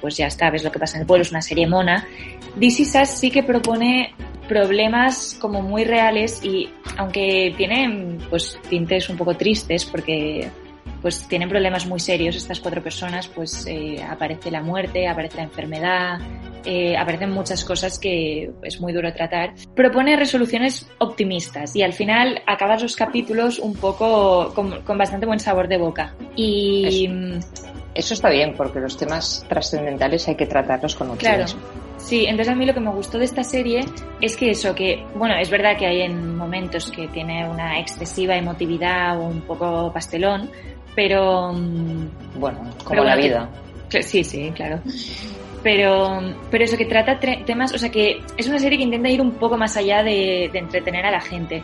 pues 0.00 0.16
ya 0.16 0.26
está, 0.26 0.50
ves 0.50 0.64
lo 0.64 0.72
que 0.72 0.78
pasa 0.78 0.96
en 0.96 1.02
el 1.02 1.06
pueblo, 1.06 1.22
es 1.22 1.30
una 1.30 1.42
serie 1.42 1.66
mona. 1.66 2.06
This 2.58 2.80
Is 2.80 2.96
sí 3.06 3.30
que 3.30 3.42
propone 3.42 4.14
problemas 4.48 5.36
como 5.40 5.62
muy 5.62 5.84
reales 5.84 6.42
y 6.44 6.70
aunque 6.96 7.54
tienen 7.56 8.18
pues 8.30 8.58
tintes 8.68 9.08
un 9.08 9.16
poco 9.16 9.34
tristes 9.36 9.84
porque 9.84 10.50
pues 11.02 11.26
tienen 11.28 11.48
problemas 11.48 11.86
muy 11.86 11.98
serios 12.00 12.36
estas 12.36 12.60
cuatro 12.60 12.82
personas, 12.82 13.28
pues 13.28 13.66
eh, 13.68 14.02
aparece 14.08 14.50
la 14.50 14.62
muerte, 14.62 15.08
aparece 15.08 15.38
la 15.38 15.42
enfermedad, 15.42 16.20
eh, 16.64 16.96
aparecen 16.96 17.30
muchas 17.30 17.64
cosas 17.64 17.98
que 17.98 18.50
es 18.62 18.80
muy 18.80 18.92
duro 18.92 19.12
tratar. 19.12 19.54
Propone 19.74 20.16
resoluciones 20.16 20.88
optimistas 20.98 21.74
y 21.74 21.82
al 21.82 21.92
final 21.92 22.40
acabas 22.46 22.82
los 22.82 22.94
capítulos 22.94 23.58
un 23.58 23.74
poco 23.74 24.52
con, 24.54 24.82
con 24.82 24.96
bastante 24.96 25.26
buen 25.26 25.40
sabor 25.40 25.66
de 25.68 25.78
boca. 25.78 26.14
Y 26.36 27.08
Eso 27.94 28.14
está 28.14 28.30
bien, 28.30 28.54
porque 28.56 28.80
los 28.80 28.96
temas 28.96 29.44
trascendentales 29.48 30.26
hay 30.28 30.36
que 30.36 30.46
tratarlos 30.46 30.94
con 30.94 31.14
Claro. 31.16 31.42
optimismo. 31.42 31.60
Sí, 31.98 32.24
entonces 32.24 32.48
a 32.48 32.56
mí 32.56 32.64
lo 32.66 32.74
que 32.74 32.80
me 32.80 32.90
gustó 32.90 33.18
de 33.18 33.26
esta 33.26 33.44
serie 33.44 33.80
es 34.20 34.36
que 34.36 34.50
eso, 34.50 34.74
que, 34.74 35.04
bueno, 35.14 35.34
es 35.36 35.50
verdad 35.50 35.76
que 35.76 35.86
hay 35.86 36.00
en 36.00 36.36
momentos 36.36 36.90
que 36.90 37.06
tiene 37.08 37.48
una 37.48 37.78
excesiva 37.78 38.34
emotividad 38.34 39.20
o 39.20 39.26
un 39.26 39.42
poco 39.42 39.92
pastelón, 39.92 40.50
pero... 40.94 41.52
mm, 41.52 42.38
Bueno, 42.40 42.58
como 42.84 42.90
pero 42.90 43.04
la 43.04 43.14
bueno, 43.14 43.28
vida. 43.28 43.48
que- 43.90 44.02
sí, 44.02 44.24
sí, 44.24 44.50
claro. 44.54 44.80
Pero, 45.62 46.20
pero 46.50 46.64
eso 46.64 46.76
que 46.76 46.86
trata 46.86 47.20
temas, 47.20 47.72
o 47.72 47.78
sea 47.78 47.88
que 47.90 48.20
es 48.36 48.48
una 48.48 48.58
serie 48.58 48.78
que 48.78 48.84
intenta 48.84 49.08
ir 49.08 49.20
un 49.20 49.32
poco 49.32 49.56
más 49.56 49.76
allá 49.76 50.02
de, 50.02 50.50
de 50.52 50.58
entretener 50.58 51.06
a 51.06 51.10
la 51.12 51.20
gente. 51.20 51.62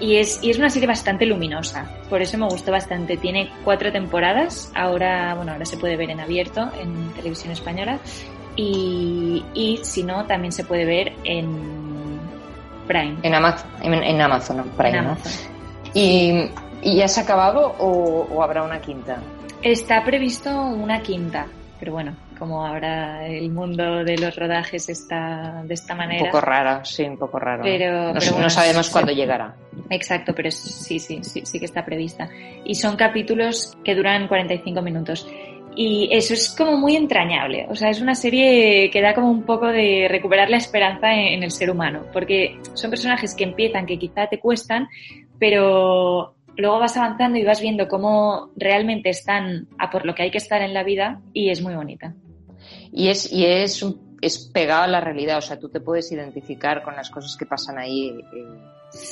Y 0.00 0.16
es, 0.16 0.38
y 0.42 0.50
es 0.50 0.58
una 0.58 0.68
serie 0.70 0.86
bastante 0.86 1.24
luminosa, 1.26 1.90
por 2.08 2.20
eso 2.22 2.36
me 2.38 2.44
gustó 2.46 2.70
bastante. 2.72 3.16
Tiene 3.16 3.50
cuatro 3.64 3.90
temporadas, 3.90 4.70
ahora, 4.74 5.34
bueno, 5.34 5.52
ahora 5.52 5.64
se 5.64 5.76
puede 5.78 5.96
ver 5.96 6.10
en 6.10 6.20
abierto 6.20 6.70
en 6.80 7.10
televisión 7.14 7.52
española 7.52 7.98
y, 8.54 9.42
y 9.54 9.80
si 9.82 10.04
no, 10.04 10.24
también 10.26 10.52
se 10.52 10.62
puede 10.64 10.84
ver 10.84 11.14
en 11.24 11.48
Prime. 12.86 13.16
En 13.22 13.34
Amazon, 13.34 13.68
en, 13.82 13.94
en 13.94 14.20
Amazon, 14.20 14.62
Prime, 14.76 14.98
En 14.98 15.04
¿no? 15.04 15.10
Amazon. 15.12 15.32
¿Y, 15.94 16.44
¿Y 16.82 16.96
ya 16.96 17.08
se 17.08 17.20
ha 17.20 17.22
acabado 17.24 17.74
o, 17.78 18.26
o 18.32 18.42
habrá 18.42 18.62
una 18.62 18.80
quinta? 18.80 19.18
Está 19.62 20.04
previsto 20.04 20.50
una 20.50 21.02
quinta, 21.02 21.46
pero 21.80 21.92
bueno, 21.92 22.14
como 22.38 22.64
ahora 22.64 23.26
el 23.26 23.50
mundo 23.50 24.04
de 24.04 24.16
los 24.16 24.36
rodajes 24.36 24.88
está 24.88 25.62
de 25.64 25.74
esta 25.74 25.94
manera. 25.94 26.22
Un 26.24 26.30
poco 26.30 26.40
rara, 26.40 26.84
sí, 26.84 27.02
un 27.04 27.18
poco 27.18 27.38
raro. 27.38 27.62
Pero- 27.64 28.12
no, 28.14 28.20
pero 28.20 28.48
sabemos 28.50 28.86
sí. 28.86 28.92
cuándo 28.92 29.12
llegará. 29.12 29.56
Exacto, 29.90 30.32
pero 30.34 30.50
sí, 30.50 30.98
sí, 30.98 31.20
sí, 31.22 31.42
sí 31.44 31.58
que 31.58 31.64
está 31.64 31.84
prevista. 31.84 32.28
Y 32.64 32.74
son 32.76 32.96
capítulos 32.96 33.76
que 33.84 33.94
duran 33.94 34.28
45 34.28 34.80
minutos. 34.82 35.26
Y 35.74 36.08
eso 36.12 36.34
es 36.34 36.54
como 36.56 36.76
muy 36.76 36.96
entrañable. 36.96 37.66
O 37.68 37.76
sea, 37.76 37.90
es 37.90 38.00
una 38.00 38.14
serie 38.14 38.90
que 38.90 39.00
da 39.00 39.14
como 39.14 39.30
un 39.30 39.44
poco 39.44 39.66
de 39.66 40.06
recuperar 40.08 40.50
la 40.50 40.56
esperanza 40.56 41.12
en, 41.12 41.34
en 41.34 41.42
el 41.44 41.50
ser 41.52 41.70
humano. 41.70 42.04
Porque 42.12 42.58
son 42.74 42.90
personajes 42.90 43.34
que 43.34 43.44
empiezan, 43.44 43.86
que 43.86 43.98
quizá 43.98 44.26
te 44.26 44.40
cuestan, 44.40 44.88
pero 45.38 46.34
luego 46.58 46.78
vas 46.80 46.96
avanzando 46.96 47.38
y 47.38 47.44
vas 47.44 47.60
viendo 47.60 47.88
cómo 47.88 48.50
realmente 48.56 49.08
están 49.10 49.68
a 49.78 49.90
por 49.90 50.04
lo 50.04 50.14
que 50.14 50.24
hay 50.24 50.30
que 50.30 50.38
estar 50.38 50.60
en 50.60 50.74
la 50.74 50.82
vida 50.82 51.20
y 51.32 51.50
es 51.50 51.62
muy 51.62 51.74
bonita. 51.74 52.14
Y 52.92 53.08
es, 53.08 53.32
y 53.32 53.46
es, 53.46 53.84
es 54.20 54.50
pegado 54.52 54.82
a 54.82 54.86
la 54.88 55.00
realidad, 55.00 55.38
o 55.38 55.40
sea, 55.40 55.58
tú 55.58 55.68
te 55.68 55.80
puedes 55.80 56.10
identificar 56.10 56.82
con 56.82 56.96
las 56.96 57.10
cosas 57.10 57.36
que 57.36 57.46
pasan 57.46 57.78
ahí. 57.78 58.08
eh, 58.08 58.44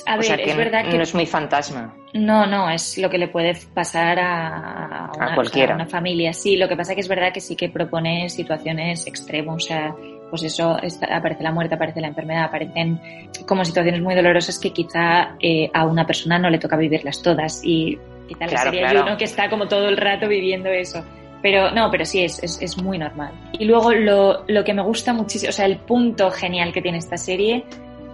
A 0.07 0.14
o 0.14 0.16
ver, 0.18 0.26
sea, 0.26 0.36
que 0.36 0.51
es 0.51 0.57
verdad 0.57 0.84
no, 0.84 0.90
que 0.90 0.97
no 0.97 1.03
es 1.05 1.14
muy 1.14 1.26
fantasma. 1.26 1.94
No, 2.14 2.47
no, 2.47 2.68
es 2.68 2.99
lo 2.99 3.09
que 3.09 3.18
le 3.18 3.28
puede 3.28 3.57
pasar 3.72 4.18
a, 4.18 5.12
una, 5.16 5.34
cualquiera. 5.34 5.72
a 5.72 5.76
una 5.76 5.86
familia. 5.86 6.32
Sí, 6.32 6.57
lo 6.57 6.68
que 6.68 6.76
pasa 6.76 6.94
que 6.94 7.01
es 7.01 7.09
verdad 7.09 7.32
que 7.32 7.40
sí 7.40 7.55
que 7.55 7.68
propone 7.68 8.28
situaciones 8.28 9.07
extremas, 9.07 9.57
o 9.57 9.61
sea, 9.61 9.94
pues 10.31 10.43
eso, 10.43 10.77
está- 10.83 11.16
aparece 11.16 11.43
la 11.43 11.53
muerte, 11.53 11.74
aparece 11.74 12.01
la 12.01 12.09
enfermedad, 12.09 12.45
aparecen 12.45 13.01
como 13.47 13.64
situaciones 13.64 14.01
muy 14.03 14.14
dolorosas 14.14 14.59
que 14.59 14.72
quizá 14.72 15.37
eh, 15.41 15.70
a 15.72 15.87
una 15.87 16.07
persona 16.07 16.39
no 16.39 16.51
le 16.51 16.59
toca 16.59 16.77
vivirlas 16.77 17.22
todas 17.22 17.61
y 17.64 17.99
quizá 18.29 18.41
la 18.41 18.47
Claro, 18.49 18.64
serie 18.64 18.81
claro. 18.81 18.99
hay 19.01 19.07
uno 19.09 19.16
que 19.16 19.24
está 19.24 19.49
como 19.49 19.68
todo 19.68 19.89
el 19.89 19.97
rato 19.97 20.29
viviendo 20.29 20.68
eso. 20.68 21.05
Pero 21.43 21.70
no, 21.70 21.91
pero 21.91 22.05
sí, 22.05 22.22
es, 22.24 22.43
es, 22.43 22.61
es 22.61 22.83
muy 22.83 22.99
normal. 22.99 23.31
Y 23.53 23.66
luego 23.66 23.93
lo, 23.93 24.45
lo 24.49 24.64
que 24.64 24.74
me 24.74 24.83
gusta 24.83 25.12
muchísimo, 25.12 25.51
o 25.51 25.53
sea, 25.53 25.66
el 25.66 25.77
punto 25.77 26.31
genial 26.31 26.72
que 26.72 26.83
tiene 26.83 26.99
esta 26.99 27.16
serie 27.16 27.64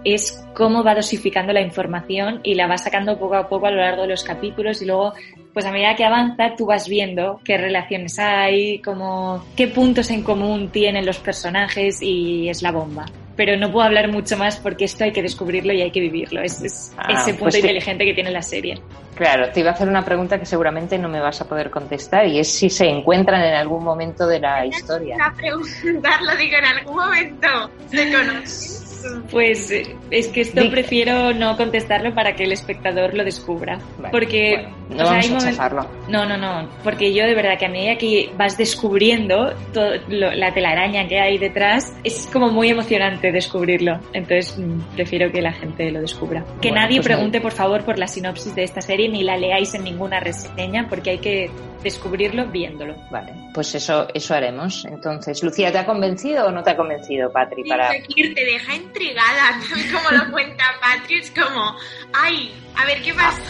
es 0.05 0.43
cómo 0.53 0.83
va 0.83 0.95
dosificando 0.95 1.53
la 1.53 1.61
información 1.61 2.39
y 2.43 2.55
la 2.55 2.67
va 2.67 2.77
sacando 2.77 3.17
poco 3.17 3.35
a 3.35 3.47
poco 3.47 3.67
a 3.67 3.71
lo 3.71 3.77
largo 3.77 4.03
de 4.03 4.09
los 4.09 4.23
capítulos 4.23 4.81
y 4.81 4.85
luego, 4.85 5.13
pues 5.53 5.65
a 5.65 5.71
medida 5.71 5.95
que 5.95 6.05
avanza, 6.05 6.55
tú 6.57 6.65
vas 6.65 6.87
viendo 6.87 7.39
qué 7.43 7.57
relaciones 7.57 8.19
hay, 8.19 8.79
cómo, 8.79 9.43
qué 9.55 9.67
puntos 9.67 10.09
en 10.11 10.23
común 10.23 10.69
tienen 10.69 11.05
los 11.05 11.17
personajes 11.19 12.01
y 12.01 12.49
es 12.49 12.61
la 12.61 12.71
bomba. 12.71 13.05
Pero 13.35 13.57
no 13.57 13.71
puedo 13.71 13.85
hablar 13.87 14.09
mucho 14.11 14.37
más 14.37 14.57
porque 14.57 14.85
esto 14.85 15.05
hay 15.05 15.11
que 15.11 15.23
descubrirlo 15.23 15.73
y 15.73 15.81
hay 15.81 15.89
que 15.89 15.99
vivirlo. 16.01 16.41
Es, 16.43 16.61
es 16.61 16.93
Ah, 16.97 17.13
ese 17.13 17.31
punto 17.31 17.45
pues 17.45 17.53
te- 17.55 17.59
inteligente 17.61 18.05
que 18.05 18.13
tiene 18.13 18.29
la 18.29 18.43
serie. 18.43 18.79
Claro, 19.15 19.49
te 19.51 19.59
iba 19.61 19.71
a 19.71 19.73
hacer 19.73 19.87
una 19.89 20.05
pregunta 20.05 20.37
que 20.39 20.45
seguramente 20.45 20.99
no 20.99 21.09
me 21.09 21.19
vas 21.19 21.41
a 21.41 21.47
poder 21.49 21.71
contestar 21.71 22.27
y 22.27 22.37
es 22.39 22.51
si 22.51 22.69
se 22.69 22.85
encuentran 22.87 23.43
en 23.43 23.55
algún 23.55 23.83
momento 23.83 24.27
de 24.27 24.39
la 24.39 24.65
historia. 24.67 25.17
A 25.19 25.33
preguntarlo, 25.33 26.35
digo, 26.37 26.57
en 26.57 26.65
algún 26.65 26.95
momento 26.95 27.47
se 27.87 28.11
conocen. 28.11 28.82
Pues 29.29 29.71
eh, 29.71 29.95
es 30.11 30.27
que 30.27 30.41
esto 30.41 30.69
prefiero 30.69 31.33
no 31.33 31.57
contestarlo 31.57 32.13
para 32.13 32.35
que 32.35 32.43
el 32.43 32.51
espectador 32.51 33.13
lo 33.13 33.23
descubra. 33.23 33.79
porque 34.11 34.67
no 34.89 35.03
vamos 35.05 35.31
a 35.31 35.51
chafarlo. 35.51 35.87
No, 36.07 36.25
no, 36.25 36.37
no. 36.37 36.69
Porque 36.83 37.13
yo 37.13 37.25
de 37.25 37.33
verdad 37.33 37.57
que 37.57 37.65
a 37.65 37.69
medida 37.69 37.97
que 37.97 38.31
vas 38.37 38.57
descubriendo 38.57 39.53
todo 39.73 39.91
la 40.07 40.53
telaraña 40.53 41.07
que 41.07 41.19
hay 41.19 41.37
detrás, 41.37 41.93
es 42.03 42.29
como 42.31 42.49
muy 42.49 42.69
emocionante 42.69 43.31
descubrirlo. 43.31 43.99
Entonces 44.13 44.57
mm, 44.57 44.95
prefiero 44.95 45.31
que 45.31 45.41
la 45.41 45.53
gente 45.53 45.91
lo 45.91 46.01
descubra. 46.01 46.45
Que 46.61 46.71
nadie 46.71 46.97
pues 46.97 47.07
pregunte, 47.07 47.41
por 47.41 47.51
favor, 47.51 47.83
por 47.83 47.97
la 47.97 48.07
sinopsis 48.07 48.55
de 48.55 48.63
esta 48.63 48.81
serie 48.81 49.09
ni 49.09 49.23
la 49.23 49.37
leáis 49.37 49.73
en 49.73 49.83
ninguna 49.83 50.19
reseña 50.19 50.87
porque 50.89 51.11
hay 51.11 51.19
que 51.19 51.51
descubrirlo 51.83 52.47
viéndolo. 52.47 52.95
Vale, 53.11 53.33
pues 53.53 53.75
eso, 53.75 54.07
eso 54.13 54.33
haremos. 54.33 54.85
Entonces, 54.85 55.43
Lucía, 55.43 55.71
¿te 55.71 55.77
ha 55.77 55.85
convencido 55.85 56.47
o 56.47 56.51
no 56.51 56.63
te 56.63 56.71
ha 56.71 56.77
convencido, 56.77 57.31
Patri? 57.31 57.63
Para... 57.63 57.89
Te 57.89 58.45
deja 58.45 58.75
intrigada, 58.75 59.59
como 59.93 60.23
lo 60.23 60.31
cuenta 60.31 60.63
Patri, 60.81 61.19
es 61.19 61.31
como, 61.31 61.75
ay, 62.13 62.53
a 62.75 62.85
ver 62.85 63.01
qué 63.01 63.13
pasa. 63.13 63.41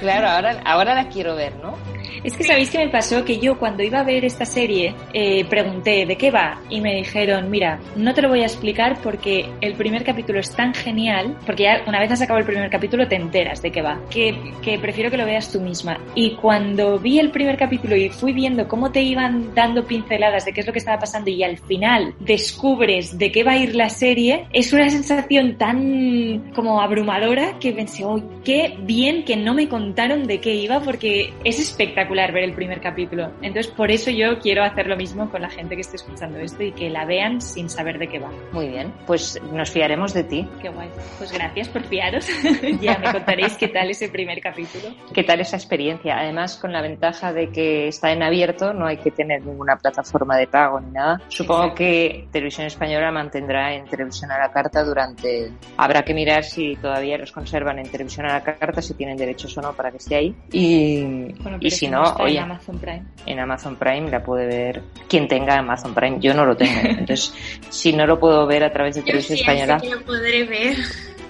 Claro, 0.00 0.28
ahora, 0.28 0.60
ahora 0.64 0.94
la 0.94 1.08
quiero 1.08 1.36
ver, 1.36 1.54
¿no? 1.56 1.93
Es 2.22 2.36
que 2.36 2.44
sabéis 2.44 2.70
que 2.70 2.78
me 2.78 2.88
pasó 2.88 3.24
que 3.24 3.38
yo 3.38 3.58
cuando 3.58 3.82
iba 3.82 4.00
a 4.00 4.04
ver 4.04 4.24
esta 4.24 4.44
serie 4.44 4.94
eh, 5.12 5.44
pregunté 5.44 6.06
de 6.06 6.16
qué 6.16 6.30
va 6.30 6.60
y 6.70 6.80
me 6.80 6.94
dijeron, 6.96 7.50
mira, 7.50 7.78
no 7.96 8.14
te 8.14 8.22
lo 8.22 8.28
voy 8.28 8.42
a 8.42 8.46
explicar 8.46 8.98
porque 9.02 9.48
el 9.60 9.74
primer 9.74 10.04
capítulo 10.04 10.40
es 10.40 10.54
tan 10.54 10.74
genial, 10.74 11.36
porque 11.46 11.64
ya 11.64 11.82
una 11.86 12.00
vez 12.00 12.10
has 12.12 12.22
acabado 12.22 12.40
el 12.40 12.46
primer 12.46 12.70
capítulo 12.70 13.08
te 13.08 13.16
enteras 13.16 13.62
de 13.62 13.70
qué 13.70 13.82
va, 13.82 14.00
que, 14.10 14.52
que 14.62 14.78
prefiero 14.78 15.10
que 15.10 15.16
lo 15.16 15.26
veas 15.26 15.50
tú 15.50 15.60
misma. 15.60 15.98
Y 16.14 16.32
cuando 16.36 16.98
vi 16.98 17.18
el 17.18 17.30
primer 17.30 17.56
capítulo 17.56 17.96
y 17.96 18.08
fui 18.08 18.32
viendo 18.32 18.68
cómo 18.68 18.90
te 18.90 19.02
iban 19.02 19.54
dando 19.54 19.84
pinceladas 19.84 20.44
de 20.44 20.52
qué 20.52 20.60
es 20.60 20.66
lo 20.66 20.72
que 20.72 20.78
estaba 20.78 20.98
pasando 20.98 21.30
y 21.30 21.42
al 21.42 21.58
final 21.58 22.14
descubres 22.20 23.18
de 23.18 23.32
qué 23.32 23.44
va 23.44 23.52
a 23.52 23.58
ir 23.58 23.74
la 23.74 23.88
serie, 23.88 24.46
es 24.52 24.72
una 24.72 24.90
sensación 24.90 25.56
tan 25.56 26.52
como 26.54 26.80
abrumadora 26.80 27.58
que 27.58 27.72
pensé, 27.72 28.04
oh, 28.04 28.22
qué 28.44 28.76
bien 28.82 29.24
que 29.24 29.36
no 29.36 29.54
me 29.54 29.68
contaron 29.68 30.26
de 30.26 30.40
qué 30.40 30.54
iba 30.54 30.80
porque 30.80 31.32
es 31.44 31.58
espectacular 31.58 31.93
ver 31.94 32.44
el 32.44 32.54
primer 32.54 32.80
capítulo. 32.80 33.30
Entonces, 33.42 33.68
por 33.68 33.90
eso 33.90 34.10
yo 34.10 34.38
quiero 34.38 34.62
hacer 34.62 34.86
lo 34.86 34.96
mismo 34.96 35.30
con 35.30 35.42
la 35.42 35.50
gente 35.50 35.74
que 35.74 35.80
esté 35.80 35.96
escuchando 35.96 36.38
esto 36.38 36.62
y 36.62 36.72
que 36.72 36.90
la 36.90 37.04
vean 37.04 37.40
sin 37.40 37.68
saber 37.68 37.98
de 37.98 38.08
qué 38.08 38.18
va. 38.18 38.30
Muy 38.52 38.68
bien, 38.68 38.92
pues 39.06 39.40
nos 39.52 39.70
fiaremos 39.70 40.12
de 40.14 40.24
ti. 40.24 40.48
Qué 40.60 40.68
guay. 40.68 40.88
Pues 41.18 41.32
gracias 41.32 41.68
por 41.68 41.82
fiaros. 41.84 42.26
ya 42.80 42.98
me 42.98 43.12
contaréis 43.12 43.56
qué 43.56 43.68
tal 43.68 43.90
ese 43.90 44.08
primer 44.08 44.40
capítulo. 44.40 44.94
¿Qué 45.12 45.22
tal 45.22 45.40
esa 45.40 45.56
experiencia? 45.56 46.18
Además, 46.18 46.56
con 46.56 46.72
la 46.72 46.82
ventaja 46.82 47.32
de 47.32 47.50
que 47.50 47.88
está 47.88 48.12
en 48.12 48.22
abierto, 48.22 48.72
no 48.72 48.86
hay 48.86 48.98
que 48.98 49.10
tener 49.10 49.44
ninguna 49.44 49.76
plataforma 49.76 50.36
de 50.36 50.46
pago 50.46 50.80
ni 50.80 50.90
nada. 50.90 51.20
Supongo 51.28 51.74
que 51.74 52.28
Televisión 52.30 52.66
Española 52.66 53.10
mantendrá 53.10 53.74
en 53.74 53.84
televisión 53.86 54.30
a 54.30 54.38
la 54.38 54.50
carta 54.50 54.82
durante. 54.84 55.52
Habrá 55.76 56.02
que 56.02 56.14
mirar 56.14 56.44
si 56.44 56.76
todavía 56.76 57.18
los 57.18 57.32
conservan 57.32 57.78
en 57.78 57.88
televisión 57.88 58.26
a 58.26 58.34
la 58.34 58.42
carta, 58.42 58.82
si 58.82 58.94
tienen 58.94 59.16
derechos 59.16 59.56
o 59.58 59.62
no 59.62 59.72
para 59.72 59.90
que 59.90 59.98
esté 59.98 60.16
ahí. 60.16 60.34
Y, 60.52 61.34
y 61.60 61.70
si 61.70 61.83
no, 61.88 62.14
en 62.26 62.38
Amazon 62.38 62.78
Prime. 62.78 63.02
En 63.26 63.40
Amazon 63.40 63.76
Prime 63.76 64.10
la 64.10 64.22
puede 64.22 64.46
ver 64.46 64.82
quien 65.08 65.28
tenga 65.28 65.58
Amazon 65.58 65.94
Prime. 65.94 66.18
Yo 66.20 66.34
no 66.34 66.44
lo 66.44 66.56
tengo. 66.56 66.80
Entonces, 66.84 67.34
si 67.68 67.92
no 67.92 68.06
lo 68.06 68.18
puedo 68.18 68.46
ver 68.46 68.64
a 68.64 68.72
través 68.72 68.96
de 68.96 69.02
Televisión 69.02 69.38
Española. 69.38 69.80
lo 69.82 70.00
podré 70.04 70.44
ver. 70.44 70.76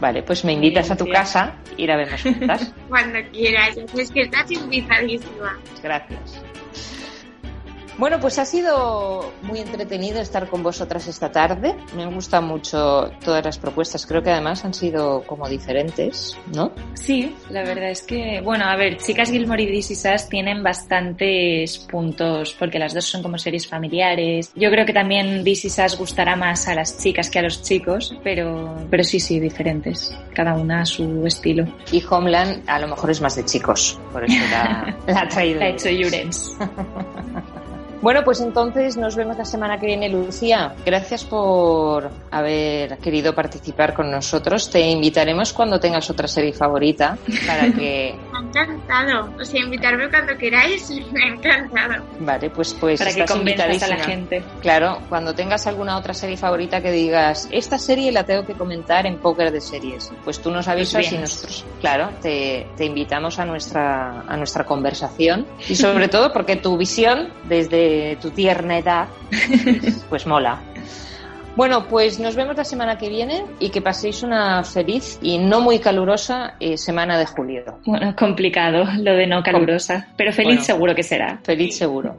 Vale, 0.00 0.22
pues 0.22 0.44
me 0.44 0.52
invitas 0.52 0.90
a 0.90 0.96
tu 0.96 1.06
casa 1.06 1.54
y 1.76 1.86
la 1.86 1.96
vemos 1.96 2.22
juntas. 2.22 2.74
Cuando 2.88 3.18
quieras, 3.32 3.76
es 3.76 4.10
que 4.10 4.22
estás 4.22 4.50
invitadísima. 4.50 5.58
Gracias. 5.82 6.43
Bueno, 7.96 8.18
pues 8.20 8.38
ha 8.38 8.44
sido 8.44 9.32
muy 9.42 9.60
entretenido 9.60 10.20
estar 10.20 10.48
con 10.48 10.62
vosotras 10.62 11.06
esta 11.06 11.30
tarde. 11.30 11.76
Me 11.96 12.06
gustan 12.06 12.44
mucho 12.44 13.10
todas 13.24 13.44
las 13.44 13.58
propuestas. 13.58 14.04
Creo 14.06 14.22
que 14.22 14.30
además 14.30 14.64
han 14.64 14.74
sido 14.74 15.22
como 15.22 15.48
diferentes, 15.48 16.36
¿no? 16.52 16.72
Sí, 16.94 17.34
la 17.50 17.62
verdad 17.62 17.90
es 17.90 18.02
que, 18.02 18.40
bueno, 18.42 18.64
a 18.64 18.76
ver, 18.76 18.96
Chicas 18.96 19.30
Gilmore 19.30 19.62
y 19.62 19.66
DC 19.66 19.94
Sass 19.94 20.28
tienen 20.28 20.62
bastantes 20.62 21.78
puntos 21.78 22.54
porque 22.58 22.78
las 22.78 22.94
dos 22.94 23.04
son 23.04 23.22
como 23.22 23.38
series 23.38 23.66
familiares. 23.66 24.50
Yo 24.56 24.70
creo 24.70 24.84
que 24.84 24.92
también 24.92 25.44
DC 25.44 25.70
Sass 25.70 25.96
gustará 25.96 26.34
más 26.34 26.66
a 26.66 26.74
las 26.74 26.98
chicas 26.98 27.30
que 27.30 27.38
a 27.38 27.42
los 27.42 27.62
chicos, 27.62 28.16
pero, 28.24 28.74
pero 28.90 29.04
sí, 29.04 29.20
sí, 29.20 29.38
diferentes. 29.38 30.16
Cada 30.34 30.54
una 30.54 30.82
a 30.82 30.86
su 30.86 31.24
estilo. 31.26 31.64
Y 31.92 32.02
Homeland 32.08 32.62
a 32.66 32.78
lo 32.80 32.88
mejor 32.88 33.10
es 33.10 33.20
más 33.20 33.36
de 33.36 33.44
chicos, 33.44 34.00
por 34.12 34.24
eso 34.24 34.36
la, 34.50 34.96
la 35.06 35.20
ha 35.20 35.28
traído. 35.28 35.60
La 35.60 35.66
ha 35.66 35.68
hecho 35.68 35.88
Jurens. 35.90 36.56
Bueno, 38.04 38.22
pues 38.22 38.42
entonces 38.42 38.98
nos 38.98 39.16
vemos 39.16 39.38
la 39.38 39.46
semana 39.46 39.80
que 39.80 39.86
viene, 39.86 40.10
Lucía. 40.10 40.74
Gracias 40.84 41.24
por 41.24 42.10
haber 42.30 42.98
querido 42.98 43.34
participar 43.34 43.94
con 43.94 44.10
nosotros. 44.10 44.68
Te 44.68 44.80
invitaremos 44.80 45.54
cuando 45.54 45.80
tengas 45.80 46.10
otra 46.10 46.28
serie 46.28 46.52
favorita 46.52 47.16
para 47.46 47.72
que... 47.72 48.14
Me 48.34 48.60
ha 48.60 48.62
encantado. 48.64 49.30
O 49.40 49.44
sea, 49.44 49.58
invitarme 49.58 50.10
cuando 50.10 50.36
queráis, 50.36 50.90
me 51.12 51.24
ha 51.24 51.28
encantado. 51.28 52.04
Vale, 52.20 52.50
pues, 52.50 52.74
pues 52.74 52.98
para 52.98 53.14
que 53.14 53.24
convenzas 53.24 53.82
a 53.84 53.88
la 53.88 54.04
gente. 54.04 54.44
Claro, 54.60 54.98
cuando 55.08 55.34
tengas 55.34 55.66
alguna 55.66 55.96
otra 55.96 56.12
serie 56.12 56.36
favorita 56.36 56.82
que 56.82 56.92
digas, 56.92 57.48
esta 57.50 57.78
serie 57.78 58.12
la 58.12 58.24
tengo 58.24 58.44
que 58.44 58.52
comentar 58.52 59.06
en 59.06 59.16
Póker 59.16 59.50
de 59.50 59.62
Series, 59.62 60.12
pues 60.24 60.42
tú 60.42 60.50
nos 60.50 60.68
avisas 60.68 61.06
pues 61.06 61.12
y 61.12 61.18
nosotros, 61.18 61.64
claro, 61.80 62.10
te, 62.20 62.66
te 62.76 62.84
invitamos 62.84 63.38
a 63.38 63.46
nuestra, 63.46 64.20
a 64.28 64.36
nuestra 64.36 64.64
conversación 64.64 65.46
y 65.66 65.74
sobre 65.74 66.08
todo 66.14 66.32
porque 66.32 66.56
tu 66.56 66.76
visión 66.76 67.32
desde 67.48 67.93
tu 68.20 68.30
tierna 68.30 68.78
edad, 68.78 69.08
pues 70.08 70.26
mola. 70.26 70.60
Bueno, 71.56 71.86
pues 71.86 72.18
nos 72.18 72.34
vemos 72.34 72.56
la 72.56 72.64
semana 72.64 72.98
que 72.98 73.08
viene 73.08 73.44
y 73.60 73.70
que 73.70 73.80
paséis 73.80 74.24
una 74.24 74.64
feliz 74.64 75.20
y 75.22 75.38
no 75.38 75.60
muy 75.60 75.78
calurosa 75.78 76.56
eh, 76.58 76.76
semana 76.76 77.16
de 77.16 77.26
julio. 77.26 77.78
Bueno, 77.84 78.14
complicado 78.16 78.84
lo 78.98 79.14
de 79.14 79.26
no 79.28 79.40
calurosa, 79.42 80.08
pero 80.16 80.32
feliz 80.32 80.64
seguro 80.64 80.96
que 80.96 81.04
será. 81.04 81.38
Feliz 81.44 81.76
seguro. 81.76 82.16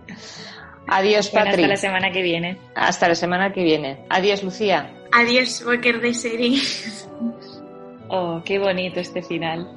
Adiós, 0.87 1.29
Patri. 1.29 1.51
hasta 1.51 1.67
la 1.67 1.77
semana 1.77 2.11
que 2.11 2.21
viene. 2.21 2.57
Hasta 2.75 3.09
la 3.09 3.15
semana 3.15 3.51
que 3.51 3.63
viene. 3.63 3.97
Adiós, 4.09 4.41
Lucía. 4.41 4.89
Adiós, 5.11 5.63
Walker 5.65 5.99
de 5.99 6.13
serie. 6.13 6.61
Oh, 8.07 8.41
qué 8.45 8.59
bonito 8.59 8.99
este 8.99 9.21
final. 9.21 9.67